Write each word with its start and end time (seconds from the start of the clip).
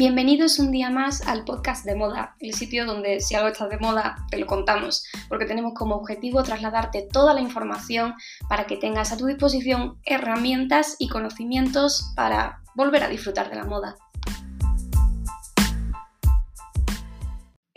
Bienvenidos 0.00 0.58
un 0.58 0.70
día 0.70 0.88
más 0.88 1.28
al 1.28 1.44
podcast 1.44 1.84
de 1.84 1.94
moda, 1.94 2.34
el 2.40 2.54
sitio 2.54 2.86
donde 2.86 3.20
si 3.20 3.34
algo 3.34 3.48
está 3.48 3.68
de 3.68 3.76
moda 3.76 4.16
te 4.30 4.38
lo 4.38 4.46
contamos, 4.46 5.04
porque 5.28 5.44
tenemos 5.44 5.74
como 5.74 5.94
objetivo 5.94 6.42
trasladarte 6.42 7.06
toda 7.12 7.34
la 7.34 7.42
información 7.42 8.14
para 8.48 8.66
que 8.66 8.78
tengas 8.78 9.12
a 9.12 9.18
tu 9.18 9.26
disposición 9.26 9.98
herramientas 10.06 10.96
y 10.98 11.10
conocimientos 11.10 12.14
para 12.16 12.62
volver 12.74 13.02
a 13.04 13.08
disfrutar 13.08 13.50
de 13.50 13.56
la 13.56 13.64
moda. 13.64 13.96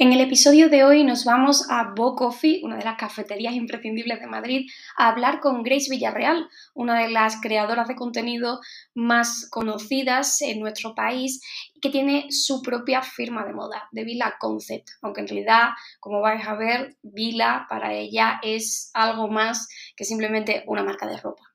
En 0.04 0.12
el 0.12 0.20
episodio 0.20 0.68
de 0.68 0.84
hoy 0.84 1.06
nos 1.06 1.24
vamos 1.24 1.66
a 1.70 1.94
Bo 1.96 2.14
Coffee, 2.18 2.60
una 2.62 2.76
de 2.76 2.84
las 2.84 2.98
cafeterías 2.98 3.54
imprescindibles 3.54 4.20
de 4.20 4.28
Madrid, 4.28 4.70
a 4.98 5.08
hablar 5.08 5.40
con 5.40 5.64
Grace 5.64 5.90
Villarreal, 5.90 6.50
una 6.74 7.00
de 7.00 7.10
las 7.10 7.40
creadoras 7.40 7.88
de 7.88 7.96
contenido 7.96 8.60
más 8.94 9.48
conocidas 9.50 10.42
en 10.42 10.60
nuestro 10.60 10.94
país 10.94 11.42
que 11.82 11.90
tiene 11.90 12.26
su 12.32 12.62
propia 12.62 13.02
firma 13.02 13.46
de 13.46 13.54
moda, 13.54 13.88
de 13.94 14.04
Vila 14.04 14.36
Concept, 14.42 14.90
aunque 15.02 15.22
en 15.22 15.30
realidad, 15.30 15.70
como 16.02 16.20
vais 16.20 16.46
a 16.46 16.56
ver, 16.56 16.98
Vila 17.02 17.66
para 17.70 17.94
ella 17.94 18.42
es 18.44 18.92
algo 18.94 19.30
más 19.30 19.70
que 19.96 20.04
simplemente 20.04 20.66
una 20.68 20.84
marca 20.84 21.08
de 21.08 21.16
ropa. 21.16 21.53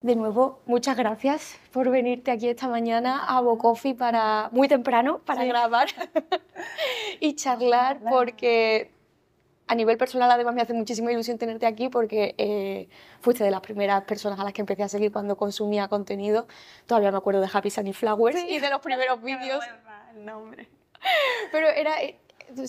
De 0.00 0.14
nuevo, 0.14 0.60
muchas 0.64 0.96
gracias 0.96 1.58
por 1.72 1.90
venirte 1.90 2.30
aquí 2.30 2.48
esta 2.48 2.68
mañana 2.68 3.24
a 3.26 3.40
Bocofi 3.40 3.94
para 3.94 4.48
muy 4.52 4.68
temprano 4.68 5.18
para 5.24 5.44
grabar 5.44 5.88
y 7.20 7.34
charlar 7.34 7.98
porque 8.08 8.92
a 9.66 9.74
nivel 9.74 9.98
personal 9.98 10.30
además 10.30 10.54
me 10.54 10.62
hace 10.62 10.72
muchísima 10.72 11.10
ilusión 11.10 11.36
tenerte 11.36 11.66
aquí 11.66 11.88
porque 11.88 12.36
eh, 12.38 12.88
fuiste 13.20 13.42
de 13.42 13.50
las 13.50 13.60
primeras 13.60 14.04
personas 14.04 14.38
a 14.38 14.44
las 14.44 14.52
que 14.52 14.60
empecé 14.60 14.84
a 14.84 14.88
seguir 14.88 15.10
cuando 15.10 15.36
consumía 15.36 15.88
contenido. 15.88 16.46
Todavía 16.86 17.10
me 17.10 17.18
acuerdo 17.18 17.40
de 17.40 17.48
Happy 17.52 17.68
Sunny 17.68 17.92
Flowers 17.92 18.38
y 18.48 18.60
de 18.60 18.70
los 18.70 18.80
primeros 18.80 19.20
vídeos. 19.24 19.64
El 20.14 20.24
nombre. 20.24 20.68
Pero 21.50 21.66
era 21.70 21.96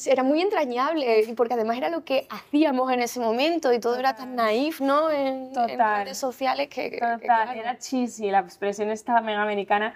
era 0.06 0.24
muy 0.24 0.42
entrañable, 0.42 1.34
porque 1.36 1.54
además 1.54 1.78
era 1.78 1.90
lo 1.90 2.04
que 2.04 2.28
hacíamos 2.30 2.92
en 2.92 3.02
ese 3.02 3.20
momento 3.20 3.72
y 3.74 3.80
todo 3.80 3.98
era 3.98 4.16
tan 4.16 4.36
naif, 4.36 4.82
¿no? 4.82 5.10
En, 5.12 5.54
redes 5.54 6.18
sociales 6.18 6.68
que... 6.68 7.00
Total, 7.00 7.58
era 7.58 7.78
cheesy, 7.78 8.30
la 8.30 8.40
expresión 8.40 8.90
esta 8.90 9.20
mega 9.22 9.42
americana. 9.42 9.94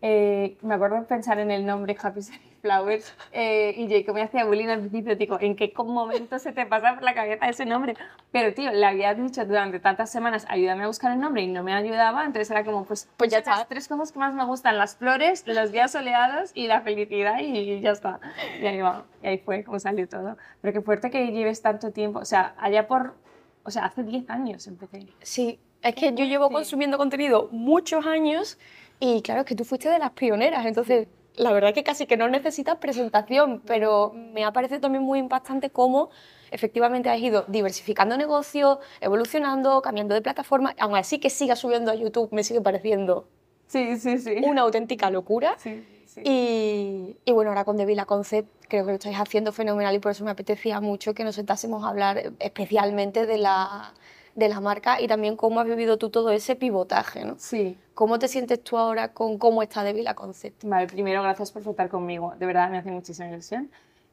Eh, 0.00 0.56
me 0.62 0.74
acuerdo 0.74 0.96
de 0.96 1.02
pensar 1.02 1.38
en 1.38 1.50
el 1.50 1.64
nombre 1.64 1.96
Happy 2.00 2.20
Flowers 2.62 3.12
eh, 3.32 3.74
y 3.76 3.88
Jacob 3.88 4.14
me 4.14 4.22
hacía 4.22 4.44
bullying 4.44 4.68
al 4.68 4.78
principio, 4.78 5.16
digo, 5.16 5.36
¿en 5.40 5.56
qué 5.56 5.72
momento 5.76 6.38
se 6.38 6.52
te 6.52 6.64
pasa 6.64 6.94
por 6.94 7.02
la 7.02 7.12
cabeza 7.12 7.48
ese 7.48 7.66
nombre? 7.66 7.94
Pero 8.30 8.54
tío, 8.54 8.70
le 8.70 8.86
había 8.86 9.14
dicho 9.14 9.44
durante 9.44 9.80
tantas 9.80 10.10
semanas, 10.10 10.46
ayúdame 10.48 10.84
a 10.84 10.86
buscar 10.86 11.12
el 11.12 11.18
nombre 11.18 11.42
y 11.42 11.48
no 11.48 11.64
me 11.64 11.74
ayudaba, 11.74 12.24
entonces 12.24 12.50
era 12.52 12.64
como, 12.64 12.84
pues, 12.84 13.08
pues 13.16 13.30
ya 13.30 13.38
está, 13.38 13.64
tres 13.68 13.88
cosas 13.88 14.12
que 14.12 14.18
más 14.20 14.32
me 14.34 14.44
gustan, 14.44 14.78
las 14.78 14.96
flores, 14.96 15.42
los 15.46 15.72
días 15.72 15.90
soleados 15.90 16.52
y 16.54 16.68
la 16.68 16.80
felicidad 16.82 17.40
y 17.40 17.80
ya 17.80 17.90
está. 17.90 18.20
Y 18.60 18.66
ahí 18.66 18.80
va, 18.80 19.04
y 19.22 19.26
ahí 19.26 19.38
fue 19.38 19.64
como 19.64 19.80
salió 19.80 20.08
todo. 20.08 20.36
Pero 20.60 20.72
qué 20.72 20.80
fuerte 20.80 21.10
que 21.10 21.32
lleves 21.32 21.62
tanto 21.62 21.90
tiempo, 21.90 22.20
o 22.20 22.24
sea, 22.24 22.54
allá 22.58 22.86
por, 22.86 23.16
o 23.64 23.70
sea, 23.70 23.86
hace 23.86 24.04
10 24.04 24.30
años 24.30 24.68
empecé. 24.68 25.08
Sí, 25.20 25.58
es 25.82 25.94
que 25.96 26.14
yo 26.14 26.24
llevo 26.24 26.48
consumiendo 26.48 26.96
contenido 26.96 27.48
muchos 27.50 28.06
años 28.06 28.56
y 29.00 29.20
claro, 29.22 29.40
es 29.40 29.46
que 29.46 29.56
tú 29.56 29.64
fuiste 29.64 29.88
de 29.88 29.98
las 29.98 30.12
pioneras, 30.12 30.64
entonces 30.64 31.08
la 31.36 31.52
verdad 31.52 31.74
que 31.74 31.82
casi 31.82 32.06
que 32.06 32.16
no 32.16 32.28
necesitas 32.28 32.76
presentación, 32.76 33.62
pero 33.66 34.12
me 34.14 34.44
ha 34.44 34.52
parecido 34.52 34.80
también 34.80 35.02
muy 35.04 35.18
impactante 35.18 35.70
cómo 35.70 36.10
efectivamente 36.50 37.08
has 37.08 37.18
ido 37.18 37.44
diversificando 37.48 38.16
negocios, 38.16 38.78
evolucionando, 39.00 39.80
cambiando 39.80 40.14
de 40.14 40.20
plataforma, 40.20 40.74
aún 40.78 40.96
así 40.96 41.18
que 41.18 41.30
sigas 41.30 41.58
subiendo 41.58 41.90
a 41.90 41.94
YouTube 41.94 42.28
me 42.32 42.44
sigue 42.44 42.60
pareciendo 42.60 43.26
sí, 43.66 43.96
sí, 43.98 44.18
sí. 44.18 44.36
una 44.44 44.62
auténtica 44.62 45.10
locura. 45.10 45.56
Sí, 45.58 45.84
sí. 46.06 46.20
Y, 46.24 47.16
y, 47.24 47.32
bueno, 47.32 47.50
ahora 47.50 47.64
con 47.64 47.76
The 47.76 47.86
Villa 47.86 48.04
Concept 48.04 48.48
creo 48.68 48.84
que 48.84 48.92
lo 48.92 48.96
estáis 48.96 49.18
haciendo 49.18 49.52
fenomenal 49.52 49.94
y 49.94 49.98
por 49.98 50.12
eso 50.12 50.24
me 50.24 50.30
apetecía 50.30 50.80
mucho 50.80 51.14
que 51.14 51.24
nos 51.24 51.36
sentásemos 51.36 51.84
a 51.84 51.88
hablar 51.88 52.32
especialmente 52.38 53.26
de 53.26 53.38
la 53.38 53.94
de 54.34 54.48
la 54.48 54.60
marca 54.60 55.00
y 55.00 55.06
también 55.06 55.36
cómo 55.36 55.60
has 55.60 55.66
vivido 55.66 55.98
tú 55.98 56.10
todo 56.10 56.30
ese 56.30 56.56
pivotaje, 56.56 57.24
¿no? 57.24 57.34
Sí. 57.38 57.78
¿Cómo 57.94 58.18
te 58.18 58.28
sientes 58.28 58.62
tú 58.62 58.78
ahora 58.78 59.12
con 59.12 59.38
cómo 59.38 59.62
está 59.62 59.84
de 59.84 59.92
Vila 59.92 60.14
Concept? 60.14 60.64
Vale, 60.64 60.86
primero 60.86 61.22
gracias 61.22 61.52
por 61.52 61.62
estar 61.62 61.88
conmigo, 61.88 62.34
de 62.38 62.46
verdad 62.46 62.70
me 62.70 62.78
hace 62.78 62.90
muchísima 62.90 63.28
ilusión. 63.28 63.70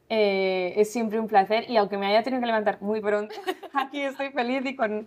Eh, 0.09 0.73
es 0.75 0.91
siempre 0.91 1.19
un 1.19 1.27
placer 1.27 1.69
y 1.69 1.77
aunque 1.77 1.97
me 1.97 2.07
haya 2.07 2.23
tenido 2.23 2.41
que 2.41 2.47
levantar 2.47 2.81
muy 2.81 2.99
pronto, 2.99 3.35
aquí 3.73 4.01
estoy 4.01 4.31
feliz 4.31 4.65
y 4.65 4.75
con 4.75 5.05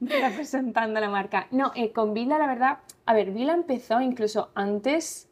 representando 0.00 1.00
la 1.00 1.08
marca. 1.08 1.46
No, 1.50 1.72
eh, 1.74 1.92
con 1.92 2.14
Vila 2.14 2.38
la 2.38 2.46
verdad, 2.46 2.78
a 3.06 3.14
ver, 3.14 3.30
Vila 3.30 3.52
empezó 3.52 4.00
incluso 4.00 4.50
antes 4.54 5.28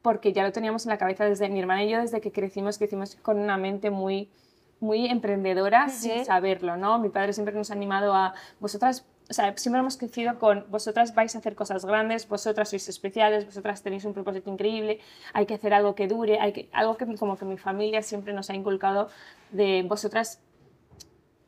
porque 0.00 0.32
ya 0.32 0.42
lo 0.42 0.52
teníamos 0.52 0.84
en 0.84 0.90
la 0.90 0.98
cabeza 0.98 1.24
desde 1.24 1.48
mi 1.48 1.60
hermana 1.60 1.84
y 1.84 1.90
yo 1.90 2.00
desde 2.00 2.20
que 2.20 2.32
crecimos, 2.32 2.78
crecimos 2.78 3.16
con 3.16 3.38
una 3.38 3.56
mente 3.56 3.90
muy 3.90 4.28
muy 4.82 5.06
emprendedora 5.06 5.88
sin 5.88 6.24
saberlo, 6.24 6.76
¿no? 6.76 6.98
Mi 6.98 7.08
padre 7.08 7.32
siempre 7.32 7.54
nos 7.54 7.70
ha 7.70 7.74
animado 7.74 8.14
a 8.14 8.34
vosotras, 8.60 9.06
o 9.30 9.32
sea, 9.32 9.56
siempre 9.56 9.80
hemos 9.80 9.96
crecido 9.96 10.38
con 10.38 10.66
vosotras 10.68 11.14
vais 11.14 11.34
a 11.36 11.38
hacer 11.38 11.54
cosas 11.54 11.84
grandes, 11.84 12.28
vosotras 12.28 12.68
sois 12.68 12.88
especiales, 12.88 13.46
vosotras 13.46 13.82
tenéis 13.82 14.04
un 14.04 14.12
propósito 14.12 14.50
increíble, 14.50 14.98
hay 15.32 15.46
que 15.46 15.54
hacer 15.54 15.72
algo 15.72 15.94
que 15.94 16.08
dure, 16.08 16.40
hay 16.40 16.52
que, 16.52 16.68
algo 16.72 16.96
que 16.96 17.06
como 17.16 17.38
que 17.38 17.44
mi 17.44 17.56
familia 17.56 18.02
siempre 18.02 18.32
nos 18.32 18.50
ha 18.50 18.54
inculcado 18.54 19.08
de 19.52 19.84
vosotras 19.88 20.40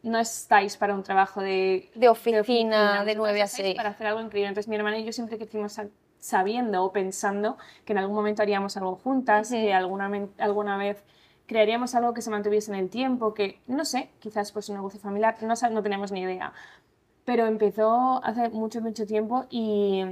no 0.04 0.18
estáis 0.18 0.76
para 0.76 0.94
un 0.94 1.02
trabajo 1.02 1.40
de, 1.40 1.90
de 1.94 2.08
oficina, 2.08 3.04
de, 3.04 3.14
9 3.14 3.42
a 3.42 3.46
6. 3.46 3.74
Para 3.74 3.88
hacer 3.88 4.06
algo 4.06 4.20
increíble. 4.20 4.48
Entonces 4.48 4.68
mi 4.68 4.76
hermana 4.76 4.98
y 4.98 5.04
yo 5.04 5.12
siempre 5.12 5.38
crecimos 5.38 5.80
sabiendo 6.18 6.84
o 6.84 6.92
pensando 6.92 7.56
que 7.86 7.94
en 7.94 7.98
algún 7.98 8.14
momento 8.14 8.42
haríamos 8.42 8.76
algo 8.76 8.96
juntas, 8.96 9.48
que 9.50 9.72
alguna, 9.72 10.10
alguna 10.38 10.76
vez 10.76 11.02
crearíamos 11.46 11.94
algo 11.94 12.14
que 12.14 12.22
se 12.22 12.30
mantuviese 12.30 12.72
en 12.72 12.78
el 12.78 12.88
tiempo, 12.88 13.34
que 13.34 13.60
no 13.66 13.84
sé, 13.84 14.10
quizás 14.20 14.52
pues 14.52 14.68
un 14.68 14.76
negocio 14.76 15.00
familiar, 15.00 15.36
no, 15.42 15.54
no 15.70 15.82
teníamos 15.82 16.12
ni 16.12 16.20
idea. 16.20 16.52
Pero 17.24 17.46
empezó 17.46 18.22
hace 18.24 18.48
mucho, 18.50 18.80
mucho 18.80 19.06
tiempo 19.06 19.46
y, 19.50 20.04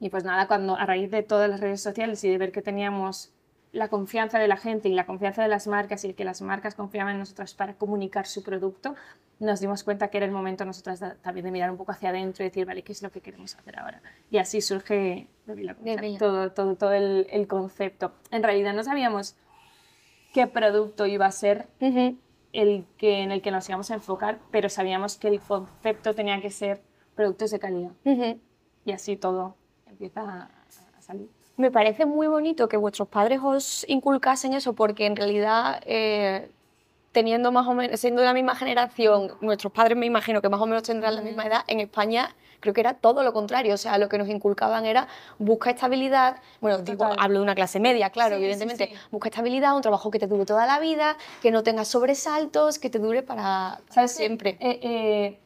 y 0.00 0.10
pues 0.10 0.24
nada, 0.24 0.46
cuando 0.46 0.76
a 0.76 0.86
raíz 0.86 1.10
de 1.10 1.22
todas 1.22 1.50
las 1.50 1.60
redes 1.60 1.80
sociales 1.80 2.22
y 2.24 2.30
de 2.30 2.38
ver 2.38 2.52
que 2.52 2.62
teníamos 2.62 3.32
la 3.72 3.88
confianza 3.88 4.38
de 4.38 4.48
la 4.48 4.58
gente 4.58 4.88
y 4.88 4.94
la 4.94 5.06
confianza 5.06 5.42
de 5.42 5.48
las 5.48 5.66
marcas 5.66 6.04
y 6.04 6.12
que 6.12 6.24
las 6.24 6.42
marcas 6.42 6.74
confiaban 6.74 7.14
en 7.14 7.20
nosotras 7.20 7.54
para 7.54 7.74
comunicar 7.74 8.26
su 8.26 8.42
producto, 8.42 8.94
nos 9.40 9.60
dimos 9.60 9.82
cuenta 9.82 10.08
que 10.08 10.18
era 10.18 10.26
el 10.26 10.32
momento 10.32 10.64
nosotras 10.64 11.02
también 11.22 11.46
de 11.46 11.50
mirar 11.50 11.70
un 11.70 11.78
poco 11.78 11.92
hacia 11.92 12.10
adentro 12.10 12.44
y 12.44 12.48
decir, 12.48 12.66
vale, 12.66 12.82
¿qué 12.82 12.92
es 12.92 13.02
lo 13.02 13.10
que 13.10 13.22
queremos 13.22 13.56
hacer 13.56 13.78
ahora? 13.78 14.02
Y 14.30 14.38
así 14.38 14.60
surge 14.60 15.26
todo, 16.18 16.52
todo, 16.52 16.76
todo 16.76 16.92
el, 16.92 17.26
el, 17.30 17.48
concepto. 17.48 18.12
En 18.30 18.42
realidad 18.42 18.74
no 18.74 18.84
sabíamos 18.84 19.36
qué 20.32 20.46
producto 20.46 21.06
iba 21.06 21.26
a 21.26 21.32
ser 21.32 21.68
el 22.52 22.84
que, 22.96 23.22
en 23.22 23.32
el 23.32 23.42
que 23.42 23.50
nos 23.50 23.68
íbamos 23.68 23.90
a 23.90 23.94
enfocar, 23.94 24.38
pero 24.50 24.68
sabíamos 24.68 25.16
que 25.16 25.28
el 25.28 25.40
concepto 25.40 26.14
tenía 26.14 26.40
que 26.40 26.50
ser 26.50 26.82
productos 27.14 27.50
de 27.50 27.58
calidad. 27.58 27.92
Y 28.84 28.92
así 28.92 29.16
todo 29.16 29.56
empieza 29.86 30.22
a, 30.22 31.00
salir. 31.00 31.28
Me 31.56 31.70
parece 31.70 32.06
muy 32.06 32.26
bonito 32.26 32.68
que 32.68 32.76
vuestros 32.76 33.08
padres 33.08 33.40
os 33.42 33.84
inculcasen 33.88 34.54
eso, 34.54 34.72
porque 34.72 35.06
en 35.06 35.16
realidad, 35.16 35.82
eh, 35.84 36.50
teniendo 37.12 37.52
más 37.52 37.66
o 37.66 37.74
menos, 37.74 38.00
siendo 38.00 38.22
de 38.22 38.26
la 38.26 38.34
misma 38.34 38.56
generación, 38.56 39.32
nuestros 39.40 39.72
padres 39.72 39.96
me 39.96 40.06
imagino 40.06 40.42
que 40.42 40.48
más 40.48 40.60
o 40.60 40.66
menos 40.66 40.82
tendrán 40.82 41.14
la 41.14 41.22
misma 41.22 41.44
edad, 41.44 41.62
en 41.66 41.80
España 41.80 42.34
creo 42.60 42.72
que 42.72 42.80
era 42.80 42.94
todo 42.94 43.22
lo 43.22 43.32
contrario, 43.32 43.74
o 43.74 43.76
sea, 43.76 43.98
lo 43.98 44.08
que 44.08 44.16
nos 44.16 44.28
inculcaban 44.28 44.86
era 44.86 45.08
busca 45.38 45.70
estabilidad, 45.70 46.36
bueno, 46.60 46.78
digo, 46.78 47.04
hablo 47.18 47.40
de 47.40 47.42
una 47.42 47.54
clase 47.54 47.80
media, 47.80 48.10
claro, 48.10 48.36
evidentemente, 48.36 48.92
busca 49.10 49.28
estabilidad, 49.28 49.76
un 49.76 49.82
trabajo 49.82 50.10
que 50.10 50.18
te 50.18 50.26
dure 50.26 50.46
toda 50.46 50.64
la 50.64 50.78
vida, 50.78 51.16
que 51.42 51.50
no 51.50 51.62
tengas 51.62 51.88
sobresaltos, 51.88 52.78
que 52.78 52.88
te 52.88 52.98
dure 52.98 53.22
para, 53.22 53.80
¿sabes? 53.90 54.12
siempre. 54.12 54.56
Eh, 54.60 54.80
eh, 54.82 55.38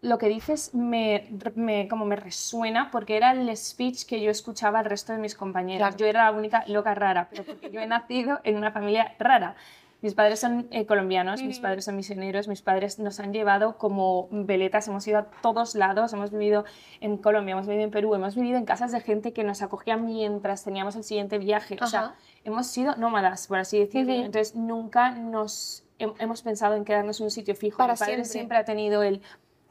lo 0.00 0.18
que 0.18 0.28
dices 0.28 0.74
me, 0.74 1.28
me, 1.54 1.86
como 1.86 2.04
me 2.04 2.16
resuena 2.16 2.90
porque 2.90 3.16
era 3.16 3.30
el 3.30 3.56
speech 3.56 4.04
que 4.04 4.20
yo 4.20 4.32
escuchaba 4.32 4.80
al 4.80 4.84
resto 4.84 5.12
de 5.12 5.18
mis 5.18 5.36
compañeras. 5.36 5.96
Yo 5.96 6.06
era 6.06 6.24
la 6.24 6.36
única 6.36 6.64
loca 6.66 6.92
rara, 6.94 7.28
pero 7.30 7.44
porque 7.44 7.70
yo 7.70 7.80
he 7.80 7.86
nacido 7.86 8.40
en 8.42 8.56
una 8.56 8.72
familia 8.72 9.14
rara. 9.20 9.54
Mis 10.02 10.14
padres 10.14 10.40
son 10.40 10.66
eh, 10.72 10.84
colombianos, 10.84 11.42
mis 11.42 11.60
padres 11.60 11.84
son 11.84 11.94
misioneros, 11.94 12.48
mis 12.48 12.60
padres 12.60 12.98
nos 12.98 13.20
han 13.20 13.32
llevado 13.32 13.78
como 13.78 14.28
veletas, 14.32 14.88
hemos 14.88 15.06
ido 15.06 15.18
a 15.18 15.24
todos 15.42 15.76
lados, 15.76 16.12
hemos 16.12 16.32
vivido 16.32 16.64
en 17.00 17.16
Colombia, 17.16 17.52
hemos 17.52 17.68
vivido 17.68 17.84
en 17.84 17.92
Perú, 17.92 18.14
hemos 18.16 18.34
vivido 18.34 18.58
en 18.58 18.64
casas 18.64 18.90
de 18.90 19.00
gente 19.00 19.32
que 19.32 19.44
nos 19.44 19.62
acogía 19.62 19.96
mientras 19.96 20.64
teníamos 20.64 20.96
el 20.96 21.04
siguiente 21.04 21.38
viaje. 21.38 21.78
O 21.80 21.86
sea, 21.86 22.16
hemos 22.42 22.66
sido 22.66 22.96
nómadas, 22.96 23.46
por 23.46 23.58
así 23.58 23.78
decirlo. 23.78 24.12
Entonces, 24.12 24.56
nunca 24.56 25.12
nos 25.12 25.84
hemos 25.98 26.42
pensado 26.42 26.74
en 26.74 26.84
quedarnos 26.84 27.20
en 27.20 27.24
un 27.24 27.30
sitio 27.30 27.54
fijo. 27.54 27.78
Para 27.78 27.92
Mi 27.92 27.98
padre 28.00 28.14
siempre. 28.14 28.30
siempre 28.30 28.56
ha 28.58 28.64
tenido 28.64 29.04
el 29.04 29.22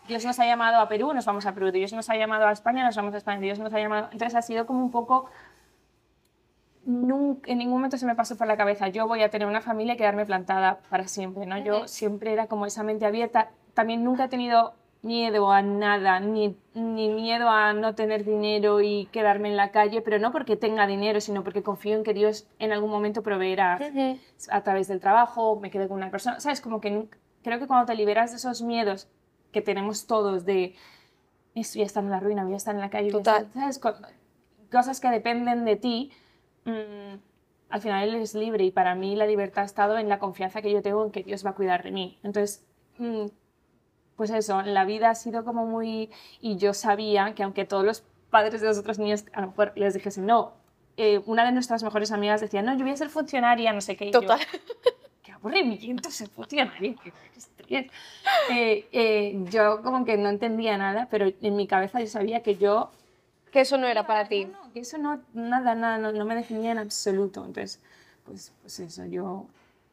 Dios 0.07 0.25
nos 0.25 0.39
ha 0.39 0.45
llamado 0.45 0.79
a 0.79 0.89
Perú, 0.89 1.13
nos 1.13 1.25
vamos 1.25 1.45
a 1.45 1.53
Perú. 1.53 1.71
Dios 1.71 1.93
nos 1.93 2.09
ha 2.09 2.15
llamado 2.15 2.47
a 2.47 2.51
España, 2.51 2.83
nos 2.83 2.95
vamos 2.95 3.13
a 3.13 3.17
España. 3.17 3.39
Dios 3.39 3.59
nos 3.59 3.73
ha 3.73 3.79
llamado. 3.79 4.09
Entonces 4.11 4.35
ha 4.35 4.41
sido 4.41 4.65
como 4.65 4.83
un 4.83 4.91
poco 4.91 5.29
nunca, 6.85 7.51
en 7.51 7.57
ningún 7.59 7.75
momento 7.75 7.97
se 7.97 8.05
me 8.05 8.15
pasó 8.15 8.37
por 8.37 8.47
la 8.47 8.57
cabeza, 8.57 8.87
yo 8.87 9.07
voy 9.07 9.21
a 9.21 9.29
tener 9.29 9.47
una 9.47 9.61
familia 9.61 9.93
y 9.93 9.97
quedarme 9.97 10.25
plantada 10.25 10.79
para 10.89 11.07
siempre, 11.07 11.45
¿no? 11.45 11.57
Yo 11.57 11.87
siempre 11.87 12.33
era 12.33 12.47
como 12.47 12.65
esa 12.65 12.83
mente 12.83 13.05
abierta. 13.05 13.51
También 13.73 14.03
nunca 14.03 14.25
he 14.25 14.27
tenido 14.29 14.73
miedo 15.01 15.51
a 15.51 15.61
nada, 15.61 16.19
ni, 16.19 16.55
ni 16.73 17.09
miedo 17.09 17.49
a 17.49 17.73
no 17.73 17.95
tener 17.95 18.23
dinero 18.23 18.81
y 18.81 19.07
quedarme 19.11 19.49
en 19.49 19.57
la 19.57 19.71
calle, 19.71 20.01
pero 20.01 20.19
no 20.19 20.31
porque 20.31 20.55
tenga 20.55 20.85
dinero, 20.85 21.21
sino 21.21 21.43
porque 21.43 21.63
confío 21.63 21.95
en 21.95 22.03
que 22.03 22.13
Dios 22.13 22.47
en 22.59 22.71
algún 22.71 22.91
momento 22.91 23.23
proveerá 23.23 23.79
a 24.49 24.61
través 24.61 24.87
del 24.87 24.99
trabajo, 24.99 25.59
me 25.59 25.71
quedo 25.71 25.87
con 25.87 25.97
una 25.97 26.11
persona, 26.11 26.39
¿sabes? 26.39 26.61
Como 26.61 26.81
que 26.81 27.07
creo 27.43 27.59
que 27.59 27.67
cuando 27.67 27.87
te 27.87 27.95
liberas 27.95 28.31
de 28.31 28.37
esos 28.37 28.61
miedos 28.61 29.07
que 29.51 29.61
tenemos 29.61 30.05
todos 30.05 30.45
de 30.45 30.75
estoy 31.55 31.85
ya 31.85 31.99
en 31.99 32.09
la 32.09 32.19
ruina, 32.19 32.43
voy 32.43 32.53
a 32.53 32.57
estar 32.57 32.75
en 32.75 32.81
la 32.81 32.89
calle, 32.89 33.11
Total. 33.11 33.49
¿sabes? 33.53 33.79
Cosas 34.71 34.99
que 35.01 35.09
dependen 35.09 35.65
de 35.65 35.75
ti, 35.75 36.11
mm, 36.65 37.15
al 37.69 37.81
final 37.81 38.09
eres 38.09 38.35
libre 38.35 38.63
y 38.65 38.71
para 38.71 38.95
mí 38.95 39.15
la 39.15 39.25
libertad 39.25 39.63
ha 39.63 39.65
estado 39.65 39.97
en 39.97 40.09
la 40.09 40.19
confianza 40.19 40.61
que 40.61 40.71
yo 40.71 40.81
tengo 40.81 41.05
en 41.05 41.11
que 41.11 41.23
Dios 41.23 41.45
va 41.45 41.51
a 41.51 41.55
cuidar 41.55 41.83
de 41.83 41.91
mí. 41.91 42.19
Entonces, 42.23 42.65
mm, 42.97 43.25
pues 44.15 44.29
eso, 44.29 44.61
la 44.61 44.85
vida 44.85 45.09
ha 45.09 45.15
sido 45.15 45.43
como 45.43 45.65
muy... 45.65 46.09
Y 46.41 46.57
yo 46.57 46.73
sabía 46.73 47.33
que 47.33 47.43
aunque 47.43 47.65
todos 47.65 47.85
los 47.85 48.03
padres 48.29 48.61
de 48.61 48.67
los 48.67 48.77
otros 48.77 48.99
niños 48.99 49.25
a 49.33 49.41
lo 49.41 49.47
mejor 49.47 49.73
les 49.75 49.93
dijesen, 49.93 50.25
no, 50.25 50.53
eh, 50.97 51.21
una 51.25 51.45
de 51.45 51.51
nuestras 51.51 51.83
mejores 51.83 52.11
amigas 52.11 52.41
decía, 52.41 52.61
no, 52.61 52.73
yo 52.73 52.83
voy 52.83 52.91
a 52.91 52.97
ser 52.97 53.09
funcionaria, 53.09 53.73
no 53.73 53.81
sé 53.81 53.95
qué. 53.95 54.11
Total. 54.11 54.39
qué 55.23 55.31
aburrimiento 55.31 56.11
ser 56.11 56.29
funcionaria, 56.29 56.95
qué. 57.67 57.89
Eh, 58.51 58.87
eh, 58.91 59.45
yo 59.49 59.81
como 59.81 60.03
que 60.03 60.17
no 60.17 60.29
entendía 60.29 60.77
nada, 60.77 61.07
pero 61.09 61.31
en 61.41 61.55
mi 61.55 61.67
cabeza 61.67 61.99
yo 61.99 62.07
sabía 62.07 62.43
que 62.43 62.57
yo... 62.57 62.91
Que 63.51 63.61
eso 63.61 63.77
no 63.77 63.87
era 63.87 64.07
para 64.07 64.27
ti. 64.27 64.45
No, 64.45 64.71
que 64.73 64.79
eso 64.79 64.97
no, 64.97 65.21
nada, 65.33 65.75
nada, 65.75 65.97
no, 65.97 66.11
no 66.11 66.25
me 66.25 66.35
definía 66.35 66.71
en 66.71 66.77
absoluto. 66.77 67.45
Entonces, 67.45 67.79
pues, 68.25 68.53
pues 68.61 68.79
eso, 68.79 69.05
yo 69.05 69.45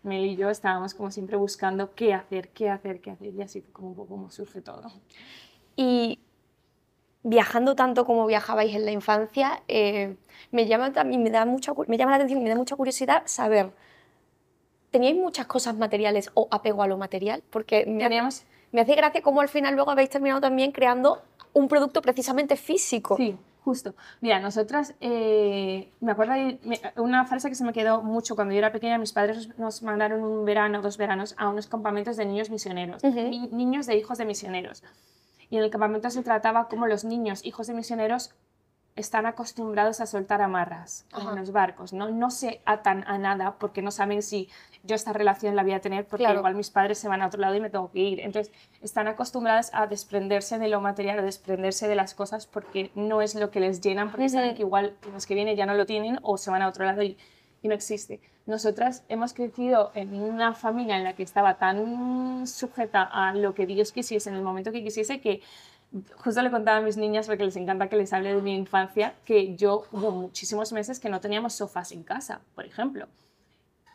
Mel 0.02 0.24
y 0.24 0.36
yo 0.36 0.50
estábamos 0.50 0.94
como 0.94 1.10
siempre 1.10 1.36
buscando 1.36 1.94
qué 1.94 2.14
hacer, 2.14 2.48
qué 2.50 2.70
hacer, 2.70 3.00
qué 3.00 3.10
hacer, 3.10 3.34
y 3.34 3.42
así 3.42 3.62
como 3.72 3.88
un 3.88 3.94
poco 3.94 4.08
como 4.08 4.30
surge 4.30 4.60
todo. 4.60 4.90
Y 5.76 6.20
viajando 7.22 7.74
tanto 7.74 8.06
como 8.06 8.26
viajabais 8.26 8.74
en 8.74 8.84
la 8.84 8.92
infancia, 8.92 9.62
eh, 9.68 10.16
me, 10.50 10.66
llama, 10.66 10.90
me, 11.04 11.30
da 11.30 11.44
mucha, 11.44 11.72
me 11.86 11.96
llama 11.98 12.12
la 12.12 12.16
atención 12.16 12.42
me 12.42 12.48
da 12.48 12.56
mucha 12.56 12.76
curiosidad 12.76 13.22
saber, 13.26 13.70
¿teníais 14.90 15.16
muchas 15.16 15.46
cosas 15.46 15.76
materiales 15.76 16.30
o 16.34 16.48
apego 16.50 16.82
a 16.82 16.86
lo 16.86 16.96
material? 16.96 17.42
Porque 17.50 17.84
me, 17.86 18.04
Teníamos... 18.04 18.44
me 18.72 18.80
hace 18.80 18.94
gracia 18.94 19.20
cómo 19.20 19.40
al 19.40 19.48
final 19.48 19.74
luego 19.74 19.90
habéis 19.90 20.10
terminado 20.10 20.40
también 20.40 20.72
creando 20.72 21.22
un 21.52 21.68
producto 21.68 22.02
precisamente 22.02 22.56
físico. 22.56 23.16
Sí, 23.16 23.36
Justo. 23.68 23.94
Mira, 24.22 24.40
nosotras, 24.40 24.94
eh, 24.98 25.92
me 26.00 26.12
acuerdo 26.12 26.32
de 26.32 26.58
una 26.96 27.26
frase 27.26 27.50
que 27.50 27.54
se 27.54 27.64
me 27.64 27.74
quedó 27.74 28.00
mucho 28.00 28.34
cuando 28.34 28.54
yo 28.54 28.58
era 28.60 28.72
pequeña, 28.72 28.96
mis 28.96 29.12
padres 29.12 29.50
nos 29.58 29.82
mandaron 29.82 30.22
un 30.22 30.46
verano, 30.46 30.80
dos 30.80 30.96
veranos, 30.96 31.34
a 31.36 31.50
unos 31.50 31.66
campamentos 31.66 32.16
de 32.16 32.24
niños 32.24 32.48
misioneros, 32.48 33.04
niños 33.04 33.84
de 33.84 33.98
hijos 33.98 34.16
de 34.16 34.24
misioneros. 34.24 34.82
Y 35.50 35.58
en 35.58 35.64
el 35.64 35.70
campamento 35.70 36.08
se 36.08 36.22
trataba 36.22 36.66
como 36.68 36.86
los 36.86 37.04
niños, 37.04 37.44
hijos 37.44 37.66
de 37.66 37.74
misioneros, 37.74 38.34
están 38.98 39.26
acostumbrados 39.26 40.00
a 40.00 40.06
soltar 40.06 40.42
amarras 40.42 41.06
en 41.16 41.36
los 41.36 41.52
barcos, 41.52 41.92
¿no? 41.92 42.10
No 42.10 42.30
se 42.30 42.60
atan 42.64 43.04
a 43.06 43.16
nada 43.16 43.54
porque 43.58 43.80
no 43.80 43.90
saben 43.90 44.22
si 44.22 44.48
yo 44.82 44.96
esta 44.96 45.12
relación 45.12 45.54
la 45.54 45.62
voy 45.62 45.72
a 45.72 45.80
tener 45.80 46.06
porque 46.06 46.24
igual 46.24 46.54
mis 46.56 46.70
padres 46.70 46.98
se 46.98 47.08
van 47.08 47.22
a 47.22 47.28
otro 47.28 47.40
lado 47.40 47.54
y 47.54 47.60
me 47.60 47.70
tengo 47.70 47.90
que 47.90 48.00
ir. 48.00 48.20
Entonces, 48.20 48.52
están 48.82 49.06
acostumbrados 49.06 49.70
a 49.72 49.86
desprenderse 49.86 50.58
de 50.58 50.68
lo 50.68 50.80
material, 50.80 51.20
a 51.20 51.22
desprenderse 51.22 51.86
de 51.86 51.94
las 51.94 52.14
cosas 52.14 52.46
porque 52.46 52.90
no 52.94 53.22
es 53.22 53.34
lo 53.36 53.50
que 53.50 53.60
les 53.60 53.80
llenan, 53.80 54.10
porque 54.10 54.28
saben 54.28 54.56
que 54.56 54.62
igual 54.62 54.96
los 55.12 55.26
que 55.26 55.34
vienen 55.34 55.56
ya 55.56 55.66
no 55.66 55.74
lo 55.74 55.86
tienen 55.86 56.18
o 56.22 56.36
se 56.36 56.50
van 56.50 56.62
a 56.62 56.68
otro 56.68 56.84
lado 56.84 57.02
y, 57.02 57.16
y 57.62 57.68
no 57.68 57.74
existe. 57.74 58.20
Nosotras 58.46 59.04
hemos 59.08 59.32
crecido 59.34 59.92
en 59.94 60.20
una 60.20 60.54
familia 60.54 60.96
en 60.96 61.04
la 61.04 61.14
que 61.14 61.22
estaba 61.22 61.58
tan 61.58 62.46
sujeta 62.46 63.02
a 63.02 63.34
lo 63.34 63.54
que 63.54 63.66
Dios 63.66 63.92
quisiese 63.92 64.30
en 64.30 64.36
el 64.36 64.42
momento 64.42 64.72
que 64.72 64.82
quisiese 64.82 65.20
que 65.20 65.42
justo 66.16 66.42
le 66.42 66.50
contaba 66.50 66.78
a 66.78 66.80
mis 66.80 66.96
niñas, 66.96 67.26
porque 67.26 67.44
les 67.44 67.56
encanta 67.56 67.88
que 67.88 67.96
les 67.96 68.12
hable 68.12 68.34
de 68.34 68.42
mi 68.42 68.54
infancia, 68.54 69.14
que 69.24 69.56
yo 69.56 69.84
hubo 69.92 70.10
muchísimos 70.10 70.72
meses 70.72 71.00
que 71.00 71.08
no 71.08 71.20
teníamos 71.20 71.54
sofás 71.54 71.92
en 71.92 72.02
casa, 72.02 72.40
por 72.54 72.66
ejemplo. 72.66 73.06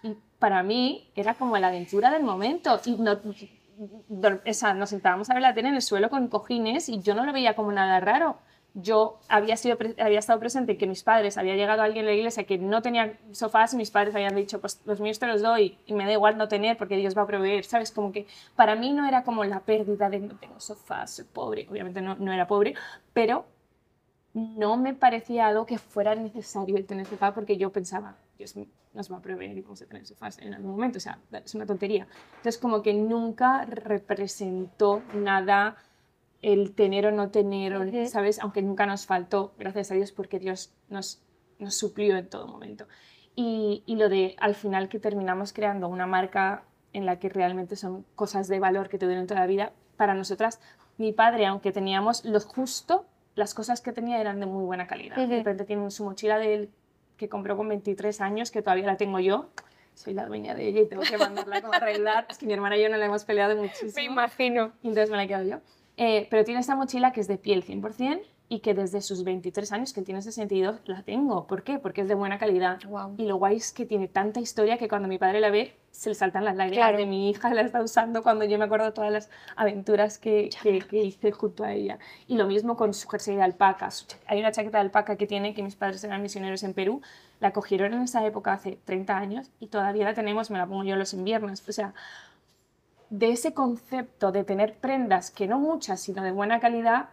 Y 0.01 0.17
para 0.39 0.63
mí 0.63 1.09
era 1.15 1.35
como 1.35 1.57
la 1.57 1.67
aventura 1.67 2.11
del 2.11 2.23
momento. 2.23 2.79
Y 2.85 2.95
no, 2.97 3.13
o 3.13 4.53
sea, 4.53 4.73
nos 4.73 4.89
sentábamos 4.89 5.29
a 5.29 5.33
ver 5.33 5.43
la 5.43 5.53
tele 5.53 5.69
en 5.69 5.75
el 5.75 5.81
suelo 5.81 6.09
con 6.09 6.27
cojines 6.27 6.89
y 6.89 7.01
yo 7.01 7.15
no 7.15 7.25
lo 7.25 7.33
veía 7.33 7.55
como 7.55 7.71
nada 7.71 7.99
raro 7.99 8.37
yo 8.73 9.19
había, 9.27 9.55
sido, 9.55 9.77
había 9.99 10.19
estado 10.19 10.39
presente 10.39 10.77
que 10.77 10.87
mis 10.87 11.03
padres, 11.03 11.37
había 11.37 11.55
llegado 11.55 11.83
alguien 11.83 12.05
a 12.05 12.09
la 12.09 12.15
iglesia 12.15 12.45
que 12.45 12.57
no 12.57 12.81
tenía 12.81 13.19
sofás 13.31 13.73
y 13.73 13.77
mis 13.77 13.91
padres 13.91 14.15
habían 14.15 14.35
dicho, 14.35 14.59
pues 14.59 14.81
los 14.85 14.99
míos 14.99 15.19
te 15.19 15.27
los 15.27 15.41
doy 15.41 15.77
y 15.85 15.93
me 15.93 16.05
da 16.05 16.11
igual 16.11 16.37
no 16.37 16.47
tener 16.47 16.75
porque 16.75 16.97
Dios 16.97 17.15
va 17.15 17.21
a 17.21 17.27
proveer, 17.27 17.65
¿sabes? 17.65 17.91
Como 17.91 18.11
que 18.11 18.25
para 18.55 18.75
mí 18.75 18.91
no 18.91 19.07
era 19.07 19.23
como 19.23 19.43
la 19.45 19.59
pérdida 19.59 20.09
de 20.09 20.19
no 20.19 20.35
tengo 20.37 20.59
sofás, 20.59 21.11
soy 21.11 21.25
pobre, 21.25 21.67
obviamente 21.69 22.01
no, 22.01 22.15
no 22.15 22.33
era 22.33 22.47
pobre, 22.47 22.73
pero 23.13 23.45
no 24.33 24.77
me 24.77 24.95
parecía 24.95 25.47
algo 25.47 25.67
que 25.67 25.77
fuera 25.77 26.15
necesario 26.15 26.75
el 26.75 26.85
tener 26.85 27.05
sofá 27.05 27.31
porque 27.33 27.57
yo 27.57 27.71
pensaba, 27.71 28.15
Dios 28.39 28.55
nos 28.93 29.11
va 29.11 29.17
a 29.17 29.21
proveer 29.21 29.55
y 29.55 29.61
vamos 29.61 29.83
a 29.83 29.85
tener 29.85 30.05
sofás 30.07 30.39
en 30.39 30.53
algún 30.55 30.71
momento, 30.71 30.97
o 30.97 31.01
sea, 31.01 31.19
es 31.31 31.53
una 31.53 31.67
tontería. 31.67 32.07
Entonces 32.37 32.57
como 32.57 32.81
que 32.81 32.95
nunca 32.95 33.65
representó 33.65 35.03
nada 35.13 35.77
el 36.43 36.75
tener 36.75 37.07
o 37.07 37.11
no 37.11 37.31
tener, 37.31 38.07
¿sabes? 38.07 38.39
Aunque 38.39 38.61
nunca 38.61 38.85
nos 38.85 39.07
faltó, 39.07 39.55
gracias 39.57 39.91
a 39.91 39.95
Dios, 39.95 40.11
porque 40.11 40.37
Dios 40.37 40.73
nos, 40.89 41.23
nos 41.57 41.75
suplió 41.75 42.15
en 42.17 42.29
todo 42.29 42.47
momento. 42.47 42.85
Y, 43.35 43.81
y, 43.87 43.95
lo 43.95 44.09
de 44.09 44.35
al 44.39 44.53
final 44.53 44.89
que 44.89 44.99
terminamos 44.99 45.53
creando 45.53 45.87
una 45.87 46.05
marca 46.05 46.65
en 46.91 47.07
la 47.07 47.17
que 47.17 47.29
realmente 47.29 47.75
son 47.75 48.05
cosas 48.13 48.47
de 48.47 48.59
valor 48.59 48.89
que 48.89 48.99
te 48.99 49.07
duran 49.07 49.25
toda 49.25 49.39
la 49.39 49.47
vida, 49.47 49.73
para 49.97 50.13
nosotras, 50.13 50.59
mi 50.97 51.13
padre, 51.13 51.45
aunque 51.45 51.71
teníamos 51.71 52.25
lo 52.25 52.39
justo, 52.41 53.05
las 53.35 53.53
cosas 53.53 53.81
que 53.81 53.91
tenía 53.91 54.19
eran 54.19 54.39
de 54.39 54.45
muy 54.45 54.63
buena 54.63 54.85
calidad. 54.85 55.15
De 55.15 55.37
repente 55.37 55.65
tiene 55.65 55.89
su 55.89 56.03
mochila 56.03 56.37
de 56.37 56.53
él 56.53 56.69
que 57.17 57.29
compró 57.29 57.57
con 57.57 57.67
23 57.69 58.21
años, 58.21 58.51
que 58.51 58.61
todavía 58.61 58.85
la 58.85 58.97
tengo 58.97 59.19
yo, 59.19 59.49
soy 59.93 60.13
la 60.13 60.25
dueña 60.25 60.55
de 60.55 60.67
ella 60.67 60.81
y 60.81 60.87
tengo 60.87 61.03
que 61.03 61.17
mandarla 61.17 61.61
como 61.61 61.73
a 61.73 61.77
arreglar. 61.77 62.25
Es 62.29 62.37
que 62.37 62.45
mi 62.45 62.53
hermana 62.53 62.77
y 62.77 62.83
yo 62.83 62.89
no 62.89 62.97
la 62.97 63.05
hemos 63.05 63.23
peleado 63.23 63.55
muchísimo. 63.55 63.91
Me 63.95 64.03
imagino. 64.03 64.73
Y 64.81 64.89
entonces 64.89 65.09
me 65.09 65.17
la 65.17 65.23
he 65.23 65.27
quedado 65.27 65.45
yo. 65.45 65.59
Eh, 65.97 66.27
pero 66.29 66.43
tiene 66.43 66.59
esta 66.59 66.75
mochila 66.75 67.11
que 67.11 67.21
es 67.21 67.27
de 67.27 67.37
piel 67.37 67.63
100% 67.63 68.21
y 68.49 68.59
que 68.59 68.73
desde 68.73 69.01
sus 69.01 69.23
23 69.23 69.71
años, 69.71 69.93
que 69.93 70.01
tiene 70.01 70.19
ese 70.19 70.31
sentido, 70.31 70.77
la 70.85 71.01
tengo. 71.01 71.47
¿Por 71.47 71.63
qué? 71.63 71.79
Porque 71.79 72.01
es 72.01 72.07
de 72.07 72.13
buena 72.13 72.37
calidad. 72.37 72.79
Y 73.17 73.25
lo 73.25 73.37
guay 73.37 73.57
es 73.57 73.71
que 73.71 73.85
tiene 73.85 74.07
tanta 74.07 74.39
historia 74.39 74.77
que 74.77 74.87
cuando 74.87 75.07
mi 75.07 75.17
padre 75.17 75.39
la 75.39 75.49
ve, 75.49 75.75
se 75.89 76.09
le 76.09 76.15
saltan 76.15 76.45
las 76.45 76.55
lágrimas 76.55 76.95
de 76.97 77.05
mi 77.05 77.29
hija, 77.29 77.53
la 77.53 77.61
está 77.61 77.81
usando 77.81 78.21
cuando 78.21 78.45
yo 78.45 78.57
me 78.57 78.65
acuerdo 78.65 78.85
de 78.85 78.91
todas 78.91 79.11
las 79.11 79.29
aventuras 79.55 80.17
que, 80.17 80.49
que, 80.61 81.03
hice 81.03 81.31
junto 81.31 81.63
a 81.63 81.73
ella. 81.73 81.99
Y 82.27 82.35
lo 82.35 82.45
mismo 82.45 82.75
con 82.75 82.93
su 82.93 83.07
jersey 83.07 83.35
de 83.35 83.43
alpaca. 83.43 83.89
Hay 84.27 84.39
una 84.39 84.51
chaqueta 84.51 84.77
de 84.77 84.81
alpaca 84.81 85.15
que 85.15 85.25
tiene, 85.25 85.53
que 85.53 85.63
mis 85.63 85.75
padres 85.75 86.03
eran 86.03 86.21
misioneros 86.21 86.63
en 86.63 86.73
Perú, 86.73 87.01
la 87.39 87.53
cogieron 87.53 87.93
en 87.93 88.01
esa 88.03 88.25
época 88.25 88.53
hace 88.53 88.79
30 88.85 89.17
años 89.17 89.51
y 89.59 89.67
todavía 89.67 90.05
la 90.05 90.13
tenemos, 90.13 90.51
me 90.51 90.57
la 90.57 90.67
pongo 90.67 90.83
yo 90.83 90.95
los 90.95 91.13
inviernos. 91.13 91.67
O 91.67 91.71
sea, 91.71 91.93
de 93.13 93.29
ese 93.29 93.53
concepto 93.53 94.31
de 94.31 94.43
tener 94.43 94.73
prendas, 94.73 95.29
que 95.29 95.45
no 95.45 95.59
muchas, 95.59 96.01
sino 96.01 96.23
de 96.23 96.31
buena 96.31 96.59
calidad, 96.59 97.09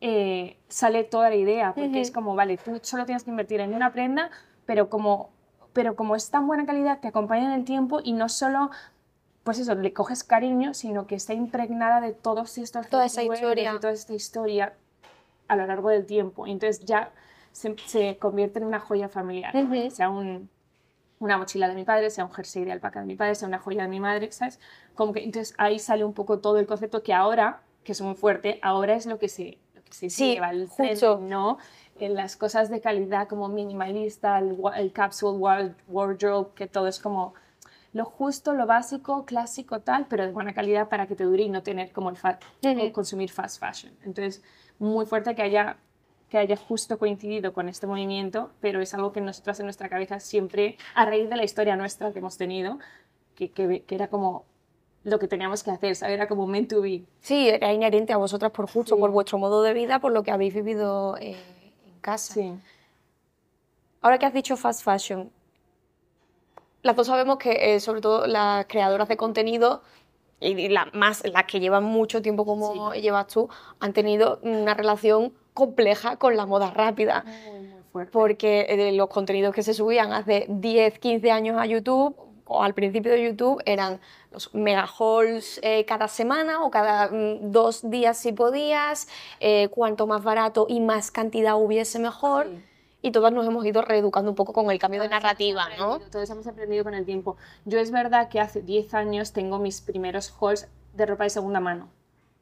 eh, 0.00 0.58
sale 0.66 1.04
toda 1.04 1.30
la 1.30 1.36
idea, 1.36 1.72
porque 1.72 2.00
es 2.00 2.10
como, 2.10 2.34
vale, 2.34 2.56
tú 2.56 2.80
solo 2.82 3.06
tienes 3.06 3.22
que 3.22 3.30
invertir 3.30 3.60
en 3.60 3.74
una 3.74 3.92
prenda, 3.92 4.32
pero 4.66 4.90
como, 4.90 5.30
pero 5.72 5.94
como 5.94 6.16
es 6.16 6.30
tan 6.30 6.48
buena 6.48 6.66
calidad, 6.66 6.98
te 6.98 7.06
acompaña 7.06 7.44
en 7.44 7.52
el 7.52 7.64
tiempo 7.64 8.00
y 8.02 8.12
no 8.12 8.28
solo, 8.28 8.72
pues 9.44 9.60
eso, 9.60 9.76
le 9.76 9.92
coges 9.92 10.24
cariño, 10.24 10.74
sino 10.74 11.06
que 11.06 11.14
está 11.14 11.32
impregnada 11.32 12.00
de 12.00 12.12
todos 12.12 12.58
estos... 12.58 12.88
Toda 12.88 13.06
esa 13.06 13.22
historia. 13.22 13.78
Toda 13.80 13.92
esta 13.92 14.14
historia 14.14 14.74
a 15.46 15.54
lo 15.54 15.64
largo 15.68 15.90
del 15.90 16.06
tiempo. 16.06 16.48
Y 16.48 16.50
entonces 16.50 16.84
ya 16.84 17.12
se, 17.52 18.18
convierte 18.18 18.58
en 18.58 18.64
una 18.64 18.80
joya 18.80 19.08
familiar, 19.08 19.54
sea 19.92 20.10
un 20.10 20.50
una 21.24 21.38
mochila 21.38 21.68
de 21.68 21.74
mi 21.74 21.84
padre, 21.84 22.10
sea 22.10 22.24
un 22.24 22.30
jersey 22.30 22.64
de 22.64 22.72
alpaca 22.72 23.00
de 23.00 23.06
mi 23.06 23.16
padre, 23.16 23.34
sea 23.34 23.48
una 23.48 23.58
joya 23.58 23.82
de 23.82 23.88
mi 23.88 23.98
madre, 23.98 24.30
¿sabes? 24.30 24.60
Como 24.94 25.12
que 25.14 25.24
entonces 25.24 25.54
ahí 25.56 25.78
sale 25.78 26.04
un 26.04 26.12
poco 26.12 26.38
todo 26.38 26.58
el 26.58 26.66
concepto 26.66 27.02
que 27.02 27.14
ahora, 27.14 27.62
que 27.82 27.92
es 27.92 28.00
muy 28.02 28.14
fuerte, 28.14 28.58
ahora 28.62 28.94
es 28.94 29.06
lo 29.06 29.18
que 29.18 29.28
se, 29.28 29.58
lo 29.74 29.82
que 29.82 29.92
se 29.92 30.10
sí, 30.10 30.34
lleva 30.34 30.50
el 30.50 30.68
¿no? 31.22 31.58
En 31.98 32.14
las 32.14 32.36
cosas 32.36 32.68
de 32.68 32.80
calidad 32.80 33.26
como 33.26 33.48
minimalista, 33.48 34.38
el, 34.38 34.58
el 34.76 34.92
capsule 34.92 35.38
wardrobe, 35.88 36.50
que 36.54 36.66
todo 36.66 36.88
es 36.88 36.98
como 36.98 37.34
lo 37.94 38.04
justo, 38.04 38.52
lo 38.52 38.66
básico, 38.66 39.24
clásico, 39.24 39.80
tal, 39.80 40.06
pero 40.08 40.26
de 40.26 40.32
buena 40.32 40.52
calidad 40.52 40.88
para 40.88 41.06
que 41.06 41.14
te 41.14 41.24
dure 41.24 41.44
y 41.44 41.48
no 41.48 41.62
tener 41.62 41.92
como 41.92 42.10
el 42.10 42.92
consumir 42.92 43.30
fast 43.30 43.60
fashion. 43.60 43.94
Entonces, 44.04 44.42
muy 44.80 45.06
fuerte 45.06 45.34
que 45.36 45.42
haya 45.42 45.78
que 46.34 46.38
haya 46.38 46.56
justo 46.56 46.98
coincidido 46.98 47.52
con 47.52 47.68
este 47.68 47.86
movimiento, 47.86 48.50
pero 48.60 48.80
es 48.80 48.92
algo 48.92 49.12
que 49.12 49.20
nosotras 49.20 49.60
en 49.60 49.66
nuestra 49.66 49.88
cabeza 49.88 50.18
siempre, 50.18 50.76
a 50.96 51.04
raíz 51.04 51.30
de 51.30 51.36
la 51.36 51.44
historia 51.44 51.76
nuestra 51.76 52.12
que 52.12 52.18
hemos 52.18 52.36
tenido, 52.36 52.80
que, 53.36 53.52
que, 53.52 53.84
era 53.88 54.08
como 54.08 54.44
lo 55.04 55.20
que 55.20 55.28
teníamos 55.28 55.62
que 55.62 55.70
hacer, 55.70 55.94
¿sabes? 55.94 56.14
Era 56.14 56.26
como 56.26 56.48
meant 56.48 56.70
to 56.70 56.80
be. 56.80 57.04
Sí, 57.20 57.48
era 57.48 57.72
inherente 57.72 58.12
a 58.12 58.16
vosotras 58.16 58.50
por 58.50 58.68
justo, 58.68 58.98
por 58.98 59.12
vuestro 59.12 59.38
modo 59.38 59.62
de 59.62 59.74
vida, 59.74 60.00
por 60.00 60.10
lo 60.10 60.24
que 60.24 60.32
habéis 60.32 60.52
vivido 60.52 61.16
eh, 61.18 61.36
en 61.86 62.00
casa. 62.00 62.34
Sí. 62.34 62.52
Ahora 64.00 64.18
que 64.18 64.26
has 64.26 64.34
dicho 64.34 64.56
fast 64.56 64.82
fashion, 64.82 65.30
las 66.82 66.96
dos 66.96 67.06
sabemos 67.06 67.38
que, 67.38 67.76
eh, 67.76 67.78
sobre 67.78 68.00
todo 68.00 68.26
las 68.26 68.66
creadoras 68.66 69.06
de 69.06 69.16
contenido, 69.16 69.82
y 70.40 70.68
la, 70.68 70.88
más 70.92 71.22
las 71.26 71.44
que 71.44 71.60
llevan 71.60 71.84
mucho 71.84 72.22
tiempo 72.22 72.44
como 72.44 72.92
llevas 72.94 73.28
tú, 73.28 73.48
han 73.80 73.92
tenido 73.92 74.40
una 74.42 74.74
relación 74.74 75.32
compleja 75.54 76.16
con 76.16 76.36
la 76.36 76.46
moda 76.46 76.70
rápida. 76.70 77.24
Porque 78.10 78.66
eh, 78.68 78.92
los 78.92 79.08
contenidos 79.08 79.54
que 79.54 79.62
se 79.62 79.72
subían 79.72 80.12
hace 80.12 80.46
10, 80.48 80.98
15 80.98 81.30
años 81.30 81.56
a 81.60 81.64
YouTube 81.64 82.16
o 82.44 82.62
al 82.62 82.74
principio 82.74 83.12
de 83.12 83.24
YouTube 83.24 83.62
eran 83.64 84.00
los 84.32 84.52
mega 84.52 84.84
hauls 84.98 85.60
eh, 85.62 85.84
cada 85.84 86.08
semana 86.08 86.64
o 86.64 86.70
cada 86.70 87.08
mm, 87.08 87.52
dos 87.52 87.88
días 87.88 88.18
si 88.18 88.32
podías, 88.32 89.08
eh, 89.38 89.68
cuanto 89.68 90.08
más 90.08 90.24
barato 90.24 90.66
y 90.68 90.80
más 90.80 91.12
cantidad 91.12 91.56
hubiese 91.56 92.00
mejor. 92.00 92.48
Y 93.04 93.12
todas 93.12 93.34
nos 93.34 93.46
hemos 93.46 93.66
ido 93.66 93.82
reeducando 93.82 94.30
un 94.30 94.34
poco 94.34 94.54
con 94.54 94.70
el 94.70 94.78
cambio 94.78 95.02
de 95.02 95.10
narrativa, 95.10 95.66
¿no? 95.78 96.00
Todos 96.10 96.30
hemos 96.30 96.46
aprendido 96.46 96.84
con 96.84 96.94
el 96.94 97.04
tiempo. 97.04 97.36
Yo 97.66 97.78
es 97.78 97.90
verdad 97.90 98.30
que 98.30 98.40
hace 98.40 98.62
10 98.62 98.94
años 98.94 99.34
tengo 99.34 99.58
mis 99.58 99.82
primeros 99.82 100.34
hauls 100.40 100.68
de 100.94 101.04
ropa 101.04 101.24
de 101.24 101.30
segunda 101.30 101.60
mano. 101.60 101.90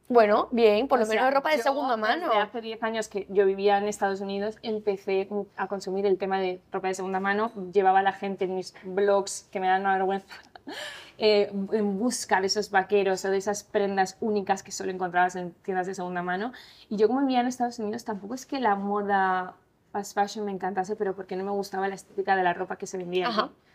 Bueno, 0.07 0.47
bien, 0.53 0.87
por 0.87 1.01
lo 1.01 1.07
menos 1.07 1.35
ropa 1.35 1.51
de 1.51 1.59
segunda 1.59 1.97
mano. 1.97 2.31
hace 2.35 2.61
10 2.61 2.81
años 2.85 3.09
que 3.09 3.27
yo 3.29 3.45
vivía 3.45 3.77
en 3.77 3.89
Estados 3.89 4.21
Unidos, 4.21 4.57
empecé 4.63 5.29
a 5.57 5.67
consumir 5.67 6.07
el 6.07 6.17
tema 6.17 6.39
de 6.39 6.61
ropa 6.71 6.87
de 6.87 6.95
segunda 6.95 7.19
mano. 7.19 7.51
Llevaba 7.73 7.99
a 7.99 8.03
la 8.03 8.13
gente 8.13 8.45
en 8.45 8.55
mis 8.55 8.73
blogs, 8.85 9.49
que 9.51 9.59
me 9.59 9.67
dan 9.67 9.81
una 9.81 9.95
vergüenza, 9.95 10.29
eh, 11.19 11.51
en 11.73 11.99
busca 11.99 12.41
de 12.41 12.47
esos 12.47 12.71
vaqueros 12.71 13.25
o 13.25 13.31
de 13.33 13.39
esas 13.39 13.65
prendas 13.65 14.17
únicas 14.21 14.63
que 14.63 14.71
solo 14.71 14.93
encontrabas 14.93 15.35
en 15.35 15.55
tiendas 15.65 15.89
de 15.89 15.97
segunda 15.97 16.23
mano. 16.23 16.53
Y 16.89 16.99
yo 16.99 17.09
como 17.09 17.23
vivía 17.23 17.41
en 17.41 17.49
Estados 17.49 17.81
Unidos, 17.81 18.05
tampoco 18.05 18.35
es 18.35 18.47
que 18.47 18.61
la 18.61 18.77
moda 18.77 19.57
fast 19.93 20.15
fashion 20.15 20.45
me 20.45 20.53
encantase, 20.53 20.97
pero 20.97 21.15
porque 21.15 21.37
no 21.37 21.45
me 21.45 21.51
gustaba 21.51 21.89
la 21.89 21.95
estética 21.95 22.35
de 22.35 22.43
la 22.43 22.55
ropa 22.55 22.77
que 22.77 22.87
se 22.87 22.99
vendía. 22.99 23.29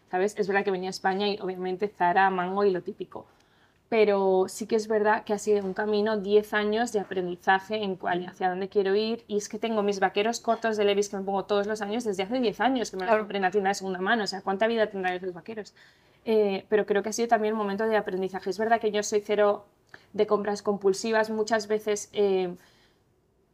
¿Sabes? 0.09 0.35
Es 0.37 0.47
verdad 0.47 0.63
que 0.63 0.71
venía 0.71 0.89
a 0.89 0.91
España 0.91 1.27
y 1.27 1.39
obviamente 1.39 1.87
Zara, 1.87 2.29
Mango 2.29 2.63
y 2.63 2.71
lo 2.71 2.81
típico 2.81 3.25
pero 3.89 4.45
sí 4.49 4.67
que 4.67 4.75
es 4.75 4.87
verdad 4.87 5.23
que 5.23 5.33
ha 5.33 5.39
sido 5.39 5.65
un 5.65 5.73
camino, 5.73 6.17
10 6.17 6.53
años 6.53 6.91
de 6.91 6.99
aprendizaje 6.99 7.83
en 7.83 7.95
cuál 7.95 8.21
y 8.21 8.25
hacia 8.25 8.49
dónde 8.49 8.67
quiero 8.67 8.95
ir. 8.95 9.23
Y 9.27 9.37
es 9.37 9.47
que 9.47 9.59
tengo 9.59 9.81
mis 9.81 9.99
vaqueros 9.99 10.41
cortos 10.41 10.75
de 10.75 10.83
Levis 10.83 11.07
que 11.07 11.17
me 11.17 11.23
pongo 11.23 11.45
todos 11.45 11.67
los 11.67 11.81
años 11.81 12.03
desde 12.03 12.23
hace 12.23 12.39
10 12.39 12.59
años 12.59 12.91
que 12.91 12.97
me 12.97 13.05
los 13.05 13.17
compré 13.17 13.37
en 13.37 13.43
la 13.43 13.51
tienda 13.51 13.69
de 13.69 13.75
segunda 13.75 13.99
mano. 13.99 14.25
O 14.25 14.27
sea, 14.27 14.41
¿cuánta 14.41 14.67
vida 14.67 14.87
tendrán 14.87 15.13
esos 15.13 15.33
vaqueros? 15.33 15.73
Eh, 16.25 16.65
pero 16.67 16.85
creo 16.85 17.01
que 17.01 17.09
ha 17.09 17.13
sido 17.13 17.29
también 17.29 17.53
un 17.53 17.59
momento 17.59 17.85
de 17.85 17.95
aprendizaje. 17.95 18.49
Es 18.49 18.57
verdad 18.57 18.81
que 18.81 18.91
yo 18.91 19.01
soy 19.03 19.21
cero 19.21 19.65
de 20.11 20.27
compras 20.27 20.61
compulsivas. 20.61 21.29
Muchas 21.29 21.67
veces 21.67 22.09
eh, 22.11 22.53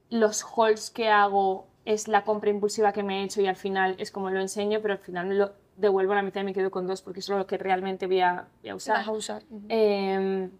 los 0.09 0.43
hauls 0.43 0.89
que 0.89 1.09
hago 1.09 1.67
es 1.85 2.07
la 2.07 2.23
compra 2.23 2.49
impulsiva 2.49 2.93
que 2.93 3.03
me 3.03 3.21
he 3.21 3.23
hecho 3.23 3.41
y 3.41 3.47
al 3.47 3.55
final 3.55 3.95
es 3.97 4.11
como 4.11 4.29
lo 4.29 4.39
enseño, 4.39 4.79
pero 4.81 4.93
al 4.93 4.99
final 4.99 5.37
lo, 5.37 5.51
devuelvo 5.77 6.13
la 6.13 6.21
mitad 6.21 6.41
y 6.41 6.45
me 6.45 6.53
quedo 6.53 6.71
con 6.71 6.87
dos 6.87 7.01
porque 7.01 7.19
es 7.19 7.29
lo 7.29 7.45
que 7.47 7.57
realmente 7.57 8.07
voy 8.07 8.21
a, 8.21 8.47
usar. 8.73 9.09
usar. 9.09 9.43
Em, 9.69 10.51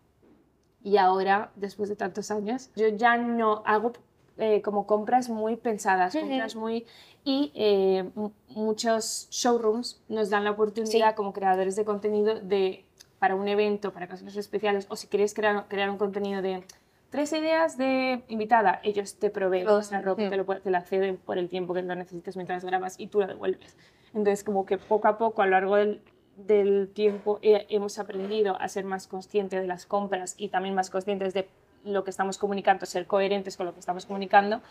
y 0.83 0.97
ahora, 0.97 1.51
después 1.55 1.89
de 1.89 1.95
tantos 1.95 2.31
años, 2.31 2.71
yo 2.75 2.87
ya 2.89 3.17
no 3.17 3.63
hago 3.65 3.93
eh, 4.37 4.61
como 4.61 4.85
compras 4.87 5.29
muy 5.29 5.55
pensadas, 5.55 6.15
compras 6.15 6.55
muy... 6.55 6.85
Y 7.25 7.53
eh, 7.55 8.09
muchos 8.49 9.29
showrooms 9.31 10.01
nos 10.09 10.29
dan 10.29 10.43
la 10.43 10.51
oportunidad 10.51 11.15
como 11.15 11.31
creadores 11.31 11.77
de 11.77 11.85
contenido 11.85 12.37
de 12.41 12.83
para 13.17 13.35
un 13.35 13.47
evento, 13.47 13.93
para 13.93 14.07
ocasiones 14.07 14.35
especiales, 14.35 14.85
o 14.89 14.97
si 14.97 15.07
quieres 15.07 15.33
crear, 15.33 15.69
crear 15.69 15.89
un 15.89 15.97
contenido 15.97 16.41
de 16.41 16.65
tres 17.13 17.31
ideas 17.31 17.77
de 17.77 18.23
invitada, 18.27 18.79
ellos 18.81 19.19
te 19.19 19.29
proveen 19.29 19.69
esa 19.69 20.01
ropa, 20.01 20.27
te, 20.29 20.35
lo, 20.35 20.45
te 20.45 20.71
la 20.71 20.81
ceden 20.81 21.17
por 21.17 21.37
el 21.37 21.47
tiempo 21.47 21.75
que 21.75 21.83
lo 21.83 21.93
necesites 21.93 22.35
mientras 22.35 22.65
grabas 22.65 22.99
y 22.99 23.05
tú 23.05 23.19
la 23.19 23.27
devuelves. 23.27 23.77
Entonces, 24.15 24.43
como 24.43 24.65
que 24.65 24.79
poco 24.79 25.07
a 25.07 25.19
poco, 25.19 25.43
a 25.43 25.45
lo 25.45 25.51
largo 25.51 25.75
del, 25.75 26.01
del 26.37 26.89
tiempo, 26.91 27.37
hemos 27.43 27.99
aprendido 27.99 28.59
a 28.59 28.67
ser 28.67 28.85
más 28.85 29.05
conscientes 29.05 29.61
de 29.61 29.67
las 29.67 29.85
compras 29.85 30.33
y 30.39 30.49
también 30.49 30.73
más 30.73 30.89
conscientes 30.89 31.35
de 31.35 31.47
lo 31.83 32.03
que 32.03 32.09
estamos 32.09 32.39
comunicando, 32.39 32.87
ser 32.87 33.05
coherentes 33.05 33.57
con 33.57 33.67
lo 33.67 33.75
que 33.75 33.79
estamos 33.79 34.07
comunicando, 34.07 34.63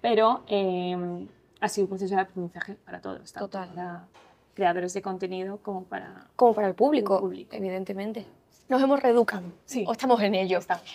pero 0.00 0.44
eh, 0.46 0.96
ha 1.60 1.68
sido 1.68 1.84
un 1.84 1.88
proceso 1.90 2.14
de 2.14 2.22
aprendizaje 2.22 2.76
para 2.86 3.02
todos, 3.02 3.34
tanto 3.34 3.50
para 3.50 4.06
creadores 4.54 4.94
de 4.94 5.02
contenido 5.02 5.58
como 5.58 5.84
para, 5.84 6.26
como 6.36 6.54
para 6.54 6.68
el 6.68 6.74
público, 6.74 7.20
público. 7.20 7.54
evidentemente. 7.54 8.24
Nos 8.70 8.80
hemos 8.80 9.02
reeducado, 9.02 9.52
sí. 9.66 9.84
o 9.86 9.92
estamos 9.92 10.22
en 10.22 10.34
ello. 10.34 10.56
Estamos 10.56 10.90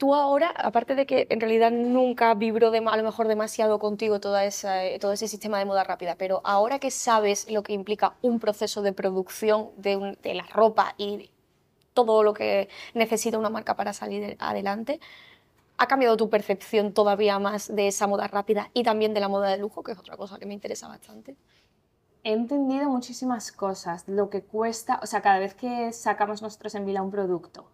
tú 0.00 0.14
ahora, 0.14 0.48
aparte 0.56 0.94
de 0.94 1.04
que 1.04 1.26
en 1.28 1.40
realidad 1.40 1.70
nunca 1.70 2.32
vibró 2.32 2.72
a 2.72 2.96
lo 2.96 3.02
mejor 3.02 3.28
demasiado 3.28 3.78
contigo 3.78 4.18
toda 4.18 4.46
esa, 4.46 4.80
todo 4.98 5.12
ese 5.12 5.28
sistema 5.28 5.58
de 5.58 5.66
moda 5.66 5.84
rápida, 5.84 6.14
pero 6.16 6.40
ahora 6.42 6.78
que 6.78 6.90
sabes 6.90 7.50
lo 7.50 7.62
que 7.62 7.74
implica 7.74 8.14
un 8.22 8.40
proceso 8.40 8.80
de 8.80 8.94
producción 8.94 9.68
de, 9.76 10.16
la 10.34 10.46
ropa 10.46 10.94
y 10.96 11.28
todo 11.92 12.22
lo 12.22 12.32
que 12.32 12.70
necesita 12.94 13.36
una 13.36 13.50
marca 13.50 13.76
para 13.76 13.92
salir 13.92 14.38
adelante, 14.40 15.00
¿ha 15.76 15.86
cambiado 15.86 16.16
tu 16.16 16.30
percepción 16.30 16.94
todavía 16.94 17.38
más 17.38 17.68
de 17.68 17.88
esa 17.88 18.06
moda 18.06 18.26
rápida 18.26 18.70
y 18.72 18.84
también 18.84 19.12
de 19.12 19.20
la 19.20 19.28
moda 19.28 19.50
de 19.50 19.58
lujo, 19.58 19.82
que 19.82 19.92
es 19.92 19.98
otra 19.98 20.16
cosa 20.16 20.38
que 20.38 20.46
me 20.46 20.54
interesa 20.54 20.88
bastante? 20.88 21.36
He 22.24 22.32
entendido 22.32 22.88
muchísimas 22.88 23.52
cosas, 23.52 24.08
lo 24.08 24.30
que 24.30 24.40
cuesta, 24.40 24.98
o 25.02 25.06
sea, 25.06 25.20
cada 25.20 25.40
vez 25.40 25.54
que 25.54 25.92
sacamos 25.92 26.40
nosotros 26.40 26.74
en 26.74 26.86
Vila 26.86 27.02
un 27.02 27.10
producto, 27.10 27.66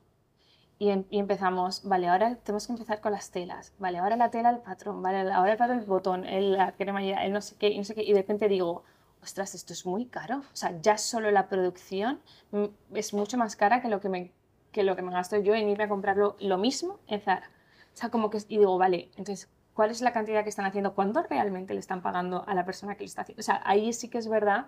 Em, 0.78 1.04
y, 1.10 1.18
empezamos, 1.18 1.82
vale, 1.84 2.08
ahora 2.08 2.36
tenemos 2.36 2.66
que 2.66 2.72
empezar 2.74 3.00
con 3.00 3.12
las 3.12 3.30
telas, 3.30 3.72
vale, 3.78 3.96
ahora 3.98 4.16
la 4.16 4.30
tela 4.30 4.50
el 4.50 4.58
patrón, 4.58 5.02
vale, 5.02 5.30
ahora 5.32 5.52
el 5.52 5.58
patrón 5.58 5.78
el 5.78 5.86
botón, 5.86 6.26
el, 6.26 6.52
la 6.52 6.72
cremallera, 6.72 7.24
el 7.24 7.32
no 7.32 7.40
sé 7.40 7.56
qué, 7.58 7.68
y 7.68 7.78
no 7.78 7.84
sé 7.84 7.94
qué, 7.94 8.02
y 8.02 8.12
de 8.12 8.20
repente 8.20 8.46
digo, 8.46 8.84
ostras, 9.22 9.54
esto 9.54 9.72
es 9.72 9.86
muy 9.86 10.04
caro, 10.06 10.38
o 10.40 10.56
sea, 10.56 10.78
ya 10.82 10.98
solo 10.98 11.30
la 11.30 11.48
producción 11.48 12.20
mm, 12.50 12.64
es 12.94 13.14
mucho 13.14 13.38
más 13.38 13.56
cara 13.56 13.80
que 13.80 13.88
lo 13.88 14.00
que 14.00 14.10
me, 14.10 14.32
que 14.70 14.82
lo 14.84 14.96
que 14.96 15.02
me 15.02 15.12
gasto 15.12 15.38
yo 15.38 15.54
en 15.54 15.68
irme 15.70 15.84
a 15.84 15.88
comprarlo 15.88 16.36
lo 16.40 16.58
mismo 16.58 17.00
en 17.06 17.22
Zara. 17.22 17.50
O 17.94 17.96
sea, 17.96 18.10
como 18.10 18.28
que, 18.28 18.38
y 18.48 18.58
digo, 18.58 18.76
vale, 18.76 19.08
entonces, 19.16 19.48
¿cuál 19.72 19.90
es 19.90 20.02
la 20.02 20.12
cantidad 20.12 20.42
que 20.42 20.50
están 20.50 20.66
haciendo? 20.66 20.94
¿Cuánto 20.94 21.22
realmente 21.22 21.72
le 21.72 21.80
están 21.80 22.02
pagando 22.02 22.44
a 22.46 22.54
la 22.54 22.66
persona 22.66 22.96
que 22.96 23.00
le 23.00 23.06
está 23.06 23.22
haciendo? 23.22 23.40
O 23.40 23.42
sea, 23.42 23.62
ahí 23.64 23.94
sí 23.94 24.10
que 24.10 24.18
es 24.18 24.28
verdad 24.28 24.66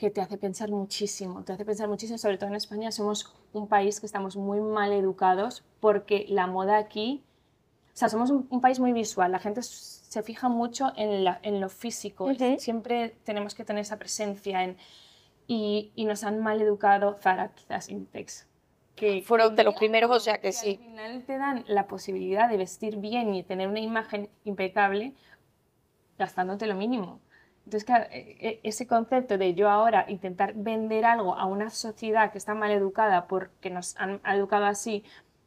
que 0.00 0.10
te 0.10 0.22
hace 0.22 0.38
pensar 0.38 0.70
muchísimo, 0.70 1.44
te 1.44 1.52
hace 1.52 1.66
pensar 1.66 1.86
muchísimo, 1.86 2.16
sobre 2.16 2.38
todo 2.38 2.48
en 2.48 2.56
España 2.56 2.90
somos 2.90 3.34
un 3.52 3.68
país 3.68 4.00
que 4.00 4.06
estamos 4.06 4.34
muy 4.34 4.58
mal 4.58 4.92
educados 4.92 5.62
porque 5.78 6.24
la 6.26 6.46
moda 6.46 6.78
aquí, 6.78 7.22
o 7.92 7.96
sea, 7.98 8.08
somos 8.08 8.30
un, 8.30 8.62
país 8.62 8.80
muy 8.80 8.94
visual, 8.94 9.30
la 9.30 9.38
gente 9.38 9.62
se 9.62 10.22
fija 10.22 10.48
mucho 10.48 10.90
en, 10.96 11.26
en 11.42 11.60
lo 11.60 11.68
físico, 11.68 12.30
siempre 12.56 13.14
tenemos 13.24 13.54
que 13.54 13.62
tener 13.62 13.82
esa 13.82 13.98
presencia 13.98 14.64
en, 14.64 14.78
y, 15.46 15.92
y, 15.94 16.06
nos 16.06 16.24
han 16.24 16.42
mal 16.42 16.62
educado 16.62 17.18
Zara, 17.20 17.52
quizás 17.54 17.90
Intex. 17.90 18.48
Que, 18.96 19.20
Fueron 19.20 19.54
de 19.54 19.64
los 19.64 19.74
primeros, 19.74 20.10
o 20.10 20.20
sea 20.20 20.40
que, 20.40 20.52
sí. 20.52 20.78
Al 20.80 20.86
final 20.86 21.24
te 21.24 21.36
dan 21.36 21.64
la 21.68 21.86
posibilidad 21.86 22.48
de 22.48 22.56
vestir 22.56 22.96
bien 22.96 23.34
y 23.34 23.42
tener 23.42 23.68
una 23.68 23.80
imagen 23.80 24.30
impecable 24.44 25.12
gastándote 26.16 26.66
lo 26.66 26.74
mínimo. 26.74 27.20
Entonces, 27.70 27.86
claro, 27.86 28.06
e, 28.10 28.36
e, 28.40 28.60
ese 28.64 28.88
concepto 28.88 29.38
de 29.38 29.54
yo 29.54 29.70
ahora 29.70 30.04
intentar 30.08 30.54
vender 30.54 31.04
algo 31.04 31.36
a 31.36 31.46
una 31.46 31.70
sociedad 31.70 32.32
que 32.32 32.38
está 32.38 32.52
mal 32.52 32.72
educada 32.72 33.28
porque 33.28 33.70
nos 33.70 33.96
han 33.96 34.20
educado 34.26 34.64
así, 34.64 35.04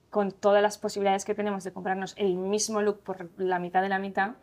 con 0.10 0.32
todas 0.32 0.62
las 0.62 0.78
posibilidades 0.78 1.26
que 1.26 1.36
tenemos 1.36 1.66
de 1.66 1.74
comprarnos 1.74 2.14
el 2.18 2.36
mismo 2.36 2.82
look 2.82 3.02
por 3.02 3.30
la 3.36 3.60
mitad 3.60 3.82
de 3.82 3.90
la 3.90 4.00
mitad, 4.00 4.36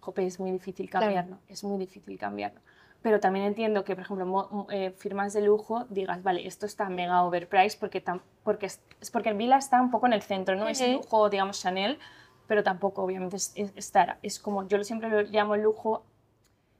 jope, 0.00 0.24
es 0.24 0.40
muy 0.40 0.50
difícil 0.50 0.88
cambiarlo, 0.88 1.36
es 1.46 1.62
muy 1.62 1.76
difícil 1.76 2.18
cambiarlo. 2.18 2.60
Pero 3.02 3.20
también 3.20 3.44
entiendo 3.44 3.84
que, 3.84 3.94
por 3.94 4.04
ejemplo, 4.04 4.66
eh, 4.70 4.92
firmas 4.92 5.34
de 5.34 5.42
lujo 5.42 5.84
digas, 5.90 6.22
vale, 6.22 6.46
esto 6.46 6.64
está 6.64 6.88
mega 6.88 7.22
overpriced 7.22 7.78
porque, 7.78 8.02
porque 8.44 8.64
es, 8.64 8.80
porque 9.12 9.28
el 9.28 9.36
Vila 9.36 9.58
está 9.58 9.82
un 9.82 9.90
poco 9.90 10.06
en 10.06 10.14
el 10.14 10.22
centro, 10.22 10.56
no 10.56 10.68
es 10.68 10.80
lujo, 10.88 11.28
digamos, 11.28 11.60
Chanel, 11.60 11.98
pero 12.46 12.62
tampoco, 12.62 13.02
obviamente, 13.02 13.36
es, 13.36 13.52
es, 13.56 13.92
es 14.22 14.38
como, 14.38 14.66
yo 14.66 14.82
siempre 14.84 15.10
lo 15.10 15.20
llamo 15.20 15.54
lujo 15.56 16.02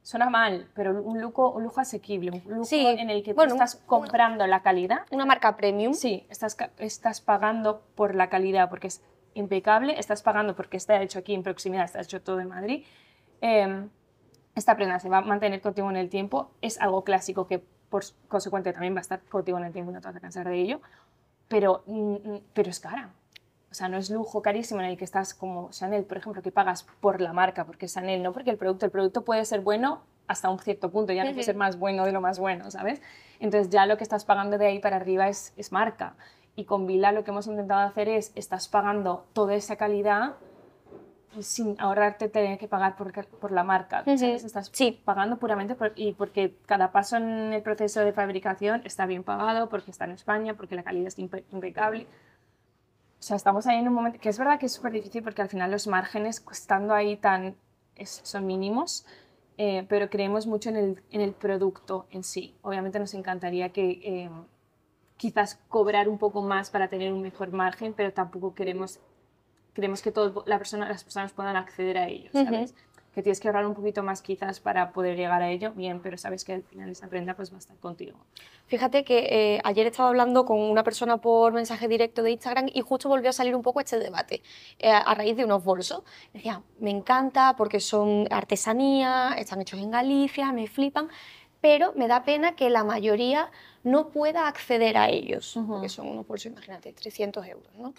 suena 0.07 0.29
mal, 0.29 0.69
pero 0.73 1.03
un 1.03 1.19
lujo, 1.19 1.51
un 1.51 1.63
lujo 1.63 1.81
asequible, 1.81 2.41
un 2.45 2.59
lujo 2.59 2.69
en 2.71 3.09
el 3.09 3.23
que 3.23 3.33
tú 3.33 3.41
estás 3.41 3.75
comprando 3.75 4.47
la 4.47 4.61
calidad. 4.61 4.99
Una 5.11 5.25
marca 5.25 5.57
premium. 5.57 5.93
Sí, 5.93 6.25
estás, 6.29 6.55
estás 6.77 7.19
pagando 7.19 7.81
por 7.93 8.15
la 8.15 8.29
calidad 8.29 8.69
porque 8.69 8.87
es 8.87 9.01
impecable, 9.33 9.99
estás 9.99 10.23
pagando 10.23 10.55
porque 10.55 10.77
está 10.77 11.01
hecho 11.01 11.19
aquí 11.19 11.33
en 11.33 11.43
proximidad, 11.43 11.83
está 11.83 11.99
hecho 11.99 12.21
todo 12.21 12.39
en 12.39 12.47
Madrid. 12.47 12.85
Em, 13.41 13.89
esta 14.55 14.77
prenda 14.77 14.97
se 15.01 15.09
va 15.09 15.17
a 15.17 15.21
mantener 15.23 15.59
contigo 15.59 15.89
en 15.89 15.97
el 15.97 16.07
tiempo, 16.09 16.51
es 16.61 16.79
algo 16.79 17.03
clásico 17.03 17.45
que 17.45 17.61
por 17.89 18.03
consecuente 18.29 18.71
también 18.71 18.95
va 18.95 18.99
a 18.99 19.01
estar 19.01 19.21
contigo 19.23 19.57
en 19.57 19.65
el 19.65 19.73
tiempo 19.73 19.91
no 19.91 19.99
te 19.99 20.07
vas 20.07 20.15
a 20.15 20.21
cansar 20.21 20.47
de 20.47 20.55
ello, 20.55 20.79
pero, 21.49 21.83
mm, 21.85 22.13
mm, 22.13 22.41
pero 22.53 22.69
es 22.69 22.79
cara. 22.79 23.09
O 23.69 23.73
sea, 23.73 23.89
no 23.89 23.97
es 23.97 24.09
lujo 24.09 24.41
carísimo 24.41 24.79
en 24.79 24.87
el 24.87 24.97
que 24.97 25.03
estás 25.03 25.33
como 25.33 25.69
Chanel, 25.71 26.05
por 26.05 26.17
ejemplo, 26.17 26.41
que 26.41 26.51
pagas 26.51 26.83
por 27.01 27.19
la 27.19 27.33
marca, 27.33 27.65
porque 27.65 27.85
es 27.87 27.93
Chanel, 27.93 28.23
no 28.23 28.31
porque 28.31 28.49
el 28.49 28.57
producto. 28.57 28.85
El 28.85 28.91
producto 28.91 29.23
puede 29.25 29.43
ser 29.45 29.59
bueno 29.61 30.01
hasta 30.27 30.49
un 30.49 30.59
cierto 30.59 30.89
punto, 30.91 31.13
ya 31.13 31.23
no 31.23 31.31
puede 31.31 31.43
ser 31.43 31.55
más 31.55 31.77
bueno 31.79 32.05
de 32.05 32.11
lo 32.11 32.21
más 32.21 32.39
bueno, 32.39 32.69
¿sabes? 32.71 33.01
Entonces 33.39 33.69
ya 33.69 33.85
lo 33.85 33.97
que 33.97 34.03
estás 34.03 34.25
pagando 34.25 34.57
de 34.57 34.67
ahí 34.67 34.79
para 34.79 34.95
arriba 34.97 35.27
es, 35.27 35.53
es 35.57 35.71
marca. 35.71 36.15
Y 36.55 36.65
con 36.65 36.87
Vila 36.87 37.11
lo 37.11 37.23
que 37.23 37.31
hemos 37.31 37.47
intentado 37.47 37.87
hacer 37.87 38.09
es, 38.09 38.31
estás 38.35 38.67
pagando 38.67 39.25
toda 39.33 39.53
esa 39.55 39.75
calidad 39.75 40.35
sin 41.39 41.75
ahorrarte 41.79 42.29
tener 42.29 42.57
que 42.57 42.67
pagar 42.67 42.95
por, 42.95 43.11
por 43.27 43.51
la 43.51 43.63
marca. 43.63 44.03
¿sabes? 44.05 44.43
Estás 44.43 44.69
Sí. 44.73 44.99
pagando 45.05 45.37
puramente 45.37 45.75
por- 45.75 45.93
y 45.95 46.13
porque 46.13 46.55
cada 46.65 46.91
paso 46.91 47.17
en 47.17 47.53
el 47.53 47.61
proceso 47.61 47.99
de 47.99 48.11
fabricación 48.11 48.81
está 48.85 49.05
bien 49.05 49.23
pagado, 49.23 49.69
porque 49.69 49.91
está 49.91 50.05
en 50.05 50.11
España, 50.11 50.55
porque 50.55 50.75
la 50.75 50.83
calidad 50.83 51.07
es 51.07 51.19
impe- 51.19 51.43
impecable. 51.51 52.07
O 53.19 53.23
sea, 53.23 53.35
estamos 53.35 53.65
ahí 53.67 53.77
en 53.79 53.87
un 53.87 53.93
momento 53.93 54.19
que 54.19 54.29
es 54.29 54.37
verdad 54.37 54.59
que 54.59 54.67
es 54.67 54.73
súper 54.73 54.91
difícil 54.91 55.23
porque 55.23 55.41
al 55.41 55.49
final 55.49 55.71
los 55.71 55.87
márgenes, 55.87 56.43
estando 56.51 56.93
ahí 56.93 57.17
tan, 57.17 57.55
es- 57.95 58.21
son 58.23 58.45
mínimos, 58.45 59.05
eh, 59.57 59.85
pero 59.89 60.09
creemos 60.09 60.45
mucho 60.45 60.69
en 60.69 60.75
el, 60.77 61.03
en 61.09 61.21
el 61.21 61.33
producto 61.33 62.05
en 62.11 62.23
sí. 62.23 62.55
Obviamente 62.61 62.99
nos 62.99 63.13
encantaría 63.15 63.69
que 63.69 63.89
eh, 64.03 64.29
quizás 65.17 65.59
cobrar 65.67 66.07
un 66.09 66.19
poco 66.19 66.41
más 66.43 66.69
para 66.69 66.89
tener 66.89 67.11
un 67.11 67.21
mejor 67.23 67.51
margen, 67.51 67.93
pero 67.93 68.13
tampoco 68.13 68.53
queremos, 68.53 68.99
queremos 69.73 70.01
que 70.03 70.11
todo, 70.11 70.43
la 70.45 70.59
persona, 70.59 70.87
las 70.87 71.03
personas 71.03 71.33
puedan 71.33 71.55
acceder 71.55 71.97
a 71.97 72.07
ello. 72.07 72.29
¿sabes? 72.45 72.75
Que 73.17 73.23
tienes 73.23 73.39
que 73.39 73.47
ahorrar 73.47 73.65
un 73.65 73.73
poquito 73.73 74.03
más 74.03 74.21
quizás 74.21 74.59
para 74.59 74.91
poder 74.91 75.17
llegar 75.17 75.41
a 75.41 75.49
ello, 75.49 75.71
bien, 75.71 76.01
pero 76.03 76.19
sabes 76.19 76.43
que 76.45 76.53
al 76.53 76.61
final 76.61 76.87
esa 76.91 77.07
prenda 77.07 77.33
pues 77.35 77.51
va 77.51 77.55
a 77.55 77.57
estar 77.57 77.75
contigo. 77.77 78.15
Fíjate 78.67 79.03
que 79.03 79.55
eh, 79.55 79.61
ayer 79.63 79.87
estaba 79.87 80.09
hablando 80.09 80.45
con 80.45 80.59
una 80.59 80.83
persona 80.83 81.17
por 81.17 81.51
mensaje 81.51 81.87
directo 81.87 82.21
de 82.21 82.29
Instagram 82.29 82.67
y 82.71 82.81
justo 82.81 83.09
volvió 83.09 83.31
a 83.31 83.33
salir 83.33 83.55
un 83.55 83.63
poco 83.63 83.79
este 83.79 83.97
debate 83.97 84.43
eh, 84.77 84.91
a 84.91 85.15
raíz 85.15 85.35
de 85.35 85.45
unos 85.45 85.63
bolsos. 85.63 86.03
Decía, 86.31 86.61
me 86.79 86.91
encanta 86.91 87.55
porque 87.57 87.79
son 87.79 88.27
artesanía, 88.29 89.33
están 89.39 89.61
hechos 89.61 89.79
en 89.79 89.89
Galicia, 89.89 90.51
me 90.51 90.67
flipan, 90.67 91.09
pero 91.59 91.93
me 91.95 92.07
da 92.07 92.23
pena 92.23 92.55
que 92.55 92.69
la 92.69 92.83
mayoría 92.83 93.49
no 93.83 94.09
pueda 94.09 94.47
acceder 94.47 94.95
a 94.95 95.09
ellos, 95.09 95.55
Ujú. 95.55 95.67
porque 95.73 95.89
son 95.89 96.07
unos 96.07 96.27
bolsos, 96.27 96.51
imagínate, 96.51 96.93
300 96.93 97.47
euros, 97.47 97.73
¿no? 97.79 97.95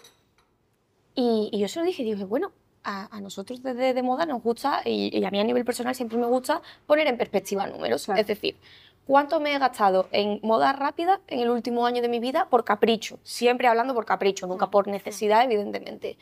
Y, 1.13 1.49
y 1.51 1.59
yo 1.59 1.67
se 1.67 1.79
lo 1.81 1.85
dije, 1.85 2.03
dije, 2.03 2.23
bueno, 2.23 2.53
a, 2.83 3.15
a 3.15 3.21
nosotros 3.21 3.61
desde 3.61 3.93
de 3.93 4.03
moda 4.03 4.25
nos 4.25 4.41
gusta, 4.41 4.81
y, 4.85 5.17
y 5.17 5.25
a 5.25 5.31
mí 5.31 5.39
a 5.39 5.43
nivel 5.43 5.65
personal 5.65 5.95
siempre 5.95 6.17
me 6.17 6.27
gusta 6.27 6.61
poner 6.87 7.07
en 7.07 7.17
perspectiva 7.17 7.67
números. 7.67 8.05
Claro. 8.05 8.21
Es 8.21 8.27
decir, 8.27 8.57
¿cuánto 9.05 9.39
me 9.39 9.53
he 9.53 9.59
gastado 9.59 10.07
en 10.11 10.39
moda 10.43 10.73
rápida 10.73 11.19
en 11.27 11.39
el 11.39 11.49
último 11.49 11.85
año 11.85 12.01
de 12.01 12.09
mi 12.09 12.19
vida 12.19 12.47
por 12.49 12.63
capricho? 12.63 13.19
Siempre 13.23 13.67
hablando 13.67 13.93
por 13.93 14.05
capricho, 14.05 14.47
nunca 14.47 14.69
por 14.69 14.87
necesidad, 14.87 15.43
evidentemente. 15.43 16.17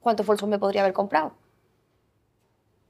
¿Cuántos 0.00 0.26
bolsos 0.26 0.48
me 0.48 0.58
podría 0.58 0.82
haber 0.82 0.92
comprado? 0.92 1.32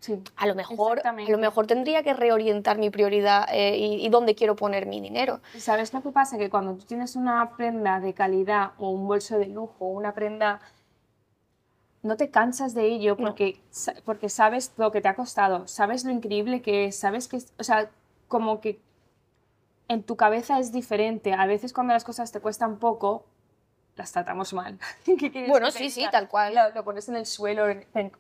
Sí. 0.00 0.20
A 0.34 0.46
lo 0.46 0.56
mejor, 0.56 1.06
a 1.06 1.12
lo 1.12 1.38
mejor 1.38 1.68
tendría 1.68 2.02
que 2.02 2.12
reorientar 2.12 2.76
mi 2.76 2.90
prioridad 2.90 3.46
eh, 3.52 3.76
y, 3.76 4.04
y 4.04 4.08
dónde 4.08 4.34
quiero 4.34 4.56
poner 4.56 4.84
mi 4.86 5.00
dinero. 5.00 5.40
¿Y 5.54 5.60
¿Sabes 5.60 5.94
lo 5.94 6.02
que 6.02 6.10
pasa? 6.10 6.38
Que 6.38 6.50
cuando 6.50 6.74
tú 6.74 6.84
tienes 6.86 7.14
una 7.14 7.54
prenda 7.56 8.00
de 8.00 8.12
calidad 8.12 8.72
o 8.78 8.90
un 8.90 9.06
bolso 9.06 9.38
de 9.38 9.46
lujo 9.46 9.76
o 9.78 9.88
una 9.88 10.12
prenda, 10.12 10.60
no 12.02 12.16
te 12.16 12.30
cansas 12.30 12.74
de 12.74 12.86
ello 12.86 13.16
porque, 13.16 13.60
sa- 13.70 13.94
porque 14.04 14.28
sabes 14.28 14.72
lo 14.76 14.90
que 14.92 15.00
te 15.00 15.08
ha 15.08 15.14
costado, 15.14 15.68
sabes 15.68 16.04
lo 16.04 16.10
increíble 16.12 16.62
que 16.62 16.86
es, 16.86 16.96
sabes 16.98 17.28
que, 17.28 17.38
o 17.58 17.64
sea, 17.64 17.90
como 18.28 18.60
que 18.60 18.80
en 19.88 20.02
tu 20.02 20.16
cabeza 20.16 20.58
es 20.58 20.72
diferente. 20.72 21.32
A 21.34 21.46
veces 21.46 21.72
cuando 21.72 21.92
las 21.92 22.04
cosas 22.04 22.32
te 22.32 22.40
cuestan 22.40 22.78
poco, 22.78 23.24
las 23.96 24.12
tratamos 24.12 24.52
mal. 24.54 24.78
¿Qué 25.04 25.16
quieres 25.16 25.48
Bueno, 25.50 25.70
sí, 25.70 25.90
sí, 25.90 26.06
tal 26.10 26.28
cual. 26.28 26.54
Lo, 26.54 26.70
lo 26.74 26.84
pones 26.84 27.08
en 27.08 27.16
el 27.16 27.26
suelo, 27.26 27.64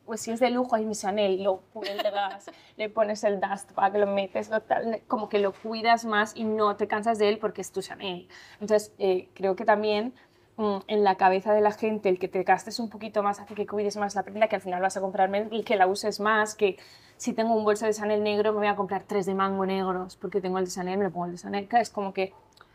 pues 0.04 0.20
si 0.22 0.32
es 0.32 0.40
de 0.40 0.50
lujo, 0.50 0.76
hay 0.76 0.84
mi 0.84 0.94
Chanel, 0.94 1.42
lo 1.42 1.58
cuelgas, 1.72 2.50
le 2.76 2.90
pones 2.90 3.24
el 3.24 3.40
dust 3.40 3.72
bag, 3.74 3.96
lo 3.98 4.06
metes, 4.06 4.50
lo 4.50 4.60
tal, 4.62 5.02
como 5.08 5.28
que 5.28 5.38
lo 5.38 5.52
cuidas 5.52 6.04
más 6.04 6.36
y 6.36 6.44
no 6.44 6.76
te 6.76 6.88
cansas 6.88 7.18
de 7.18 7.28
él 7.30 7.38
porque 7.38 7.62
es 7.62 7.72
tu 7.72 7.82
Chanel. 7.82 8.28
Entonces, 8.60 8.92
eh, 8.98 9.28
creo 9.34 9.56
que 9.56 9.64
también 9.64 10.14
en 10.58 11.02
la 11.02 11.16
cabeza 11.16 11.52
de 11.54 11.60
la 11.60 11.72
gente 11.72 12.08
el 12.08 12.18
que 12.18 12.28
te 12.28 12.42
gastes 12.42 12.78
un 12.78 12.90
poquito 12.90 13.22
más 13.22 13.40
hace 13.40 13.54
que 13.54 13.66
cuides 13.66 13.96
más 13.96 14.14
la 14.14 14.22
prenda, 14.22 14.48
que 14.48 14.56
al 14.56 14.62
final 14.62 14.82
vas 14.82 14.96
a 14.96 15.00
comprar 15.00 15.28
menos 15.28 15.48
y 15.52 15.62
que 15.62 15.76
la 15.76 15.86
uses 15.86 16.20
más, 16.20 16.54
que 16.54 16.78
si 17.16 17.32
tengo 17.32 17.54
un 17.54 17.64
bolso 17.64 17.86
de 17.86 17.94
Chanel 17.94 18.22
negro 18.22 18.52
me 18.52 18.58
voy 18.58 18.66
a 18.66 18.76
comprar 18.76 19.04
tres 19.04 19.26
de 19.26 19.34
mango 19.34 19.64
negros 19.64 20.16
porque 20.16 20.40
tengo 20.40 20.58
el 20.58 20.66
de 20.66 20.70
Chanel, 20.70 20.98
me 20.98 21.04
lo 21.04 21.10
pongo 21.10 21.26
el 21.26 21.32
de 21.32 21.38
Chanel. 21.38 21.68
Es 21.72 21.90
como 21.90 22.12
que 22.12 22.32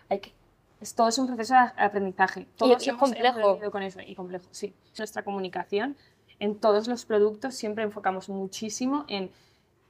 hay 0.09 0.19
que... 0.19 0.33
Es, 0.81 0.93
todo 0.95 1.07
es 1.07 1.17
un 1.17 1.27
proceso 1.27 1.53
de 1.53 1.59
aprendizaje. 1.83 2.47
Todos 2.55 2.71
y 2.71 2.75
es 2.75 2.87
hemos 2.87 3.01
complejo. 3.01 3.71
con 3.71 3.83
eso 3.83 3.99
y 4.05 4.15
complejo, 4.15 4.45
sí. 4.51 4.73
Nuestra 4.97 5.23
comunicación 5.23 5.95
en 6.39 6.59
todos 6.59 6.87
los 6.87 7.05
productos 7.05 7.55
siempre 7.55 7.83
enfocamos 7.83 8.29
muchísimo 8.29 9.05
en 9.07 9.31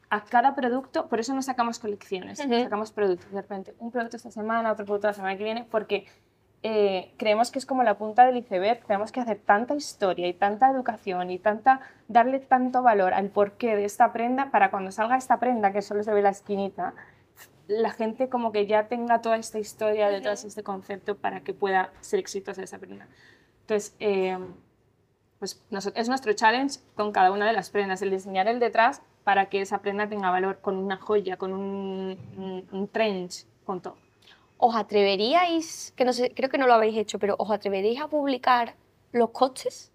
a 0.10 0.24
cada 0.24 0.56
producto, 0.56 1.08
por 1.08 1.20
eso 1.20 1.34
no 1.34 1.42
sacamos 1.42 1.80
colecciones, 1.80 2.38
sacamos 2.38 2.92
productos 2.92 3.30
de 3.30 3.42
repente, 3.42 3.76
un 3.80 3.92
producto 3.92 4.16
esta 4.16 4.32
semana, 4.32 4.72
otro 4.72 4.86
producto 4.86 5.08
la 5.08 5.14
semana 5.14 5.38
que 5.38 5.44
viene, 5.44 5.68
porque 5.70 6.06
eh, 6.64 7.14
creemos 7.18 7.52
que 7.52 7.60
es 7.60 7.66
como 7.66 7.84
la 7.84 7.98
punta 7.98 8.26
del 8.26 8.38
iceberg, 8.38 8.84
tenemos 8.86 9.12
que 9.12 9.20
hacer 9.20 9.40
tanta 9.40 9.76
historia 9.76 10.28
y 10.28 10.34
tanta 10.34 10.70
educación 10.70 11.30
y 11.30 11.38
tanta 11.38 11.82
darle 12.08 12.40
tanto 12.40 12.82
valor 12.82 13.14
al 13.14 13.30
porqué 13.30 13.76
de 13.76 13.86
esta 13.86 14.12
prenda 14.12 14.50
para 14.50 14.72
cuando 14.72 14.92
salga 14.92 15.18
esta 15.18 15.40
prenda 15.40 15.72
que 15.72 15.82
solo 15.82 16.04
se 16.04 16.14
ve 16.14 16.22
la 16.22 16.30
esquinita, 16.30 16.94
la 17.68 17.92
gente 17.92 18.30
como 18.30 18.52
que 18.52 18.66
ya 18.66 18.88
tenga 18.88 19.22
toda 19.22 19.38
esta 19.38 19.60
historia 19.60 20.10
detrás 20.10 20.42
de 20.42 20.50
este 20.50 20.64
concepto 20.64 21.16
para 21.16 21.42
que 21.42 21.54
pueda 21.54 21.92
ser 22.02 22.20
exitosa 22.20 22.64
esa 22.64 22.80
prenda. 22.80 23.08
Entonces, 23.62 23.96
eh, 24.00 24.38
pues 25.38 25.64
es 25.94 26.10
nuestro 26.10 26.34
challenge 26.34 26.80
con 26.96 27.12
cada 27.12 27.32
una 27.32 27.46
de 27.46 27.54
las 27.54 27.70
prendas, 27.70 28.02
el 28.02 28.10
diseñar 28.10 28.48
el 28.48 28.60
detrás 28.60 29.02
para 29.24 29.50
que 29.50 29.62
esa 29.62 29.80
prenda 29.82 30.10
tenga 30.10 30.32
valor 30.32 30.60
con 30.62 30.78
una 30.78 30.98
joya, 30.98 31.38
con 31.38 31.54
un, 31.54 32.18
un, 32.38 32.68
un 32.72 32.88
trench, 32.88 33.46
con 33.64 33.82
todo. 33.82 34.07
¿Os 34.58 34.76
atreveríais, 34.76 35.94
que 35.96 36.04
no 36.06 36.14
sé, 36.14 36.34
creo 36.34 36.50
que 36.50 36.58
no 36.58 36.68
lo 36.68 36.74
habéis 36.74 36.98
hecho, 36.98 37.20
pero 37.20 37.36
os 37.38 37.52
atreveríais 37.52 38.02
a 38.02 38.08
publicar 38.08 38.76
los 39.12 39.30
costes? 39.30 39.92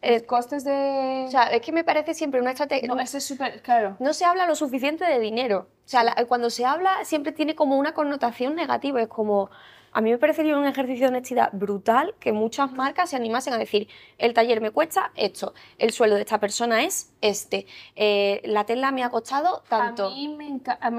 Eh, 0.00 0.24
costes 0.24 0.64
de... 0.64 1.24
o 1.26 1.30
sea, 1.30 1.44
es 1.48 1.60
que 1.60 1.72
me 1.72 1.82
parece 1.82 2.14
siempre 2.14 2.40
una 2.40 2.50
estrategia... 2.52 2.86
no, 2.86 3.00
ese 3.00 3.18
es 3.18 3.24
súper, 3.24 3.60
claro. 3.62 3.96
no 3.98 4.12
se 4.14 4.24
habla 4.24 4.46
lo 4.46 4.54
suficiente 4.54 5.04
de 5.04 5.18
dinero. 5.18 5.66
O 5.84 5.88
sea, 5.88 6.04
la- 6.04 6.14
cuando 6.26 6.50
se 6.50 6.64
habla 6.64 7.04
siempre 7.04 7.32
tiene 7.32 7.54
como 7.56 7.76
una 7.76 7.94
connotación 7.94 8.54
negativa. 8.54 9.02
Es 9.02 9.08
como, 9.08 9.50
a 9.90 10.00
mí 10.00 10.10
me 10.12 10.18
parecería 10.18 10.56
un 10.56 10.66
ejercicio 10.66 11.06
de 11.06 11.08
honestidad 11.16 11.50
brutal 11.52 12.14
que 12.20 12.32
muchas 12.32 12.70
marcas 12.72 13.10
se 13.10 13.16
animasen 13.16 13.54
a 13.54 13.58
decir, 13.58 13.88
el 14.18 14.34
taller 14.34 14.60
me 14.60 14.70
cuesta 14.70 15.10
esto, 15.16 15.52
el 15.78 15.90
sueldo 15.90 16.14
de 16.14 16.22
esta 16.22 16.38
persona 16.38 16.84
es 16.84 17.12
este, 17.20 17.66
eh, 17.96 18.40
la 18.44 18.64
tela 18.64 18.92
me 18.92 19.02
ha 19.02 19.10
costado 19.10 19.64
tanto. 19.68 20.06
A 20.06 20.10
mí 20.10 20.28
me 20.28 20.46
encanta... 20.46 20.90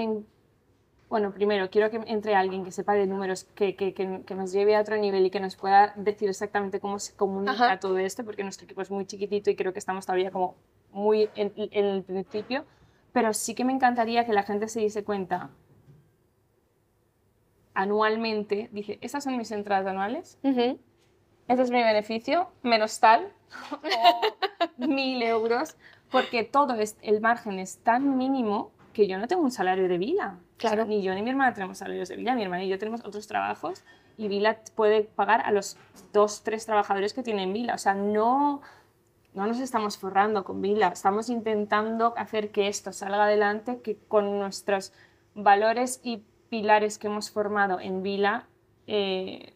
Bueno, 1.09 1.31
primero, 1.33 1.71
quiero 1.71 1.89
que 1.89 1.99
entre 2.05 2.35
alguien 2.35 2.63
que 2.63 2.71
sepa 2.71 2.93
de 2.93 3.07
números, 3.07 3.45
que, 3.55 3.75
que, 3.75 3.95
que, 3.95 4.21
que 4.25 4.35
nos 4.35 4.51
lleve 4.51 4.75
a 4.75 4.81
otro 4.81 4.95
nivel 4.95 5.25
y 5.25 5.31
que 5.31 5.39
nos 5.39 5.55
pueda 5.55 5.91
decir 5.95 6.29
exactamente 6.29 6.79
cómo 6.79 6.99
se 6.99 7.15
comunica 7.15 7.51
Ajá. 7.51 7.79
todo 7.79 7.97
esto, 7.97 8.23
porque 8.23 8.43
nuestro 8.43 8.65
equipo 8.65 8.81
es 8.81 8.91
muy 8.91 9.05
chiquitito 9.05 9.49
y 9.49 9.55
creo 9.55 9.73
que 9.73 9.79
estamos 9.79 10.05
todavía 10.05 10.29
como 10.29 10.55
muy 10.91 11.29
en, 11.35 11.51
en 11.55 11.85
el 11.85 12.03
principio, 12.03 12.63
pero 13.11 13.33
sí 13.33 13.55
que 13.55 13.65
me 13.65 13.73
encantaría 13.73 14.23
que 14.25 14.33
la 14.33 14.43
gente 14.43 14.67
se 14.67 14.81
diese 14.81 15.03
cuenta 15.03 15.49
anualmente, 17.73 18.69
dice, 18.71 18.99
estas 19.01 19.23
son 19.23 19.37
mis 19.37 19.51
entradas 19.51 19.87
anuales, 19.87 20.37
Ujú. 20.43 20.77
este 21.47 21.63
es 21.63 21.71
mi 21.71 21.81
beneficio, 21.81 22.49
menos 22.61 22.99
tal, 22.99 23.31
o 24.79 24.85
mil 24.85 25.23
euros, 25.23 25.75
porque 26.11 26.43
todo 26.43 26.75
es, 26.75 26.97
el 27.01 27.21
margen 27.21 27.57
es 27.57 27.79
tan 27.79 28.17
mínimo 28.17 28.71
que 28.93 29.07
yo 29.07 29.17
no 29.17 29.27
tengo 29.27 29.41
un 29.41 29.51
salario 29.51 29.87
de 29.87 29.97
vida. 29.97 30.39
O 30.59 30.61
sea, 30.61 30.71
Claro. 30.71 30.85
ni 30.85 31.01
yo 31.01 31.13
ni 31.15 31.23
mi 31.23 31.29
hermana 31.29 31.53
tenemos 31.53 31.77
salarios 31.77 32.09
de 32.09 32.17
vida, 32.17 32.35
mi 32.35 32.43
hermana 32.43 32.63
y 32.65 32.67
yo 32.67 32.77
tenemos 32.77 33.05
otros 33.05 33.27
trabajos 33.27 33.83
y 34.17 34.27
Vila 34.27 34.59
puede 34.75 35.03
pagar 35.03 35.41
a 35.45 35.51
los 35.51 35.77
dos, 36.11 36.43
tres 36.43 36.65
trabajadores 36.65 37.13
que 37.13 37.23
tienen 37.23 37.53
Vila. 37.53 37.75
O 37.75 37.77
sea, 37.77 37.93
no, 37.93 38.61
no 39.33 39.47
nos 39.47 39.59
estamos 39.61 39.97
forrando 39.97 40.43
con 40.43 40.61
Vila, 40.61 40.89
estamos 40.89 41.29
intentando 41.29 42.13
hacer 42.17 42.51
que 42.51 42.67
esto 42.67 42.91
salga 42.91 43.23
adelante, 43.23 43.79
que 43.81 43.95
con 44.09 44.37
nuestros 44.37 44.91
valores 45.33 46.01
y 46.03 46.23
pilares 46.49 46.97
que 46.99 47.07
hemos 47.07 47.31
formado 47.31 47.79
en 47.79 48.03
Vila 48.03 48.45
eh, 48.87 49.53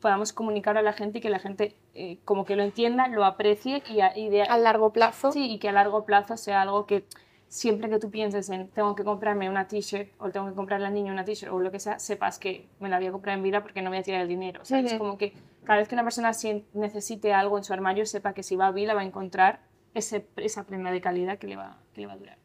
podamos 0.00 0.32
comunicar 0.32 0.78
a 0.78 0.82
la 0.82 0.94
gente 0.94 1.18
y 1.18 1.20
que 1.20 1.28
la 1.28 1.38
gente 1.38 1.76
eh, 1.92 2.18
como 2.24 2.44
que 2.46 2.56
lo 2.56 2.62
entienda, 2.62 3.08
lo 3.08 3.24
aprecie 3.26 3.82
y, 3.90 4.00
a- 4.00 4.16
y 4.16 4.30
de, 4.30 4.42
A 4.42 4.56
largo 4.56 4.90
plazo. 4.92 5.32
Sí, 5.32 5.50
y 5.52 5.58
que 5.58 5.68
a 5.68 5.72
largo 5.72 6.04
plazo 6.06 6.36
sea 6.38 6.62
algo 6.62 6.86
que 6.86 7.04
siempre 7.48 7.88
que 7.88 7.98
tú 7.98 8.10
pienses 8.10 8.50
en 8.50 8.68
tengo 8.68 8.94
que 8.94 9.04
comprarme 9.04 9.48
una 9.48 9.68
t-shirt 9.68 10.10
o 10.18 10.30
tengo 10.30 10.48
que 10.48 10.54
comprarle 10.54 10.86
al 10.86 10.94
niño 10.94 11.12
una 11.12 11.24
t-shirt 11.24 11.52
o 11.52 11.60
lo 11.60 11.70
que 11.70 11.78
sea, 11.80 11.98
sepas 11.98 12.38
que 12.38 12.66
me 12.80 12.88
la 12.88 12.98
voy 12.98 13.06
a 13.06 13.12
comprar 13.12 13.36
en 13.36 13.42
vida 13.42 13.62
porque 13.62 13.82
no 13.82 13.90
voy 13.90 13.98
a 13.98 14.02
tirar 14.02 14.20
el 14.22 14.28
dinero. 14.28 14.62
O 14.62 14.64
sea, 14.64 14.80
Es 14.80 14.92
Ujú. 14.92 14.98
como 14.98 15.18
que 15.18 15.32
cada 15.64 15.78
vez 15.78 15.88
que 15.88 15.94
una 15.94 16.04
persona 16.04 16.32
necesite 16.74 17.32
algo 17.32 17.58
en 17.58 17.64
su 17.64 17.72
armario, 17.72 18.06
sepa 18.06 18.32
que 18.32 18.42
si 18.42 18.56
va 18.56 18.68
a 18.68 18.72
Vila 18.72 18.94
va 18.94 19.00
a 19.00 19.04
encontrar 19.04 19.60
ese, 19.94 20.26
esa 20.36 20.64
prenda 20.64 20.90
de 20.90 21.00
calidad 21.00 21.38
que 21.38 21.46
le 21.46 21.56
va, 21.56 21.78
que 21.94 22.00
le 22.02 22.06
va 22.06 22.14
a 22.14 22.16
durar. 22.16 22.38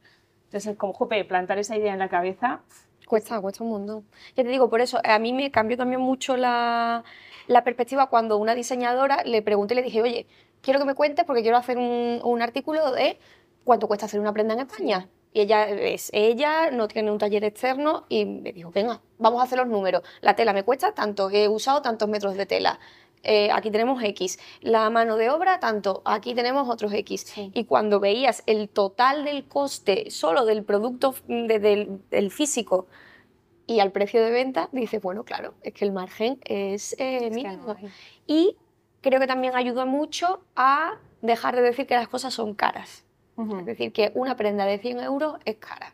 Entonces, 0.45 0.75
como 0.77 0.93
jope, 0.93 1.23
plantar 1.25 1.57
esa 1.59 1.75
idea 1.77 1.93
en 1.93 1.99
la 1.99 2.09
cabeza, 2.09 2.61
Cuesta, 3.07 3.41
cuesta 3.41 3.63
un 3.65 3.71
montón. 3.71 4.05
Ya 4.37 4.43
te 4.43 4.49
digo, 4.49 4.69
por 4.69 4.79
eso 4.79 4.99
a 5.03 5.19
mí 5.19 5.33
me 5.33 5.51
cambió 5.51 5.75
también 5.75 5.99
mucho 5.99 6.37
la, 6.37 7.03
la 7.47 7.63
perspectiva 7.65 8.07
cuando 8.07 8.37
una 8.37 8.55
diseñadora 8.55 9.23
le 9.25 9.41
pregunté 9.41 9.73
y 9.73 9.77
le 9.77 9.83
dije, 9.83 10.01
oye, 10.01 10.27
quiero 10.61 10.79
que 10.79 10.85
me 10.85 10.95
cuentes 10.95 11.25
porque 11.25 11.41
quiero 11.41 11.57
hacer 11.57 11.77
un, 11.77 12.21
un 12.23 12.41
artículo 12.41 12.91
de 12.93 13.19
cuánto 13.63 13.87
cuesta 13.87 14.05
hacer 14.05 14.19
una 14.19 14.33
prenda 14.33 14.53
en 14.53 14.61
España. 14.61 15.09
Y 15.33 15.41
ella 15.41 15.69
es 15.69 16.09
ella, 16.13 16.71
no 16.71 16.87
tiene 16.87 17.11
un 17.11 17.17
taller 17.17 17.43
externo 17.45 18.05
y 18.09 18.25
me 18.25 18.51
dijo, 18.51 18.71
venga, 18.71 19.01
vamos 19.17 19.39
a 19.39 19.43
hacer 19.43 19.57
los 19.59 19.67
números. 19.67 20.03
La 20.19 20.35
tela 20.35 20.51
me 20.51 20.63
cuesta 20.63 20.93
tanto, 20.93 21.29
he 21.29 21.47
usado 21.47 21.81
tantos 21.81 22.09
metros 22.09 22.35
de 22.35 22.45
tela. 22.45 22.79
eh, 23.23 23.49
aquí 23.51 23.71
tenemos 23.71 24.03
X. 24.03 24.39
La 24.61 24.89
mano 24.89 25.15
de 25.15 25.29
obra, 25.29 25.59
tanto, 25.59 26.01
aquí 26.05 26.33
tenemos 26.33 26.67
otros 26.69 26.91
X. 26.93 27.33
Y 27.53 27.65
cuando 27.65 27.99
veías 27.99 28.43
el 28.45 28.67
total 28.67 29.23
del 29.23 29.47
coste 29.47 30.09
solo 30.09 30.43
del 30.45 30.63
producto 30.63 31.15
del, 31.27 32.31
físico 32.31 32.87
y 33.67 33.79
al 33.79 33.91
precio 33.91 34.21
de 34.23 34.31
venta, 34.31 34.69
dices, 34.71 35.01
bueno, 35.01 35.23
claro, 35.23 35.53
es 35.61 35.73
que 35.73 35.85
el 35.85 35.93
margen 35.93 36.39
es, 36.43 36.95
eh, 36.99 37.29
mínimo. 37.31 37.75
Y 38.27 38.57
creo 39.01 39.19
que 39.19 39.27
también 39.27 39.55
ayuda 39.55 39.85
mucho 39.85 40.41
a 40.55 40.97
dejar 41.21 41.55
de 41.55 41.61
decir 41.61 41.87
que 41.87 41.95
las 41.95 42.07
cosas 42.07 42.33
son 42.33 42.53
caras. 42.53 43.05
Es 43.37 43.65
decir, 43.65 43.91
que 43.91 44.11
una 44.15 44.35
prenda 44.35 44.65
de 44.65 44.77
100 44.77 44.99
euros 44.99 45.35
es 45.45 45.55
cara. 45.57 45.93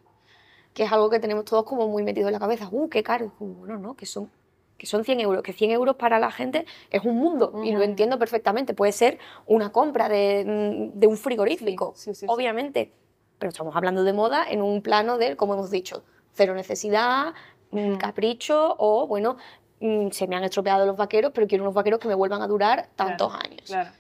Que 0.74 0.84
es 0.84 0.92
algo 0.92 1.10
que 1.10 1.20
tenemos 1.20 1.46
todos 1.46 1.64
como 1.66 1.88
muy 1.88 2.04
metido 2.04 2.28
en 2.28 2.34
la 2.34 2.40
cabeza. 2.40 2.68
¡Uh, 2.72 2.90
qué 2.90 3.04
caro! 3.04 3.32
Bueno, 3.40 3.78
no, 3.78 3.96
que 3.96 4.06
son, 4.06 4.30
que 4.78 4.86
son 4.86 5.04
100 5.04 5.20
euros. 5.22 5.44
Que 5.44 5.54
100 5.54 5.72
euros 5.72 5.96
para 5.96 6.20
la 6.20 6.32
gente 6.32 6.66
es 6.90 7.04
un 7.04 7.16
mundo. 7.16 7.62
Y 7.64 7.72
lo 7.72 7.84
entiendo 7.84 8.20
perfectamente. 8.20 8.74
Puede 8.74 8.92
ser 8.92 9.20
una 9.46 9.72
compra 9.72 10.10
de, 10.10 10.92
de 10.94 11.08
un 11.08 11.18
frigorífico, 11.18 11.96
obviamente. 12.28 12.92
Pero 13.40 13.50
estamos 13.50 13.76
hablando 13.76 14.04
de 14.04 14.14
moda 14.14 14.46
en 14.50 14.62
un 14.62 14.82
plano 14.82 15.18
de, 15.18 15.36
como 15.36 15.54
hemos 15.54 15.70
dicho, 15.70 16.04
cero 16.34 16.56
necesidad, 16.56 17.34
mm, 17.72 17.96
capricho 17.96 18.76
o, 18.80 19.06
bueno, 19.06 19.38
mm, 19.80 20.10
se 20.10 20.28
me 20.28 20.36
han 20.36 20.44
estropeado 20.44 20.88
los 20.88 20.98
vaqueros, 20.98 21.32
pero 21.36 21.48
quiero 21.48 21.64
unos 21.64 21.76
vaqueros 21.76 22.00
que 22.00 22.08
me 22.08 22.16
vuelvan 22.16 22.42
a 22.42 22.48
durar 22.48 22.90
tantos 22.96 23.34
años. 23.36 23.62
Claro 23.68 23.92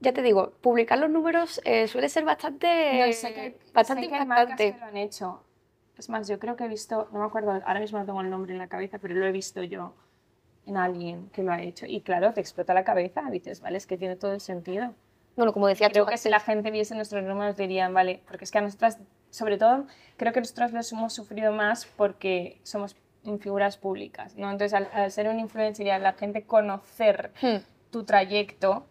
ya 0.00 0.12
te 0.12 0.22
digo, 0.22 0.52
publicar 0.60 0.98
los 0.98 1.10
números 1.10 1.60
eh, 1.64 1.88
suele 1.88 2.08
ser 2.08 2.24
bastante, 2.24 3.06
no, 3.06 3.12
sé 3.12 3.34
que, 3.34 3.58
bastante 3.72 4.04
sé 4.04 4.10
que 4.10 4.78
lo 4.78 4.84
han 4.84 4.96
hecho. 4.96 5.42
Es 5.98 6.08
más, 6.08 6.28
yo 6.28 6.38
creo 6.38 6.54
que 6.54 6.64
he 6.64 6.68
visto, 6.68 7.08
no 7.12 7.18
me 7.18 7.24
acuerdo, 7.26 7.50
ahora 7.50 7.80
mismo 7.80 7.98
no 7.98 8.06
tengo 8.06 8.20
el 8.20 8.30
nombre 8.30 8.52
en 8.52 8.58
la 8.58 8.68
cabeza, 8.68 8.98
pero 8.98 9.14
lo 9.14 9.26
he 9.26 9.32
visto 9.32 9.62
yo 9.64 9.94
en 10.66 10.76
alguien 10.76 11.28
que 11.30 11.42
lo 11.42 11.50
ha 11.50 11.60
hecho. 11.60 11.86
Y 11.86 12.02
claro, 12.02 12.32
te 12.32 12.40
explota 12.40 12.74
la 12.74 12.84
cabeza, 12.84 13.22
dices, 13.30 13.60
vale, 13.60 13.78
es 13.78 13.86
que 13.86 13.96
tiene 13.98 14.14
todo 14.14 14.32
el 14.32 14.40
sentido. 14.40 14.94
Bueno, 15.34 15.52
como 15.52 15.66
decía, 15.66 15.90
creo 15.90 16.06
que 16.06 16.16
si 16.16 16.28
la 16.28 16.40
gente 16.40 16.70
viese 16.70 16.94
nuestros 16.94 17.24
números 17.24 17.56
dirían, 17.56 17.92
vale, 17.94 18.22
porque 18.26 18.44
es 18.44 18.50
que 18.52 18.58
a 18.58 18.60
nosotras, 18.60 18.98
sobre 19.30 19.56
todo, 19.58 19.86
creo 20.16 20.32
que 20.32 20.40
nosotras 20.40 20.72
los 20.72 20.92
hemos 20.92 21.12
sufrido 21.12 21.52
más 21.52 21.86
porque 21.86 22.60
somos 22.62 22.96
figuras 23.40 23.76
públicas, 23.76 24.36
¿no? 24.36 24.50
Entonces, 24.50 24.74
al, 24.92 25.10
ser 25.10 25.28
un 25.28 25.38
influencer 25.38 25.86
y 25.86 25.90
a 25.90 25.98
la 25.98 26.12
gente 26.12 26.44
conocer 26.44 27.32
hmm. 27.42 27.56
tu 27.90 28.04
trayecto, 28.04 28.86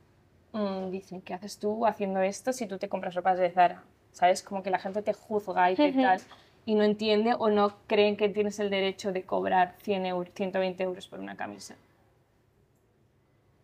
Mm, 0.57 0.89
dicen, 0.89 1.21
¿qué 1.21 1.35
haces 1.35 1.59
tú 1.59 1.85
haciendo 1.85 2.19
esto 2.21 2.51
si 2.51 2.65
tú 2.65 2.79
te 2.79 2.89
compras 2.89 3.13
ropas 3.13 3.37
de 3.37 3.51
Zara? 3.51 3.83
¿Sabes? 4.11 4.41
Como 4.41 4.63
que 4.63 4.71
la 4.71 4.79
gente 4.79 5.03
te 5.03 5.13
juzga 5.13 5.69
y 5.69 5.75
tal, 5.75 6.19
y 6.65 6.73
no 6.73 6.83
entiende 6.83 7.35
o 7.37 7.49
no 7.51 7.75
creen 7.85 8.17
que 8.17 8.27
tienes 8.27 8.59
el 8.59 8.71
derecho 8.71 9.11
de 9.11 9.21
cobrar 9.21 9.75
100 9.83 10.07
euros, 10.07 10.33
120 10.33 10.83
euros 10.83 11.07
por 11.07 11.19
una 11.19 11.37
camisa. 11.37 11.75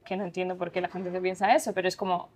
Que 0.06 0.16
no 0.16 0.24
entiendo 0.24 0.56
por 0.56 0.72
qué 0.72 0.82
la 0.82 0.88
gente 0.88 1.20
piensa 1.20 1.56
eso, 1.56 1.74
pero 1.74 1.88
es 1.88 1.98
como, 1.98 2.30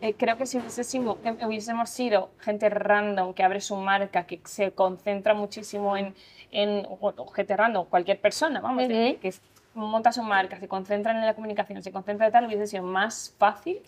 eh, 0.00 0.14
creo 0.14 0.38
que 0.38 0.46
si 0.46 0.56
hubiésemos, 0.56 1.18
hubiésemos, 1.44 1.90
sido 1.90 2.30
gente 2.38 2.70
random 2.70 3.34
que 3.34 3.42
abre 3.42 3.60
su 3.60 3.76
marca, 3.76 4.24
que 4.24 4.40
se 4.44 4.72
concentra 4.72 5.34
muchísimo 5.34 5.98
en, 5.98 6.14
en 6.50 6.86
o, 6.88 7.26
gente 7.26 7.54
random, 7.54 7.84
cualquier 7.90 8.18
persona, 8.18 8.62
vamos, 8.62 8.84
que 8.88 9.34
monta 9.74 10.12
su 10.12 10.22
marca, 10.22 10.58
se 10.58 10.68
concentran 10.68 11.16
en 11.16 11.26
la 11.26 11.34
comunicación, 11.34 11.82
se 11.82 11.92
concentra 11.92 12.26
en 12.26 12.32
tal, 12.32 12.46
hubiese 12.46 12.66
sido 12.66 12.82
más 12.82 13.34
fácil 13.38 13.82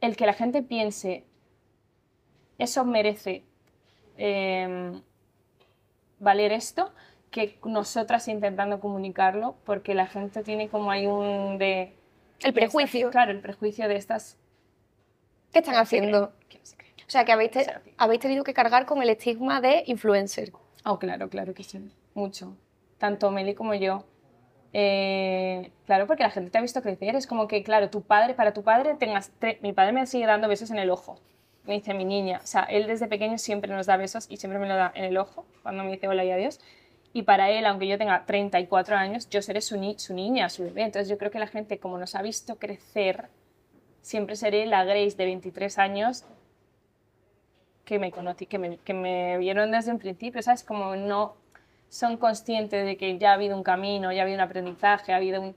el 0.00 0.16
que 0.16 0.26
la 0.26 0.32
gente 0.32 0.62
piense, 0.62 1.24
eso 2.58 2.84
merece 2.84 3.44
em, 4.16 5.02
valer 6.18 6.52
esto, 6.52 6.92
que 7.30 7.58
nosotras 7.64 8.28
intentando 8.28 8.80
comunicarlo, 8.80 9.56
porque 9.64 9.94
la 9.94 10.06
gente 10.06 10.42
tiene 10.42 10.68
como 10.68 10.90
hay 10.90 11.06
un 11.06 11.58
de... 11.58 11.94
El 12.40 12.52
prejuicio. 12.52 13.10
claro, 13.10 13.32
el 13.32 13.40
prejuicio 13.40 13.88
de 13.88 13.96
estas... 13.96 14.38
¿Qué 15.52 15.60
están 15.60 15.76
haciendo? 15.76 16.32
o 17.06 17.10
sea, 17.10 17.24
que 17.24 17.32
habéis, 17.32 17.52
habéis 17.96 18.20
tenido 18.20 18.44
que 18.44 18.52
cargar 18.52 18.84
con 18.84 19.02
el 19.02 19.10
estigma 19.10 19.60
de 19.60 19.84
influencer. 19.86 20.52
Oh, 20.84 20.98
claro, 20.98 21.28
claro 21.28 21.54
que 21.54 21.62
sí, 21.62 21.90
mucho 22.14 22.56
tanto 22.98 23.30
Meli 23.30 23.54
como 23.54 23.74
yo. 23.74 24.04
Eh, 24.72 25.72
claro, 25.86 26.06
porque 26.06 26.22
la 26.22 26.30
gente 26.30 26.50
te 26.50 26.58
ha 26.58 26.60
visto 26.60 26.82
crecer. 26.82 27.16
Es 27.16 27.26
como 27.26 27.48
que, 27.48 27.62
claro, 27.62 27.90
tu 27.90 28.02
padre, 28.02 28.34
para 28.34 28.52
tu 28.52 28.62
padre, 28.62 28.94
tengas. 28.94 29.32
mi 29.62 29.72
padre 29.72 29.92
me 29.92 30.06
sigue 30.06 30.26
dando 30.26 30.48
besos 30.48 30.70
en 30.70 30.78
el 30.78 30.90
ojo. 30.90 31.18
Me 31.64 31.74
dice 31.74 31.94
mi 31.94 32.04
niña. 32.04 32.40
O 32.42 32.46
sea, 32.46 32.62
él 32.64 32.86
desde 32.86 33.08
pequeño 33.08 33.38
siempre 33.38 33.72
nos 33.72 33.86
da 33.86 33.96
besos 33.96 34.26
y 34.28 34.36
siempre 34.36 34.58
me 34.58 34.68
lo 34.68 34.76
da 34.76 34.92
en 34.94 35.04
el 35.04 35.16
ojo 35.16 35.46
cuando 35.62 35.82
me 35.82 35.92
dice 35.92 36.08
hola 36.08 36.24
y 36.24 36.30
adiós. 36.30 36.60
Y 37.12 37.22
para 37.22 37.50
él, 37.50 37.64
aunque 37.64 37.88
yo 37.88 37.96
tenga 37.96 38.26
34 38.26 38.96
años, 38.96 39.30
yo 39.30 39.40
seré 39.40 39.62
su, 39.62 39.78
niña, 39.78 40.50
su 40.50 40.64
bebé. 40.64 40.82
Entonces 40.82 41.08
yo 41.08 41.16
creo 41.16 41.30
que 41.30 41.38
la 41.38 41.46
gente, 41.46 41.78
como 41.78 41.96
nos 41.96 42.14
ha 42.14 42.20
visto 42.20 42.56
crecer, 42.56 43.28
siempre 44.02 44.36
seré 44.36 44.66
la 44.66 44.84
Grace 44.84 45.16
de 45.16 45.24
23 45.24 45.78
años 45.78 46.26
que 47.86 47.98
me 47.98 48.10
conocí, 48.10 48.44
que 48.44 48.58
me, 48.58 48.76
que 48.78 48.92
me 48.92 49.38
vieron 49.38 49.70
desde 49.70 49.92
un 49.92 49.98
principio, 49.98 50.42
¿sabes? 50.42 50.62
Como 50.62 50.94
no 50.96 51.36
son 51.88 52.16
conscientes 52.16 52.84
de 52.84 52.96
que 52.96 53.18
ya 53.18 53.30
ha 53.30 53.34
habido 53.34 53.56
un 53.56 53.62
camino, 53.62 54.12
ya 54.12 54.20
ha 54.20 54.22
habido 54.22 54.36
un 54.36 54.42
aprendizaje, 54.42 55.12
ha 55.12 55.16
habido 55.16 55.40
un... 55.40 55.56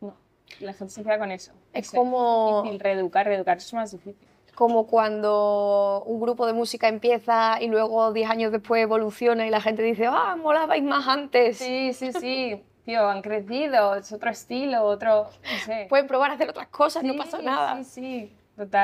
No, 0.00 0.14
la 0.60 0.72
gente 0.72 0.92
se 0.92 1.02
queda 1.02 1.18
con 1.18 1.30
eso. 1.30 1.52
Es 1.72 1.90
como... 1.90 2.64
Es 2.66 2.78
reeducar, 2.78 3.26
reeducar 3.26 3.58
es 3.58 3.72
más 3.72 3.92
difícil. 3.92 4.28
Como 4.54 4.86
cuando 4.86 6.02
un 6.06 6.20
grupo 6.20 6.46
de 6.46 6.52
música 6.52 6.88
empieza 6.88 7.60
y 7.60 7.68
luego 7.68 8.12
10 8.12 8.30
años 8.30 8.52
después 8.52 8.82
evoluciona 8.82 9.46
y 9.46 9.50
la 9.50 9.62
gente 9.62 9.82
dice, 9.82 10.06
ah, 10.06 10.36
molabais 10.36 10.82
más 10.82 11.08
antes. 11.08 11.56
Sí, 11.56 11.92
sí, 11.94 12.12
sí. 12.12 12.62
Tío, 12.84 13.08
han 13.08 13.22
crecido, 13.22 13.94
es 13.94 14.12
otro 14.12 14.30
estilo, 14.30 14.82
otro, 14.82 15.28
no 15.42 15.58
sé. 15.64 15.86
Pueden 15.88 16.06
probar 16.06 16.32
a 16.32 16.34
hacer 16.34 16.50
otras 16.50 16.68
cosas, 16.68 17.04
no 17.04 17.14
pasa 17.16 17.40
nada. 17.40 17.82
Sí, 17.84 18.28
sí. 18.28 18.36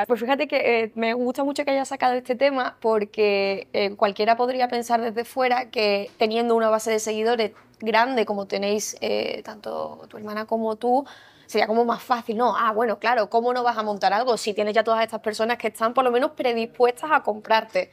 Pues 0.07 0.19
fíjate 0.19 0.47
que 0.47 0.83
eh, 0.83 0.91
me 0.95 1.13
gusta 1.13 1.43
mucho 1.43 1.63
que 1.63 1.71
hayas 1.71 1.87
sacado 1.87 2.15
este 2.15 2.35
tema 2.35 2.77
porque 2.79 3.67
eh, 3.73 3.95
cualquiera 3.95 4.35
podría 4.35 4.67
pensar 4.67 4.99
desde 5.01 5.25
fuera 5.25 5.69
que 5.69 6.09
teniendo 6.17 6.55
una 6.55 6.69
base 6.69 6.91
de 6.91 6.99
seguidores 6.99 7.51
grande 7.79 8.25
como 8.25 8.47
tenéis 8.47 8.97
eh, 8.99 9.41
tanto 9.43 10.05
tu 10.09 10.17
hermana 10.17 10.45
como 10.45 10.75
tú, 10.75 11.05
sería 11.45 11.67
como 11.67 11.85
más 11.85 12.01
fácil, 12.01 12.37
¿no? 12.37 12.55
Ah, 12.57 12.71
bueno, 12.73 12.99
claro, 12.99 13.29
¿cómo 13.29 13.53
no 13.53 13.63
vas 13.63 13.77
a 13.77 13.83
montar 13.83 14.11
algo 14.11 14.37
si 14.37 14.53
tienes 14.53 14.73
ya 14.73 14.83
todas 14.83 15.03
estas 15.03 15.21
personas 15.21 15.57
que 15.57 15.67
están 15.67 15.93
por 15.93 16.03
lo 16.03 16.11
menos 16.11 16.31
predispuestas 16.31 17.11
a 17.11 17.21
comprarte? 17.21 17.91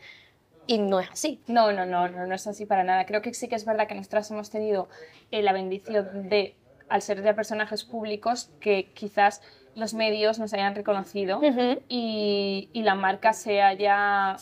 Y 0.66 0.78
no 0.78 0.98
es 0.98 1.08
así. 1.10 1.40
No, 1.46 1.70
no, 1.72 1.86
no, 1.86 2.08
no, 2.08 2.26
no 2.26 2.34
es 2.34 2.46
así 2.46 2.66
para 2.66 2.82
nada. 2.82 3.06
Creo 3.06 3.22
que 3.22 3.32
sí 3.34 3.48
que 3.48 3.54
es 3.54 3.64
verdad 3.64 3.86
que 3.86 3.94
nosotras 3.94 4.28
hemos 4.32 4.50
tenido 4.50 4.88
la 5.30 5.52
bendición 5.52 6.28
de, 6.28 6.56
al 6.88 7.02
ser 7.02 7.22
de 7.22 7.34
personajes 7.34 7.84
públicos, 7.84 8.50
que 8.58 8.90
quizás 8.92 9.42
los 9.76 9.92
medios 9.92 10.38
nos 10.38 10.52
hayan 10.54 10.74
reconocido 10.74 11.40
y, 11.88 12.70
y, 12.72 12.82
la 12.82 12.94
marca 12.94 13.34
se 13.34 13.60
haya 13.62 14.36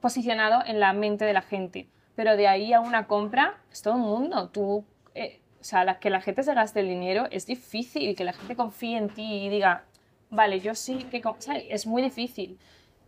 posicionado 0.00 0.62
en 0.66 0.78
la 0.78 0.92
mente 0.92 1.24
de 1.24 1.32
la 1.32 1.40
gente. 1.40 1.88
Pero 2.14 2.36
de 2.36 2.46
ahí 2.46 2.74
a 2.74 2.80
una 2.80 3.06
compra 3.06 3.58
es 3.72 3.80
todo 3.80 3.94
el 3.94 4.00
mundo. 4.00 4.50
Tú, 4.50 4.84
eh, 5.14 5.40
o 5.58 5.64
sea, 5.64 5.84
la, 5.84 5.98
que 5.98 6.10
la 6.10 6.20
gente 6.20 6.42
se 6.42 6.52
gaste 6.52 6.80
el 6.80 6.88
dinero 6.88 7.26
es 7.30 7.46
difícil, 7.46 8.14
que 8.14 8.24
la 8.24 8.34
gente 8.34 8.54
confíe 8.54 8.98
en 8.98 9.08
ti 9.08 9.46
y 9.46 9.48
diga, 9.48 9.84
vale, 10.28 10.60
yo 10.60 10.74
sí 10.74 11.04
que... 11.10 11.22
O 11.24 11.36
sea, 11.38 11.56
es 11.56 11.86
muy 11.86 12.02
difícil. 12.02 12.58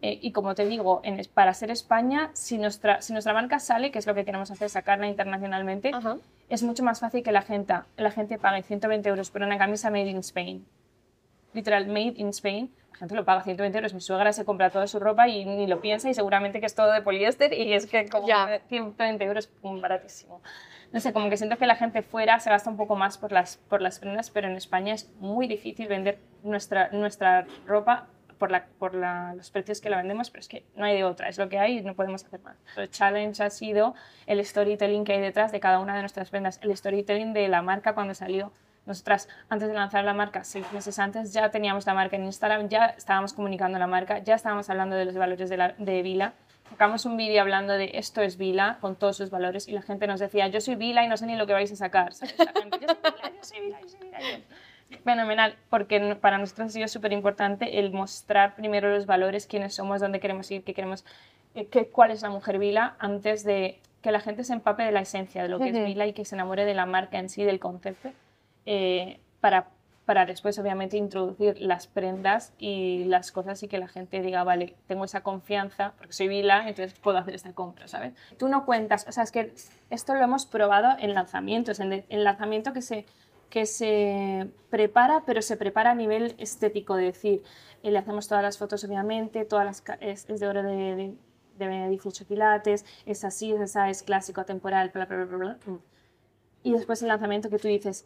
Eh, 0.01 0.19
y 0.23 0.33
como 0.33 0.55
te 0.55 0.65
digo, 0.65 1.03
en, 1.05 1.21
para 1.35 1.53
ser 1.53 1.71
España, 1.71 2.31
si 2.33 2.57
nuestra, 2.57 3.03
si 3.03 3.13
nuestra 3.13 3.35
marca 3.35 3.59
sale, 3.59 3.91
que 3.91 3.99
es 3.99 4.07
lo 4.07 4.15
que 4.15 4.25
queremos 4.25 4.51
hacer, 4.51 4.71
sacarla 4.71 5.09
internacionalmente, 5.09 5.91
es 6.49 6.63
mucho 6.63 6.83
más 6.83 7.01
fácil 7.01 7.23
que 7.23 7.33
la 7.33 7.43
gente, 7.43 7.75
la 7.99 8.11
gente 8.11 8.39
pague 8.39 8.63
120 8.63 9.07
euros 9.11 9.31
por 9.31 9.43
una 9.43 9.59
camisa 9.59 9.91
made 9.91 10.09
in 10.09 10.19
Spain 10.19 10.67
literal 11.57 11.87
made 11.87 12.15
in 12.17 12.29
Spain, 12.29 12.71
la 12.93 12.99
gente 12.99 13.15
lo 13.15 13.25
paga 13.25 13.43
120 13.43 13.77
euros. 13.77 13.93
Mi 13.93 14.01
suegra 14.01 14.33
se 14.33 14.45
compra 14.45 14.71
toda 14.71 14.87
su 14.87 14.99
ropa 15.01 15.29
y 15.29 15.45
ni 15.45 15.67
lo 15.67 15.81
piensa 15.81 16.09
y 16.09 16.15
seguramente 16.15 16.61
que 16.61 16.67
es 16.67 16.75
todo 16.75 16.93
de 16.93 17.03
poliéster 17.03 17.53
y 17.53 17.73
es 17.73 17.87
que 17.87 18.09
como 18.09 18.27
120 18.69 19.25
euros 19.25 19.47
es 19.47 19.81
baratísimo. 19.83 20.41
No 20.93 21.01
sé, 21.01 21.13
como 21.13 21.29
que 21.29 21.37
siento 21.37 21.59
que 21.59 21.67
la 21.67 21.77
gente 21.77 22.03
fuera 22.03 22.39
se 22.39 22.49
gasta 22.49 22.71
un 22.71 22.77
poco 22.77 22.97
más 22.97 23.19
por 23.19 23.33
las, 23.33 23.57
por 23.57 23.83
las 23.83 23.99
prendas, 23.99 24.31
pero 24.31 24.49
en 24.49 24.57
España 24.57 24.95
es 24.95 25.11
muy 25.19 25.47
difícil 25.47 25.89
vender 25.89 26.19
nuestra, 26.43 26.89
nuestra 26.93 27.47
ropa 27.67 28.07
por, 28.39 28.51
la, 28.51 28.67
por 28.79 28.95
la, 28.95 29.35
los 29.35 29.51
precios 29.51 29.81
que 29.81 29.91
la 29.91 29.97
vendemos, 29.99 30.31
pero 30.31 30.41
es 30.41 30.49
que 30.49 30.65
no 30.75 30.85
hay 30.85 30.97
de 30.97 31.05
otra, 31.05 31.29
es 31.29 31.39
lo 31.39 31.49
que 31.49 31.59
hay 31.59 31.79
y 31.79 31.83
no 31.83 31.95
podemos 31.95 32.25
hacer 32.25 32.41
más. 32.41 32.57
El 32.77 32.89
challenge 32.91 33.43
ha 33.43 33.51
sido 33.51 33.95
el 34.27 34.43
storytelling 34.45 35.05
que 35.05 35.15
hay 35.15 35.21
detrás 35.21 35.53
de 35.53 35.61
cada 35.61 35.81
una 35.81 35.95
de 35.95 36.01
nuestras 36.01 36.31
prendas, 36.31 36.61
el 36.63 36.75
storytelling 36.75 37.33
de 37.33 37.49
la 37.49 37.63
marca 37.63 37.95
cuando 37.95 38.15
salió 38.15 38.53
nosotras, 38.87 39.29
antes 39.49 39.69
de 39.69 39.75
lanzar 39.75 40.05
la 40.05 40.15
marca, 40.15 40.45
seis 40.45 40.65
meses 40.73 40.99
antes, 40.99 41.33
ya 41.33 41.51
teníamos 41.51 41.87
la 41.87 41.95
marca 41.95 42.17
en 42.17 42.25
Instagram, 42.25 42.69
ya 42.69 42.87
estábamos 42.87 43.33
comunicando 43.33 43.79
la 43.79 43.89
marca, 43.89 44.21
ya 44.21 44.37
estábamos 44.37 44.71
hablando 44.71 44.95
de 44.95 45.05
los 45.05 45.17
valores 45.17 45.51
de, 45.51 45.57
la, 45.57 45.75
de 45.77 46.03
Vila. 46.03 46.35
Sacamos 46.71 47.05
un 47.05 47.17
vídeo 47.17 47.41
hablando 47.41 47.73
de 47.73 47.91
esto 47.95 48.23
es 48.23 48.39
Vila, 48.39 48.79
con 48.81 48.95
todos 48.95 49.17
sus 49.17 49.31
valores, 49.31 49.67
y 49.67 49.73
la 49.73 49.83
gente 49.83 50.07
nos 50.07 50.21
decía, 50.21 50.47
yo 50.49 50.61
soy 50.61 50.77
Vila 50.77 51.05
y 51.05 51.09
no 51.09 51.17
sé 51.17 51.27
ni 51.27 51.37
lo 51.37 51.47
que 51.47 51.53
vais 51.53 51.71
a 51.73 51.77
sacar. 51.77 52.13
yo 52.13 53.43
soy 53.43 53.61
Vila, 53.61 53.81
yo 53.83 53.89
soy 53.89 54.01
Vila, 54.01 54.19
Fenomenal, 55.03 55.57
porque 55.69 56.17
para 56.21 56.39
nosotros 56.39 56.69
ha 56.69 56.71
sido 56.71 56.87
súper 56.87 57.13
importante 57.13 57.81
el 57.81 57.91
mostrar 57.91 58.55
primero 58.55 58.89
los 58.89 59.05
valores, 59.05 59.49
quiénes 59.49 59.75
somos, 59.75 60.01
dónde 60.01 60.21
queremos 60.21 60.49
ir, 60.53 60.63
qué 60.63 60.75
queremos, 60.75 61.05
eh, 61.57 61.67
qué, 61.67 61.89
cuál 61.89 62.13
es 62.13 62.23
la 62.23 62.31
mujer 62.31 62.61
Vila, 62.61 62.95
antes 63.01 63.43
de 63.43 63.81
que 64.01 64.13
la 64.13 64.21
gente 64.21 64.45
se 64.45 64.53
empape 64.53 64.85
de 64.85 64.93
la 64.93 65.01
esencia 65.01 65.43
de 65.43 65.49
lo 65.49 65.59
que 65.59 65.71
es 65.71 65.85
Vila 65.85 66.07
y 66.07 66.13
que 66.13 66.25
se 66.25 66.37
enamore 66.37 66.65
de 66.65 66.75
la 66.75 66.87
marca 66.87 67.19
en 67.19 67.29
sí, 67.29 67.43
del 67.43 67.59
concepto 67.59 68.13
eh, 68.67 69.21
para, 69.41 69.71
para 70.05 70.27
después 70.27 70.59
obviamente 70.59 70.97
introducir 70.97 71.61
las 71.61 71.87
prendas 71.87 72.53
y 72.59 73.05
las 73.05 73.33
cosas 73.33 73.63
y 73.63 73.69
que 73.69 73.79
la 73.79 73.89
gente 73.89 74.21
diga, 74.21 74.45
vale, 74.45 74.77
tengo 74.87 75.05
esa 75.05 75.23
confianza 75.23 75.95
porque 75.97 76.13
soy 76.13 76.29
Vila, 76.29 76.69
entonces 76.69 76.99
puedo 76.99 77.19
hacer 77.19 77.35
esta 77.35 77.53
compra, 77.53 77.89
¿sabes? 77.89 78.13
Tú 78.39 78.49
no 78.49 78.67
cuentas, 78.67 79.07
o 79.09 79.13
sea, 79.13 79.25
es 79.25 79.33
que 79.33 79.55
esto 79.91 80.15
lo 80.15 80.23
hemos 80.23 80.47
probado 80.47 80.97
en 80.99 81.15
lanzamientos, 81.15 81.81
en 81.81 82.05
el 82.09 82.25
lanzamiento 82.25 82.73
que 82.73 82.83
se 82.83 83.07
que 83.51 83.67
se 83.67 84.51
prepara, 84.71 85.23
pero 85.25 85.43
se 85.43 85.57
prepara 85.57 85.93
a 85.93 85.95
nivel 85.95 86.35
estético, 86.39 86.97
de 86.97 87.05
decir, 87.05 87.43
eh, 87.83 87.91
le 87.91 87.99
hacemos 87.99 88.29
todas 88.29 88.43
las 88.43 88.59
fotos 88.59 88.85
obviamente, 88.85 89.45
todas 89.45 89.65
las, 89.65 89.83
es, 90.01 90.27
de 90.27 90.47
oro 90.47 90.63
de, 90.63 91.15
de, 91.59 91.89
18 91.89 92.27
quilates, 92.27 92.85
es 93.07 93.25
así, 93.25 93.53
es 93.53 93.77
es 93.77 94.03
clásico, 94.03 94.41
atemporal, 94.41 94.91
bla, 94.91 95.07
bla, 95.07 95.25
bla, 95.25 95.37
bla. 95.37 95.59
Y 96.63 96.73
después 96.73 97.01
el 97.03 97.09
lanzamiento 97.09 97.49
que 97.49 97.59
tú 97.59 97.69
dices, 97.69 98.05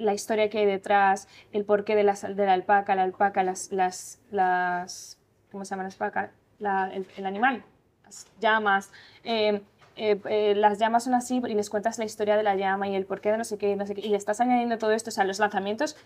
la 0.00 0.14
historia 0.14 0.48
que 0.48 0.58
hay 0.58 0.66
detrás, 0.66 1.28
el 1.52 1.64
porqué 1.64 1.94
de 1.94 2.04
la, 2.04 2.14
de 2.14 2.46
la 2.46 2.52
alpaca, 2.52 2.94
la 2.94 3.02
alpaca, 3.02 3.42
las, 3.42 3.70
las, 3.70 4.20
las 4.30 5.18
¿cómo 5.52 5.64
se 5.64 5.70
llama 5.70 5.84
la 5.84 5.88
alpaca? 5.90 6.32
La, 6.58 6.90
el, 6.92 7.26
animal, 7.26 7.64
las 8.04 8.26
llamas, 8.40 8.90
eh, 9.24 9.62
eh, 9.96 10.20
eh, 10.24 10.54
las 10.54 10.78
llamas 10.78 11.04
son 11.04 11.14
así 11.14 11.40
y 11.46 11.54
les 11.54 11.70
cuentas 11.70 11.98
la 11.98 12.04
historia 12.04 12.36
de 12.36 12.42
la 12.42 12.54
llama 12.54 12.88
y 12.88 12.94
el 12.94 13.06
porqué 13.06 13.30
de 13.30 13.38
no 13.38 13.44
sé 13.44 13.58
qué, 13.58 13.76
no 13.76 13.86
sé 13.86 13.94
qué, 13.94 14.00
y 14.02 14.08
le 14.08 14.16
estás 14.16 14.40
añadiendo 14.40 14.78
todo 14.78 14.92
esto, 14.92 15.10
o 15.10 15.12
sea, 15.12 15.24
los 15.24 15.38
lanzamientos, 15.38 15.96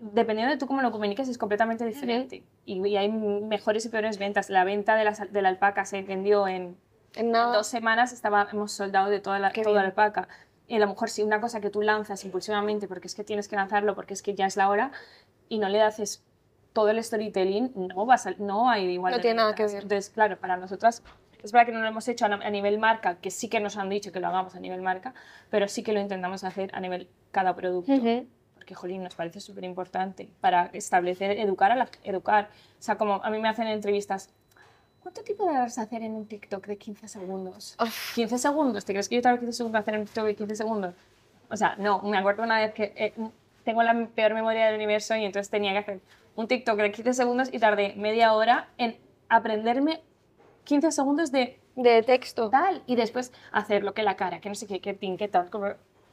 dependiendo 0.00 0.52
de 0.52 0.58
tú 0.58 0.66
cómo 0.66 0.82
lo 0.82 0.90
comuniques, 0.90 1.28
es 1.28 1.38
completamente 1.38 1.84
diferente. 1.84 2.44
y, 2.64 2.96
hay 2.96 3.08
mejores 3.08 3.84
y 3.86 3.88
peores 3.88 4.18
ventas. 4.18 4.50
La 4.50 4.64
venta 4.64 4.96
de 4.96 5.04
la, 5.04 5.12
de 5.12 5.42
la 5.42 5.48
alpaca 5.48 5.84
se 5.84 6.02
vendió 6.02 6.48
en, 6.48 6.76
en 7.14 7.32
dos 7.32 7.66
semanas, 7.66 8.12
estaba, 8.12 8.48
hemos 8.52 8.72
soldado 8.72 9.10
de 9.10 9.20
toda 9.20 9.38
la, 9.38 9.52
toda 9.52 9.82
la 9.82 9.88
alpaca. 9.88 10.28
Y 10.68 10.76
a 10.76 10.78
lo 10.78 10.86
mejor 10.86 11.10
si 11.10 11.22
una 11.22 11.40
cosa 11.40 11.60
que 11.60 11.70
tú 11.70 11.82
lanzas 11.82 12.24
impulsivamente 12.24 12.86
porque 12.86 13.08
es 13.08 13.14
que 13.14 13.24
tienes 13.24 13.48
que 13.48 13.56
lanzarlo, 13.56 13.94
porque 13.94 14.14
es 14.14 14.22
que 14.22 14.34
ya 14.34 14.46
es 14.46 14.56
la 14.56 14.68
hora, 14.68 14.92
y 15.48 15.58
no 15.58 15.68
le 15.68 15.82
haces 15.82 16.22
todo 16.74 16.90
el 16.90 17.02
storytelling, 17.02 17.72
no, 17.74 18.06
vas 18.06 18.28
no 18.38 18.70
hay 18.70 18.84
igual. 18.84 19.12
No 19.12 19.20
tiene 19.20 19.36
nada 19.38 19.54
que 19.54 19.64
ver. 19.64 19.82
Entonces, 19.82 20.10
claro, 20.10 20.38
para 20.38 20.56
nosotras 20.56 21.02
es 21.42 21.52
verdad 21.52 21.66
que 21.66 21.72
no 21.72 21.80
lo 21.80 21.88
hemos 21.88 22.06
hecho 22.08 22.26
a 22.26 22.50
nivel 22.50 22.78
marca, 22.78 23.16
que 23.16 23.30
sí 23.30 23.48
que 23.48 23.60
nos 23.60 23.76
han 23.76 23.88
dicho 23.88 24.12
que 24.12 24.20
lo 24.20 24.28
hagamos 24.28 24.54
a 24.54 24.60
nivel 24.60 24.82
marca, 24.82 25.14
pero 25.50 25.68
sí 25.68 25.82
que 25.82 25.92
lo 25.92 26.00
intentamos 26.00 26.44
hacer 26.44 26.70
a 26.74 26.80
nivel 26.80 27.08
cada 27.30 27.54
producto. 27.54 27.92
Porque, 28.54 28.74
jolín, 28.74 29.02
nos 29.02 29.14
parece 29.14 29.40
súper 29.40 29.64
importante 29.64 30.28
para 30.40 30.66
establecer, 30.72 31.38
educar 31.38 31.72
a 31.72 31.76
la 31.76 31.88
educar. 32.02 32.50
O 32.78 32.82
sea, 32.82 32.98
como 32.98 33.14
a 33.24 33.30
mí 33.30 33.38
me 33.38 33.48
hacen 33.48 33.66
entrevistas, 33.68 34.30
¿cuánto 35.02 35.22
tiempo 35.22 35.46
debes 35.46 35.78
hacer 35.78 36.02
en 36.02 36.14
un 36.14 36.26
TikTok 36.26 36.66
de 36.66 36.76
15 36.76 37.08
segundos? 37.08 37.76
15 38.14 38.38
segundos, 38.38 38.84
¿te 38.84 38.92
crees 38.92 39.08
que 39.08 39.16
yo 39.16 39.22
tardo 39.22 39.38
15 39.38 39.52
segundos 39.52 39.80
hacer 39.80 39.98
un 39.98 40.04
TikTok 40.04 40.24
de 40.24 40.36
15 40.36 40.56
segundos? 40.56 40.94
O 41.50 41.56
sea, 41.56 41.76
no, 41.76 42.02
me 42.02 42.18
acuerdo 42.18 42.42
una 42.42 42.60
vez 42.60 42.74
que 42.74 42.92
eh, 42.96 43.12
tengo 43.64 43.82
la 43.82 44.08
peor 44.14 44.34
memoria 44.34 44.66
del 44.66 44.76
universo 44.76 45.16
y 45.16 45.24
entonces 45.24 45.50
tenía 45.50 45.72
que 45.72 45.78
hacer 45.78 46.00
un 46.36 46.46
TikTok 46.46 46.76
de 46.76 46.92
15 46.92 47.14
segundos 47.14 47.48
y 47.52 47.58
tardé 47.58 47.94
media 47.96 48.32
hora 48.32 48.68
en 48.78 48.96
aprenderme 49.28 50.02
15 50.64 50.92
segundos 50.92 51.32
de, 51.32 51.58
de 51.74 52.02
texto. 52.02 52.50
Tal, 52.50 52.82
y 52.86 52.96
después 52.96 53.32
hacer 53.52 53.82
lo 53.82 53.94
que 53.94 54.02
la 54.02 54.16
cara, 54.16 54.40
que 54.40 54.48
no 54.48 54.54
sé 54.54 54.66
qué, 54.66 54.80
que 54.80 54.94
tin, 54.94 55.16
que 55.16 55.28
tal, 55.28 55.50
como 55.50 55.68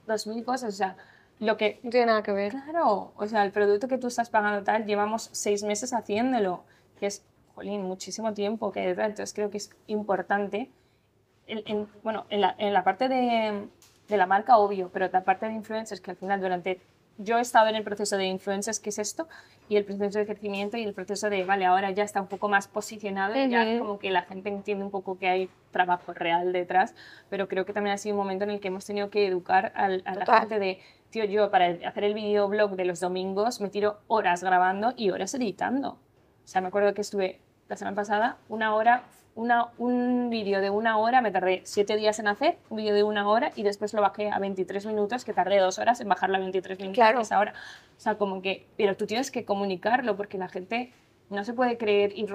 dos 0.08 0.28
mil 0.28 0.44
cosas, 0.44 0.74
o 0.74 0.78
sea, 0.78 0.96
lo 1.40 1.58
que... 1.58 1.80
No 1.84 1.90
tiene 1.90 2.08
nada 2.08 2.24
que 2.24 2.32
ver. 2.32 2.52
Claro, 2.52 3.14
o 3.16 3.28
sea, 3.28 3.44
el 3.44 3.52
producto 3.52 3.88
que 3.88 3.98
tú 3.98 4.08
estás 4.08 4.30
pagando 4.30 4.64
tal, 4.64 4.86
llevamos 4.86 5.30
seis 5.32 5.64
meses 5.64 5.94
haciéndolo, 5.94 6.64
que 7.00 7.08
es, 7.08 7.24
jolín, 7.56 7.82
muchísimo 7.84 8.34
tiempo 8.34 8.72
que 8.72 8.90
entonces 8.90 9.34
creo 9.34 9.50
que 9.50 9.58
es 9.58 9.72
importante, 9.88 10.70
en, 11.48 11.88
bueno, 12.04 12.26
en 12.30 12.42
la, 12.42 12.56
en 12.58 12.74
la 12.74 12.84
parte 12.84 13.08
de, 13.08 13.68
de 14.08 14.18
la 14.18 14.26
marca, 14.26 14.58
obvio, 14.58 14.90
pero 14.94 15.10
la 15.12 15.24
parte 15.24 15.48
de 15.48 15.54
influencers, 15.54 16.02
que 16.02 16.12
al 16.12 16.18
final 16.18 16.42
durante 16.42 16.82
yo 17.18 17.38
he 17.38 17.42
estado 17.42 17.70
en 17.70 17.76
el 17.76 17.84
proceso 17.84 18.18
de 18.18 18.26
influencers, 18.26 18.80
que 18.80 18.90
es 18.90 19.00
esto, 19.00 19.28
y 19.70 19.78
el 19.78 19.86
proceso 19.86 20.20
de 20.20 20.26
crecimiento 20.26 20.76
y 20.76 20.84
el 20.84 20.94
proceso 20.94 21.30
de, 21.30 21.46
vale, 21.46 21.66
ahora 21.66 21.90
ya 21.92 22.04
está 22.04 22.22
un 22.22 22.28
poco 22.28 22.50
más 22.50 22.68
posicionado, 22.68 23.36
y 23.36 23.50
ya 23.50 23.80
como 23.80 24.00
que 24.00 24.12
la 24.12 24.24
gente 24.24 24.50
entiende 24.50 24.84
un 24.84 24.92
poco 24.92 25.18
que 25.18 25.30
hay 25.30 25.50
trabajo 25.72 26.14
real 26.14 26.52
detrás, 26.52 26.94
pero 27.30 27.48
creo 27.48 27.66
que 27.66 27.72
también 27.72 27.94
ha 27.94 27.98
sido 27.98 28.16
un 28.16 28.22
momento 28.22 28.44
en 28.44 28.52
el 28.52 28.60
que 28.60 28.68
hemos 28.68 28.86
tenido 28.86 29.10
que 29.10 29.26
educar 29.28 29.72
a 29.76 29.88
la 29.88 30.40
gente 30.40 30.60
de, 30.60 30.80
tío, 31.10 31.24
yo 31.24 31.50
para 31.52 31.68
hacer 31.88 32.04
el 32.04 32.14
videoblog 32.14 32.76
de 32.76 32.84
los 32.84 33.00
domingos 33.00 33.62
me 33.62 33.70
tiro 33.70 34.00
horas 34.08 34.44
grabando 34.44 34.94
y 34.98 35.12
horas 35.12 35.34
editando. 35.36 35.92
O 36.44 36.48
sea, 36.48 36.62
me 36.62 36.68
acuerdo 36.68 36.94
que 36.94 37.02
estuve 37.02 37.40
la 37.68 37.76
semana 37.76 37.96
pasada 37.96 38.38
una 38.50 38.76
hora 38.76 39.04
una, 39.36 39.68
un 39.78 40.30
vídeo 40.30 40.62
de 40.62 40.70
una 40.70 40.98
hora 40.98 41.22
me 41.22 41.30
tardé 41.30 41.62
siete 41.66 41.98
días 41.98 42.20
en 42.20 42.28
hacer, 42.30 42.58
un 42.70 42.78
vídeo 42.78 42.94
de 42.94 43.04
una 43.04 43.28
hora 43.28 43.52
y 43.56 43.64
después 43.64 43.94
lo 43.94 44.02
bajé 44.02 44.32
a 44.32 44.40
23 44.40 44.86
minutos, 44.86 45.26
que 45.26 45.34
tardé 45.34 45.60
dos 45.60 45.78
horas 45.78 46.00
en 46.00 46.08
bajarlo 46.08 46.38
a 46.38 46.40
23 46.40 46.80
minutos. 46.80 46.96
Claro. 46.96 47.20
Esa 47.20 47.40
hora. 47.40 47.54
O 47.98 48.00
sea, 48.00 48.18
como 48.18 48.42
que, 48.42 48.66
pero 48.78 48.96
tú 48.96 49.06
tienes 49.06 49.32
que 49.32 49.44
comunicarlo 49.44 50.16
porque 50.16 50.38
la 50.38 50.48
gente 50.48 50.94
no 51.30 51.44
se 51.44 51.54
puede 51.54 51.78
creer 51.78 52.14
y, 52.16 52.26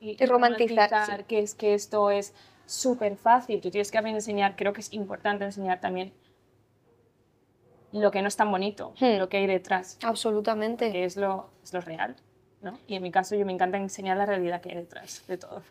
y, 0.00 0.26
romantizar, 0.26 1.24
que 1.24 1.40
es 1.40 1.54
que 1.56 1.74
esto 1.74 2.10
es 2.10 2.32
súper 2.64 3.16
fácil. 3.16 3.60
Tú 3.60 3.70
tienes 3.70 3.90
que 3.90 3.98
enseñar, 3.98 4.54
creo 4.54 4.72
que 4.72 4.82
es 4.82 4.92
importante 4.92 5.44
enseñar 5.44 5.80
también 5.80 6.12
lo 7.90 8.12
que 8.12 8.22
no 8.22 8.28
es 8.28 8.36
tan 8.36 8.52
bonito, 8.52 8.92
hmm. 9.00 9.18
lo 9.18 9.28
que 9.28 9.38
hay 9.38 9.46
detrás. 9.48 9.98
Absolutamente. 10.04 10.92
Que 10.92 11.04
es 11.04 11.16
lo, 11.16 11.50
es 11.64 11.72
lo 11.72 11.80
real. 11.80 12.14
¿No? 12.66 12.78
Y 12.86 12.96
en 12.96 13.02
mi 13.02 13.10
caso 13.10 13.34
yo 13.34 13.46
me 13.46 13.52
encanta 13.52 13.78
enseñar 13.78 14.18
la 14.18 14.26
realidad 14.26 14.60
que 14.60 14.68
hay 14.68 14.76
detrás 14.76 15.26
de 15.26 15.38
todo 15.38 15.62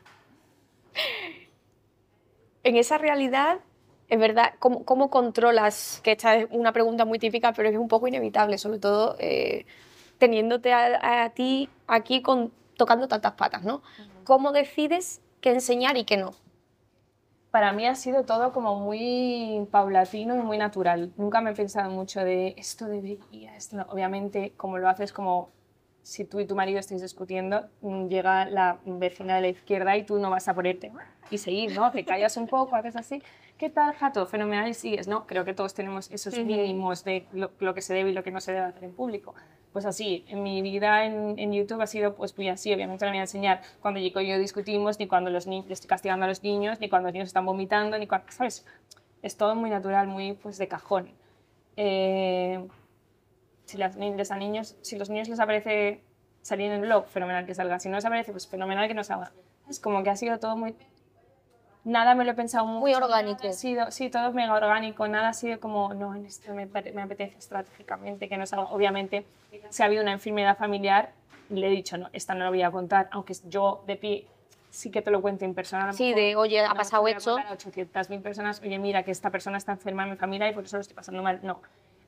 en 2.66 2.78
esa 2.78 2.98
realidad, 2.98 3.60
es 4.10 4.20
verdad, 4.20 4.56
¿cómo, 4.60 5.10
controlas? 5.10 6.02
Que 6.04 6.14
esta 6.14 6.36
es 6.36 6.48
una 6.50 6.74
pregunta 6.74 7.06
muy 7.06 7.20
típica, 7.20 7.54
pero 7.54 7.70
es 7.70 7.78
un 7.78 7.88
poco 7.88 8.08
inevitable, 8.08 8.58
sobre 8.58 8.80
todo 8.80 9.16
eh, 9.20 9.66
teniéndote 10.18 10.74
a, 10.74 11.30
ti 11.30 11.70
aquí 11.88 12.24
con, 12.24 12.52
tocando 12.76 13.08
tantas 13.08 13.34
patas, 13.34 13.64
¿no? 13.64 13.84
¿Cómo 14.24 14.52
decides 14.52 15.22
qué 15.42 15.52
enseñar 15.52 15.96
y 15.96 16.06
qué 16.06 16.18
no? 16.18 16.34
Para 17.52 17.72
mí 17.72 17.86
ha 17.86 17.94
sido 17.94 18.24
todo 18.24 18.52
como 18.52 18.80
muy 18.80 19.68
paulatino 19.70 20.36
y 20.36 20.40
muy 20.40 20.58
natural. 20.58 21.14
Nunca 21.18 21.40
me 21.42 21.52
he 21.52 21.56
pensado 21.56 21.92
mucho 21.92 22.22
de 22.22 22.56
esto 22.58 22.88
debería, 22.88 23.56
esto 23.56 23.78
Obviamente, 23.90 24.54
como 24.58 24.80
lo 24.80 24.90
haces 24.90 25.14
como 25.14 25.52
si 26.06 26.24
tú 26.24 26.40
y 26.40 26.46
tu 26.46 26.56
marido 26.56 26.80
estáis 26.80 27.02
discutiendo, 27.02 27.66
mm, 27.82 28.10
llega 28.10 28.46
la 28.46 28.78
vecina 28.86 29.36
de 29.36 29.42
la 29.42 29.48
izquierda 29.48 29.98
y 29.98 30.04
tú 30.04 30.20
no 30.20 30.30
vas 30.30 30.48
a 30.48 30.54
ponerte 30.54 30.92
y 31.32 31.40
seguir, 31.40 31.76
¿no? 31.76 31.90
Te 31.92 32.06
callas 32.06 32.38
un 32.38 32.48
poco, 32.48 32.76
haces 32.76 32.96
así. 32.96 33.24
¿Qué 33.58 33.72
tal, 33.72 33.92
Jato? 33.96 34.28
Fenomenal 34.28 34.70
y 34.70 34.76
sigues, 34.76 35.08
¿no? 35.08 35.26
Creo 35.26 35.46
que 35.46 35.56
todos 35.56 35.74
tenemos 35.74 36.12
esos 36.12 36.38
mínimos 36.38 37.04
de 37.04 37.26
lo, 37.34 37.74
que 37.74 37.82
se 37.82 37.96
debe 37.96 38.12
y 38.12 38.14
lo 38.14 38.22
que 38.22 38.30
no 38.30 38.40
se 38.40 38.52
debe 38.52 38.66
hacer 38.66 38.84
en 38.84 38.94
público. 38.94 39.34
Pues 39.74 39.88
así, 39.88 40.24
en 40.28 40.44
mi 40.44 40.62
vida 40.62 41.06
en, 41.06 41.40
en 41.40 41.52
YouTube 41.52 41.82
ha 41.82 41.88
sido 41.88 42.14
pues 42.14 42.38
muy 42.38 42.50
así. 42.50 42.72
Obviamente 42.72 43.04
no 43.04 43.10
me 43.10 43.18
voy 43.18 43.22
a 43.22 43.24
enseñar 43.24 43.62
cuando 43.82 44.00
yo 44.00 44.22
y 44.22 44.28
yo 44.28 44.38
discutimos, 44.38 45.00
ni 45.00 45.08
cuando 45.08 45.32
los 45.32 45.48
niños, 45.48 45.72
estoy 45.72 45.88
castigando 45.88 46.26
a 46.26 46.28
los 46.28 46.44
niños, 46.44 46.80
ni 46.80 46.88
cuando 46.88 47.08
los 47.08 47.14
niños 47.14 47.30
están 47.30 47.48
vomitando, 47.48 47.98
ni 47.98 48.06
cuando, 48.06 48.32
¿sabes? 48.32 48.64
Es 49.24 49.38
todo 49.38 49.56
muy 49.56 49.72
natural, 49.72 50.08
muy 50.08 50.34
pues 50.34 50.60
de 50.60 50.68
cajón. 50.68 51.10
Eh, 51.78 52.64
si, 53.76 54.14
las, 54.16 54.32
a 54.32 54.38
niños, 54.38 54.76
si 54.82 54.98
los 54.98 55.10
niños 55.10 55.28
les 55.30 55.40
aparece 55.40 56.02
salir 56.42 56.72
en 56.72 56.80
el 56.80 56.82
blog, 56.82 57.08
fenomenal 57.08 57.46
que 57.46 57.54
salga. 57.54 57.80
Si 57.80 57.90
no 57.90 57.96
les 57.96 58.06
aparece, 58.06 58.32
pues 58.32 58.48
fenomenal 58.48 58.88
que 58.88 58.94
no 58.94 59.04
salga. 59.04 59.32
Es 59.70 59.80
como 59.80 60.04
que 60.04 60.10
ha 60.10 60.16
sido 60.16 60.40
todo 60.40 60.56
muy... 60.56 60.76
Nada 61.84 62.16
me 62.16 62.26
lo 62.26 62.32
he 62.32 62.34
pensado 62.34 62.66
muy 62.66 62.96
orgánico. 62.96 63.48
Ha 63.48 63.54
sido, 63.54 63.92
sí, 63.92 64.10
todo 64.10 64.32
mega 64.32 64.54
orgánico. 64.54 65.08
Nada 65.08 65.30
ha 65.30 65.34
sido 65.34 65.60
como, 65.60 65.94
no, 65.94 66.16
en 66.16 66.26
esto 66.26 66.54
me, 66.54 66.66
me 66.66 67.02
apetece 67.02 67.38
estratégicamente 67.38 68.28
que 68.28 68.38
no 68.38 68.46
salga. 68.46 68.66
Obviamente, 68.72 69.26
si 69.70 69.84
ha 69.84 69.86
habido 69.86 70.02
una 70.02 70.14
enfermedad 70.14 70.58
familiar, 70.58 71.12
le 71.50 71.68
he 71.68 71.70
dicho, 71.70 71.98
no, 71.98 72.10
esta 72.14 72.34
no 72.34 72.44
la 72.44 72.50
voy 72.50 72.64
a 72.64 72.72
contar, 72.72 73.08
aunque 73.12 73.36
yo 73.48 73.84
de 73.86 73.96
pie 73.98 74.28
sí 74.76 74.92
que 74.92 75.02
te 75.02 75.10
lo 75.10 75.22
cuento 75.22 75.46
en 75.46 75.54
persona. 75.54 75.94
Sí, 75.94 76.14
de, 76.14 76.36
oye, 76.36 76.64
ha 76.64 76.74
pasado 76.74 77.08
esto. 77.08 77.38
A 77.38 77.56
800.000 77.56 78.22
personas, 78.22 78.62
oye, 78.62 78.78
mira, 78.78 79.04
que 79.04 79.12
esta 79.12 79.30
persona 79.30 79.58
está 79.58 79.72
enferma 79.72 80.04
en 80.04 80.12
mi 80.12 80.16
familia 80.18 80.50
y 80.50 80.54
por 80.54 80.66
eso 80.66 80.78
lo 80.78 80.82
estoy 80.82 80.96
pasando 80.96 81.24
mal. 81.24 81.40
No, 81.44 81.62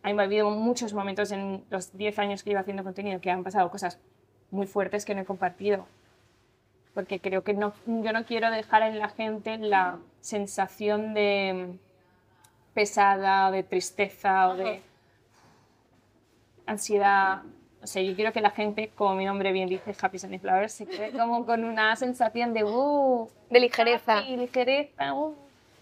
ha 0.04 0.10
habido 0.10 0.50
muchos 0.50 0.94
momentos 0.94 1.32
en 1.32 1.64
los 1.70 1.96
10 1.98 2.20
años 2.20 2.44
que 2.44 2.52
llevo 2.52 2.62
haciendo 2.62 2.84
contenido 2.84 3.20
que 3.22 3.32
han 3.32 3.44
pasado 3.44 3.70
cosas 3.70 4.00
muy 4.52 4.68
fuertes 4.68 5.06
que 5.06 5.16
no 5.16 5.22
he 5.22 5.26
compartido. 5.26 5.86
Porque 6.94 7.20
creo 7.20 7.44
que 7.44 7.54
no, 7.54 7.74
yo 7.86 8.12
no 8.12 8.26
quiero 8.26 8.50
dejar 8.50 8.82
en 8.84 8.98
la 9.00 9.10
gente 9.10 9.58
la 9.58 10.00
sensación 10.22 11.14
de 11.14 11.78
pesada 12.74 13.50
o 13.50 13.52
de 13.52 13.64
tristeza 13.64 14.50
o 14.50 14.56
de 14.56 14.82
ansiedad. 16.66 17.44
O 17.82 17.88
sea, 17.88 18.02
yo 18.02 18.16
quiero 18.16 18.34
que 18.34 18.42
la 18.42 18.50
gente, 18.50 18.92
como 18.96 19.16
mi 19.16 19.26
nombre 19.26 19.52
bien 19.52 19.70
dice, 19.70 19.96
Happy 20.00 20.18
Sunny 20.18 20.40
Flowers, 20.40 20.74
se 20.74 20.86
quede 20.86 21.12
como 21.12 21.46
con 21.46 21.64
una 21.64 21.96
sensación 21.96 22.54
de, 22.54 22.64
uh, 22.64 23.30
de 23.50 23.60
ligereza. 23.60 24.22
Y 24.24 24.38
ligereza, 24.38 25.14
uh, 25.14 25.36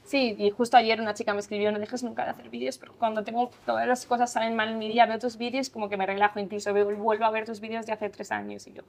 Sí, 0.06 0.36
y 0.38 0.52
justo 0.52 0.78
ayer 0.78 1.02
una 1.02 1.16
chica 1.16 1.34
me 1.34 1.40
escribió, 1.40 1.72
no 1.72 1.80
dejes 1.80 2.04
nunca 2.04 2.24
de 2.24 2.30
hacer 2.30 2.50
vídeos, 2.50 2.78
pero 2.78 2.94
cuando 2.94 3.24
tengo 3.24 3.50
todas 3.66 3.88
las 3.88 4.06
cosas 4.06 4.32
salen 4.32 4.56
mal 4.56 4.70
en 4.70 4.78
mi 4.78 4.88
día, 4.88 5.08
veo 5.08 5.18
tus 5.18 5.38
vídeos, 5.38 5.70
como 5.70 5.90
que 5.90 5.98
me 5.98 6.06
relajo, 6.06 6.40
incluso 6.40 6.72
vuelvo 6.74 7.26
a 7.26 7.32
ver 7.32 7.46
tus 7.46 7.60
vídeos 7.60 7.86
de 7.88 7.94
hace 7.94 8.10
tres 8.10 8.32
años 8.32 8.68
y 8.68 8.74
yo, 8.74 8.84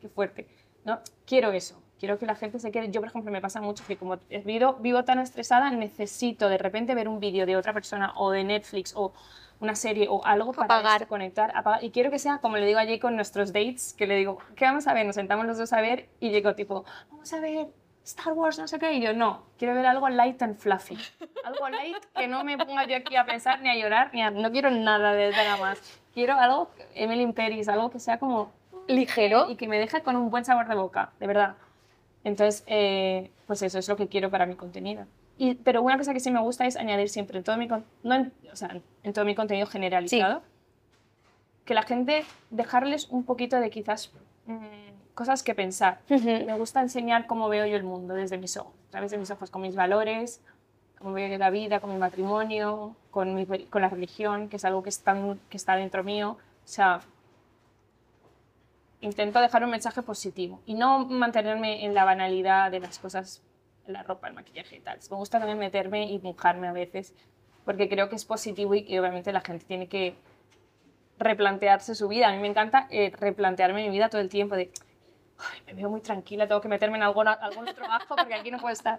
qué 0.00 0.08
fuerte. 0.08 0.48
¿no? 0.84 1.00
Quiero 1.26 1.52
eso, 1.52 1.82
Quiero 1.98 2.18
que 2.18 2.26
la 2.26 2.34
gente 2.34 2.58
se 2.58 2.70
quede. 2.70 2.90
Yo, 2.90 3.00
por 3.00 3.08
ejemplo, 3.08 3.32
me 3.32 3.40
pasa 3.40 3.60
mucho 3.62 3.82
que 3.86 3.96
como 3.96 4.18
vivo, 4.44 4.74
vivo 4.74 5.04
tan 5.04 5.18
estresada, 5.18 5.70
necesito 5.70 6.48
de 6.50 6.58
repente 6.58 6.94
ver 6.94 7.08
un 7.08 7.20
vídeo 7.20 7.46
de 7.46 7.56
otra 7.56 7.72
persona 7.72 8.12
o 8.16 8.30
de 8.30 8.44
Netflix 8.44 8.92
o 8.94 9.14
una 9.60 9.74
serie 9.74 10.06
o 10.10 10.22
algo 10.26 10.52
para 10.52 10.66
Apagar. 10.66 11.06
conectar, 11.06 11.50
apagar. 11.56 11.82
Y 11.82 11.90
quiero 11.90 12.10
que 12.10 12.18
sea 12.18 12.38
como 12.38 12.58
le 12.58 12.66
digo 12.66 12.78
allí 12.78 12.98
con 12.98 13.16
nuestros 13.16 13.50
dates, 13.52 13.94
que 13.94 14.06
le 14.06 14.16
digo, 14.16 14.38
¿qué 14.56 14.66
vamos 14.66 14.86
a 14.86 14.92
ver? 14.92 15.06
Nos 15.06 15.14
sentamos 15.14 15.46
los 15.46 15.56
dos 15.56 15.72
a 15.72 15.80
ver 15.80 16.10
y 16.20 16.28
llego 16.28 16.54
tipo, 16.54 16.84
vamos 17.10 17.32
a 17.32 17.40
ver 17.40 17.68
Star 18.06 18.34
Wars, 18.34 18.56
no 18.56 18.68
sé 18.68 18.78
qué. 18.78 18.92
Y 18.92 19.00
yo, 19.02 19.12
no, 19.12 19.42
quiero 19.58 19.74
ver 19.74 19.84
algo 19.84 20.08
light 20.08 20.40
and 20.40 20.56
fluffy. 20.56 20.96
Algo 21.44 21.68
light 21.68 21.96
que 22.14 22.28
no 22.28 22.44
me 22.44 22.56
ponga 22.56 22.86
yo 22.86 22.96
aquí 22.96 23.16
a 23.16 23.26
pensar 23.26 23.60
ni 23.60 23.68
a 23.68 23.76
llorar, 23.76 24.10
ni 24.14 24.22
a, 24.22 24.30
no 24.30 24.50
quiero 24.52 24.70
nada 24.70 25.12
de 25.12 25.30
nada 25.32 25.56
más. 25.56 26.00
Quiero 26.14 26.34
algo, 26.34 26.70
Emily 26.94 27.22
in 27.22 27.32
Paris, 27.32 27.68
algo 27.68 27.90
que 27.90 27.98
sea 27.98 28.18
como 28.18 28.52
Ligero. 28.86 29.50
y 29.50 29.56
que 29.56 29.66
me 29.66 29.78
deje 29.78 30.02
con 30.02 30.14
un 30.14 30.30
buen 30.30 30.44
sabor 30.44 30.68
de 30.68 30.76
boca, 30.76 31.10
de 31.18 31.26
verdad. 31.26 31.56
Entonces, 32.22 32.62
eh, 32.68 33.32
pues 33.46 33.62
eso 33.62 33.78
es 33.80 33.88
lo 33.88 33.96
que 33.96 34.06
quiero 34.06 34.30
para 34.30 34.46
mi 34.46 34.54
contenido. 34.54 35.06
Y, 35.36 35.54
pero 35.56 35.82
una 35.82 35.98
cosa 35.98 36.14
que 36.14 36.20
sí 36.20 36.30
me 36.30 36.40
gusta 36.40 36.64
es 36.64 36.76
añadir 36.76 37.08
siempre 37.08 37.38
en 37.38 37.44
todo 37.44 37.56
mi, 37.56 37.66
no 37.66 38.14
en, 38.14 38.32
o 38.52 38.56
sea, 38.56 38.80
en 39.02 39.12
todo 39.12 39.24
mi 39.24 39.34
contenido 39.34 39.66
generalizado, 39.66 40.42
que 41.64 41.74
la 41.74 41.82
gente 41.82 42.24
dejarles 42.50 43.08
un 43.10 43.24
poquito 43.24 43.56
de 43.58 43.68
quizás 43.70 44.12
mm, 44.46 44.85
cosas 45.16 45.42
que 45.42 45.54
pensar. 45.54 45.98
Ujú. 46.10 46.28
Me 46.46 46.56
gusta 46.56 46.80
enseñar 46.80 47.26
cómo 47.26 47.48
veo 47.48 47.66
yo 47.66 47.74
el 47.74 47.82
mundo 47.82 48.14
desde 48.14 48.36
mis 48.38 48.56
ojos, 48.56 48.74
a 48.88 48.90
través 48.92 49.10
de 49.10 49.18
mis 49.18 49.30
ojos, 49.30 49.50
con 49.50 49.62
mis 49.62 49.74
valores, 49.74 50.42
cómo 50.98 51.14
veo 51.14 51.26
yo 51.26 51.38
la 51.38 51.50
vida, 51.50 51.80
con 51.80 51.90
mi 51.90 51.98
matrimonio, 51.98 52.94
con, 53.10 53.34
mi, 53.34 53.46
con 53.46 53.80
la 53.82 53.88
religión, 53.88 54.48
que 54.48 54.56
es 54.56 54.64
algo 54.66 54.82
que 54.82 54.90
está, 54.90 55.16
que 55.48 55.56
está 55.56 55.74
dentro 55.74 56.04
mío. 56.04 56.36
O 56.64 56.68
sea, 56.68 57.00
intento 59.00 59.40
dejar 59.40 59.64
un 59.64 59.70
mensaje 59.70 60.02
positivo 60.02 60.60
y 60.66 60.74
no 60.74 61.06
mantenerme 61.06 61.86
en 61.86 61.94
la 61.94 62.04
banalidad 62.04 62.70
de 62.70 62.80
las 62.80 62.98
cosas, 62.98 63.42
la 63.86 64.02
ropa, 64.02 64.28
el 64.28 64.34
maquillaje 64.34 64.76
y 64.76 64.80
tal. 64.80 64.98
Me 65.10 65.16
gusta 65.16 65.38
también 65.38 65.58
meterme 65.58 66.10
y 66.12 66.18
mojarme 66.18 66.68
a 66.68 66.72
veces, 66.72 67.14
porque 67.64 67.88
creo 67.88 68.10
que 68.10 68.16
es 68.16 68.26
positivo 68.26 68.74
y 68.74 68.84
que 68.84 69.00
obviamente 69.00 69.32
la 69.32 69.40
gente 69.40 69.64
tiene 69.64 69.88
que 69.88 70.14
replantearse 71.18 71.94
su 71.94 72.06
vida. 72.06 72.28
A 72.28 72.32
mí 72.32 72.38
me 72.38 72.48
encanta 72.48 72.86
eh, 72.90 73.12
replantearme 73.18 73.82
mi 73.82 73.88
vida 73.88 74.10
todo 74.10 74.20
el 74.20 74.28
tiempo 74.28 74.56
de, 74.56 74.70
"Ay, 75.38 75.60
me 75.66 75.74
veo 75.74 75.90
muy 75.90 76.00
tranquila, 76.00 76.46
tengo 76.48 76.60
que 76.60 76.68
meterme 76.68 76.96
en 76.96 77.02
algún, 77.02 77.28
algún 77.28 77.68
otro 77.68 77.84
porque 78.08 78.34
aquí 78.34 78.50
no 78.50 78.58
puedo 78.58 78.72
estar. 78.72 78.98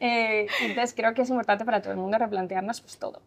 Eh, 0.00 0.46
entonces 0.62 0.94
creo 0.94 1.14
que 1.14 1.22
es 1.22 1.30
importante 1.30 1.64
para 1.64 1.80
todo 1.82 1.92
el 1.92 1.98
mundo 1.98 2.16
replantearnos 2.18 2.80
pues 2.80 2.98
todo, 2.98 3.20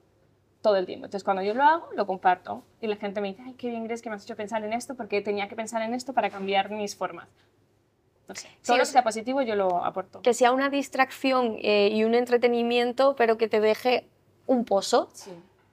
todo 0.61 0.75
el 0.77 0.85
tiempo. 0.85 1.05
Entonces 1.05 1.23
cuando 1.23 1.43
yo 1.43 1.53
lo 1.53 1.63
hago, 1.63 1.89
lo 1.95 2.05
comparto 2.07 2.63
y 2.81 2.87
la 2.87 2.95
gente 2.95 3.21
me 3.21 3.29
dice, 3.29 3.43
ay, 3.45 3.53
qué 3.53 3.69
bien 3.69 3.85
crees 3.85 4.01
que 4.01 4.09
me 4.09 4.15
has 4.15 4.23
hecho 4.23 4.35
pensar 4.35 4.63
en 4.63 4.73
esto 4.73 4.95
porque 4.95 5.21
tenía 5.21 5.47
que 5.47 5.55
pensar 5.55 5.81
en 5.81 5.93
esto 5.93 6.13
para 6.13 6.29
cambiar 6.29 6.69
mis 6.71 6.95
formas. 6.95 7.27
No 8.27 8.35
sé, 8.35 8.47
todo 8.47 8.57
Sí, 8.61 8.71
lo 8.73 8.79
que 8.79 8.85
sea 8.85 9.03
positivo 9.03 9.41
yo 9.41 9.55
lo 9.55 9.83
aporto. 9.83 10.21
Que 10.21 10.33
sea 10.33 10.51
una 10.51 10.69
distracción 10.69 11.57
eh, 11.61 11.89
y 11.91 12.03
un 12.05 12.15
entretenimiento, 12.15 13.15
pero 13.15 13.37
que 13.37 13.47
te 13.49 13.59
deje 13.59 14.07
un 14.47 14.63
pozo, 14.65 15.09
Sí. 15.13 15.31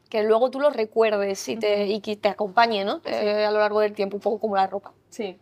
que 0.08 0.22
luego 0.24 0.50
tú 0.50 0.58
lo 0.58 0.70
recuerdes 0.70 1.48
y, 1.48 1.56
te, 1.56 1.86
y 1.86 2.00
que 2.00 2.16
te 2.16 2.28
acompañe 2.28 2.84
¿no? 2.84 3.00
Eh, 3.04 3.44
a 3.44 3.50
lo 3.52 3.58
largo 3.60 3.80
del 3.80 3.92
tiempo, 3.92 4.16
un 4.16 4.22
poco 4.22 4.40
como 4.40 4.56
la 4.56 4.66
ropa. 4.66 4.92
Sí, 5.10 5.38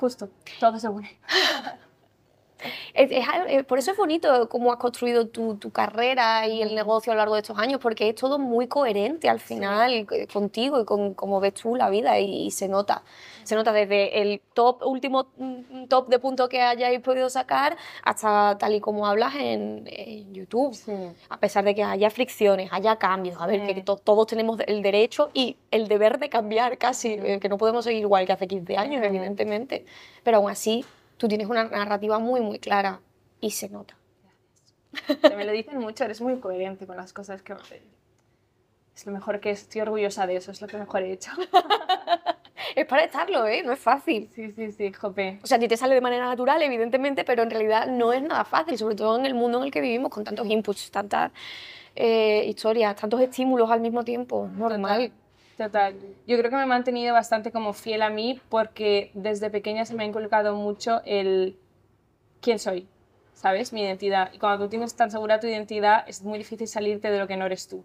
justo, 0.00 0.30
todo 0.58 0.78
se 0.78 0.88
une. 0.88 1.08
Es- 2.94 3.10
es 3.10 3.28
al- 3.28 3.48
eh, 3.50 3.64
por 3.64 3.78
eso 3.78 3.90
es 3.92 3.96
bonito 3.96 4.48
cómo 4.48 4.72
has 4.72 4.78
construido 4.78 5.28
tu, 5.28 5.56
tu 5.56 5.70
carrera 5.70 6.46
y 6.46 6.62
el 6.62 6.74
negocio 6.74 7.12
a 7.12 7.14
lo 7.14 7.20
largo 7.20 7.34
de 7.34 7.40
estos 7.42 7.58
años, 7.58 7.80
porque 7.80 8.08
es 8.08 8.14
todo 8.14 8.38
muy 8.38 8.66
coherente 8.68 9.28
al 9.28 9.40
final 9.40 10.06
eh, 10.10 10.26
contigo 10.32 10.80
y 10.80 10.84
con 10.84 11.14
cómo 11.14 11.40
ves 11.40 11.54
tú 11.54 11.76
la 11.76 11.90
vida 11.90 12.18
y, 12.18 12.46
y 12.46 12.50
se 12.50 12.68
nota. 12.68 13.02
Se 13.44 13.54
nota 13.54 13.72
desde 13.72 14.20
el 14.22 14.40
top, 14.54 14.82
último 14.86 15.28
mm, 15.36 15.86
top 15.88 16.08
de 16.08 16.18
puntos 16.18 16.48
que 16.48 16.60
hayáis 16.60 17.00
podido 17.00 17.28
sacar 17.30 17.76
hasta 18.04 18.56
tal 18.58 18.74
y 18.74 18.80
como 18.80 19.06
hablas 19.06 19.34
en, 19.36 19.84
en 19.86 20.32
YouTube. 20.34 20.74
Sí. 20.74 20.92
A 21.28 21.38
pesar 21.38 21.64
de 21.64 21.74
que 21.74 21.82
haya 21.82 22.10
fricciones, 22.10 22.70
haya 22.72 22.96
cambios, 22.96 23.40
a 23.40 23.46
ver, 23.46 23.66
que 23.66 23.80
Mm. 23.80 23.84
to- 23.84 23.96
todos 23.96 24.26
tenemos 24.26 24.58
el 24.66 24.82
derecho 24.82 25.30
y 25.34 25.56
el 25.70 25.88
deber 25.88 26.18
de 26.18 26.28
cambiar 26.28 26.78
casi, 26.78 27.14
eh, 27.14 27.38
que 27.40 27.48
no 27.48 27.56
podemos 27.58 27.84
seguir 27.84 28.00
igual 28.02 28.26
que 28.26 28.32
hace 28.32 28.46
15 28.46 28.76
años, 28.76 29.00
Mm. 29.00 29.04
evidentemente. 29.04 29.84
Pero 30.22 30.36
aún 30.38 30.50
así, 30.50 30.84
tú 31.20 31.28
tienes 31.28 31.48
una 31.48 31.64
narrativa 31.64 32.18
muy, 32.18 32.40
muy 32.40 32.58
clara 32.58 33.00
y 33.42 33.50
se 33.50 33.68
nota. 33.68 33.94
Que 35.06 35.36
me 35.36 35.44
lo 35.44 35.52
dicen 35.52 35.78
mucho, 35.78 36.04
eres 36.04 36.20
muy 36.22 36.40
coherente 36.40 36.86
con 36.86 36.96
las 36.96 37.12
cosas 37.12 37.42
que. 37.42 37.54
Es 38.96 39.06
lo 39.06 39.12
mejor 39.12 39.38
que 39.38 39.50
es, 39.50 39.60
estoy 39.62 39.82
orgullosa 39.82 40.26
de 40.26 40.36
eso, 40.36 40.50
es 40.50 40.62
lo 40.62 40.66
que 40.66 40.78
mejor 40.78 41.02
he 41.02 41.12
hecho. 41.12 41.30
Es 42.76 42.86
para 42.86 43.02
estarlo, 43.02 43.46
¿eh? 43.48 43.62
No 43.64 43.72
es 43.72 43.80
fácil. 43.80 44.28
Sí, 44.32 44.52
sí, 44.52 44.70
sí, 44.70 44.92
jope. 44.92 45.40
O 45.42 45.46
sea, 45.46 45.56
a 45.56 45.60
ti 45.60 45.66
te 45.66 45.76
sale 45.76 45.94
de 45.94 46.00
manera 46.00 46.26
natural, 46.26 46.62
evidentemente, 46.62 47.24
pero 47.24 47.42
en 47.42 47.50
realidad 47.50 47.88
no 47.88 48.12
es 48.12 48.22
nada 48.22 48.44
fácil, 48.44 48.78
sobre 48.78 48.94
todo 48.94 49.18
en 49.18 49.26
el 49.26 49.34
mundo 49.34 49.58
en 49.58 49.64
el 49.64 49.70
que 49.72 49.80
vivimos, 49.80 50.10
con 50.10 50.22
tantos 50.22 50.46
inputs, 50.46 50.90
tantas 50.92 51.32
eh, 51.96 52.44
historias, 52.46 52.94
tantos 52.94 53.20
estímulos 53.22 53.70
al 53.70 53.80
mismo 53.80 54.04
tiempo. 54.04 54.48
Normal. 54.54 55.10
Total. 55.10 55.12
Yo 56.26 56.38
creo 56.38 56.50
que 56.50 56.56
me 56.56 56.62
he 56.62 56.66
mantenido 56.66 57.12
bastante 57.12 57.52
como 57.52 57.72
fiel 57.72 58.02
a 58.02 58.10
mí 58.10 58.40
porque 58.48 59.10
desde 59.14 59.50
pequeña 59.50 59.84
se 59.84 59.94
me 59.94 60.04
ha 60.04 60.06
inculcado 60.06 60.54
mucho 60.54 61.02
el 61.04 61.58
quién 62.40 62.58
soy, 62.58 62.88
¿sabes? 63.34 63.72
Mi 63.72 63.82
identidad. 63.82 64.32
Y 64.32 64.38
cuando 64.38 64.64
tú 64.64 64.70
tienes 64.70 64.94
tan 64.94 65.10
segura 65.10 65.40
tu 65.40 65.46
identidad, 65.46 66.04
es 66.08 66.22
muy 66.22 66.38
difícil 66.38 66.66
salirte 66.66 67.10
de 67.10 67.18
lo 67.18 67.26
que 67.26 67.36
no 67.36 67.46
eres 67.46 67.68
tú. 67.68 67.84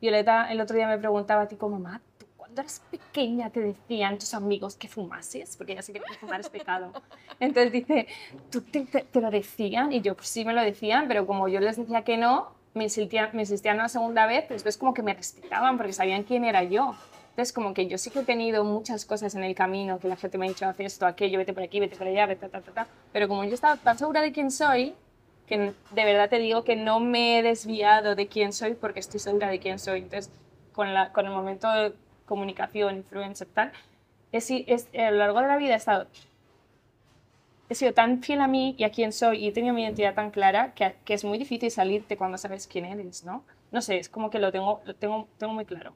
Violeta 0.00 0.50
el 0.50 0.60
otro 0.60 0.76
día 0.76 0.86
me 0.86 0.98
preguntaba, 0.98 1.48
tipo, 1.48 1.68
mamá, 1.68 2.00
¿tú 2.18 2.26
cuando 2.36 2.62
eras 2.62 2.82
pequeña 2.90 3.50
te 3.50 3.60
decían 3.60 4.18
tus 4.18 4.32
amigos 4.32 4.76
que 4.76 4.88
fumases? 4.88 5.56
Porque 5.56 5.74
ya 5.74 5.82
sé 5.82 5.92
que 5.92 6.00
fumar 6.20 6.40
es 6.40 6.48
pecado. 6.48 6.92
Entonces 7.40 7.72
dice, 7.72 8.06
¿tú 8.50 8.62
te 8.62 9.20
lo 9.20 9.30
decían? 9.30 9.92
Y 9.92 10.00
yo, 10.00 10.14
pues 10.14 10.28
sí 10.28 10.44
me 10.44 10.52
lo 10.52 10.62
decían, 10.62 11.06
pero 11.08 11.26
como 11.26 11.48
yo 11.48 11.60
les 11.60 11.76
decía 11.76 12.02
que 12.02 12.16
no, 12.16 12.59
me 12.74 12.84
insistían, 12.84 13.30
me 13.32 13.42
insistían 13.42 13.76
una 13.76 13.88
segunda 13.88 14.26
vez, 14.26 14.48
después 14.48 14.76
como 14.76 14.94
que 14.94 15.02
me 15.02 15.14
respetaban 15.14 15.76
porque 15.76 15.92
sabían 15.92 16.22
quién 16.22 16.44
era 16.44 16.62
yo. 16.62 16.94
Entonces 17.30 17.52
como 17.52 17.74
que 17.74 17.86
yo 17.86 17.96
sí 17.98 18.10
que 18.10 18.20
he 18.20 18.24
tenido 18.24 18.64
muchas 18.64 19.04
cosas 19.04 19.34
en 19.34 19.44
el 19.44 19.54
camino, 19.54 19.98
que 19.98 20.08
la 20.08 20.16
gente 20.16 20.36
me 20.36 20.46
ha 20.46 20.48
dicho, 20.48 20.66
haz 20.66 20.78
esto, 20.80 21.06
aquello, 21.06 21.38
vete 21.38 21.52
por 21.52 21.62
aquí, 21.62 21.80
vete 21.80 21.96
por 21.96 22.06
allá, 22.06 22.26
vete, 22.26 22.48
ta, 22.48 22.60
ta, 22.60 22.72
ta. 22.72 22.86
Pero 23.12 23.28
como 23.28 23.44
yo 23.44 23.54
estaba 23.54 23.76
tan 23.76 23.98
segura 23.98 24.20
de 24.20 24.32
quién 24.32 24.50
soy, 24.50 24.94
que 25.46 25.58
de 25.58 26.04
verdad 26.04 26.28
te 26.28 26.38
digo 26.38 26.64
que 26.64 26.76
no 26.76 27.00
me 27.00 27.38
he 27.38 27.42
desviado 27.42 28.14
de 28.14 28.28
quién 28.28 28.52
soy 28.52 28.74
porque 28.74 29.00
estoy 29.00 29.20
segura 29.20 29.48
de 29.48 29.58
quién 29.58 29.78
soy. 29.78 30.00
Entonces, 30.02 30.32
con, 30.72 30.92
la, 30.94 31.12
con 31.12 31.26
el 31.26 31.32
momento 31.32 31.70
de 31.70 31.92
comunicación, 32.26 32.96
influencer, 32.96 33.48
tal, 33.48 33.72
es, 34.32 34.50
es, 34.50 34.88
a 34.96 35.10
lo 35.10 35.18
largo 35.18 35.40
de 35.40 35.48
la 35.48 35.56
vida 35.56 35.74
he 35.74 35.76
estado 35.76 36.06
he 37.70 37.74
sido 37.74 37.94
tan 37.94 38.22
fiel 38.22 38.40
a 38.42 38.46
mí 38.48 38.74
y 38.76 38.84
a 38.84 38.90
quién 38.90 39.12
soy 39.12 39.44
y 39.44 39.48
he 39.48 39.52
tenido 39.52 39.72
mi 39.74 39.82
identidad 39.84 40.14
tan 40.14 40.30
clara 40.30 40.74
que, 40.74 40.96
que 41.04 41.14
es 41.14 41.24
muy 41.24 41.38
difícil 41.38 41.70
salirte 41.70 42.16
cuando 42.16 42.36
sabes 42.36 42.66
quién 42.66 42.84
eres, 42.84 43.24
¿no? 43.24 43.44
No 43.70 43.80
sé, 43.80 43.96
es 43.98 44.08
como 44.08 44.28
que 44.30 44.38
lo 44.38 44.50
tengo, 44.52 44.82
lo 44.84 44.94
tengo, 44.94 45.28
tengo 45.38 45.52
muy 45.54 45.64
claro. 45.64 45.94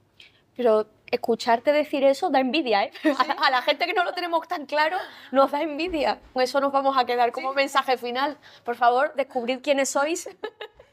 Pero 0.57 0.87
escucharte 1.11 1.73
decir 1.73 2.05
eso 2.05 2.31
da 2.31 2.39
envidia, 2.39 2.85
¿eh? 2.85 2.93
A, 3.19 3.27
la, 3.27 3.33
a 3.47 3.51
la 3.51 3.63
gente 3.63 3.87
que 3.87 3.93
no 3.93 4.05
lo 4.05 4.13
tenemos 4.15 4.47
tan 4.47 4.67
claro 4.67 4.97
nos 5.33 5.51
da 5.51 5.61
envidia. 5.63 6.21
Eso 6.37 6.61
nos 6.61 6.71
vamos 6.73 6.97
a 6.97 7.05
quedar 7.05 7.33
como 7.33 7.53
mensaje 7.53 7.99
final. 7.99 8.39
Por 8.65 8.77
favor, 8.77 9.13
descubrid 9.17 9.59
quiénes 9.61 9.89
sois 9.91 10.29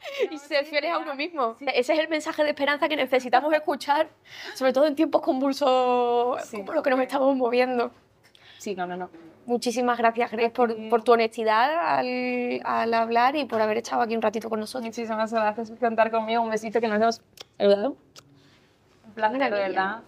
y 0.32 0.38
ser 0.38 0.64
fieles 0.66 0.90
a 0.92 0.98
uno 0.98 1.14
mismo. 1.14 1.56
Ese 1.60 1.92
es 1.92 1.98
el 2.00 2.08
mensaje 2.08 2.42
de 2.42 2.50
esperanza 2.50 2.88
que 2.88 2.96
necesitamos 2.96 3.54
escuchar, 3.54 4.08
sobre 4.56 4.72
todo 4.72 4.86
en 4.86 4.96
tiempos 4.96 5.22
convulsos 5.22 6.42
Sí. 6.48 6.56
como 6.56 6.72
los 6.72 6.82
que 6.82 6.90
nos 6.90 6.98
estamos 7.00 7.36
moviendo. 7.36 7.92
Sí, 8.58 8.74
no, 8.74 8.84
no, 8.86 8.96
no. 8.96 9.10
Muchísimas 9.44 9.98
gracias, 9.98 10.30
Grace, 10.30 10.50
por, 10.50 10.88
por 10.88 11.02
tu 11.02 11.12
honestidad 11.12 11.98
al, 11.98 12.60
al 12.64 12.94
hablar 12.94 13.34
y 13.34 13.44
por 13.44 13.60
haber 13.60 13.78
estado 13.78 14.02
aquí 14.02 14.14
un 14.14 14.22
ratito 14.22 14.48
con 14.48 14.60
nosotros. 14.60 14.84
Muchísimas 14.84 15.32
gracias 15.32 15.70
por 15.70 15.78
contar 15.78 16.10
conmigo. 16.10 16.42
Un 16.42 16.50
besito 16.50 16.80
que 16.80 16.88
nos 16.88 17.20
saludado. 17.58 17.96
Un 19.06 19.14
placer, 19.14 19.40
de 19.40 19.50
verdad. 19.50 20.02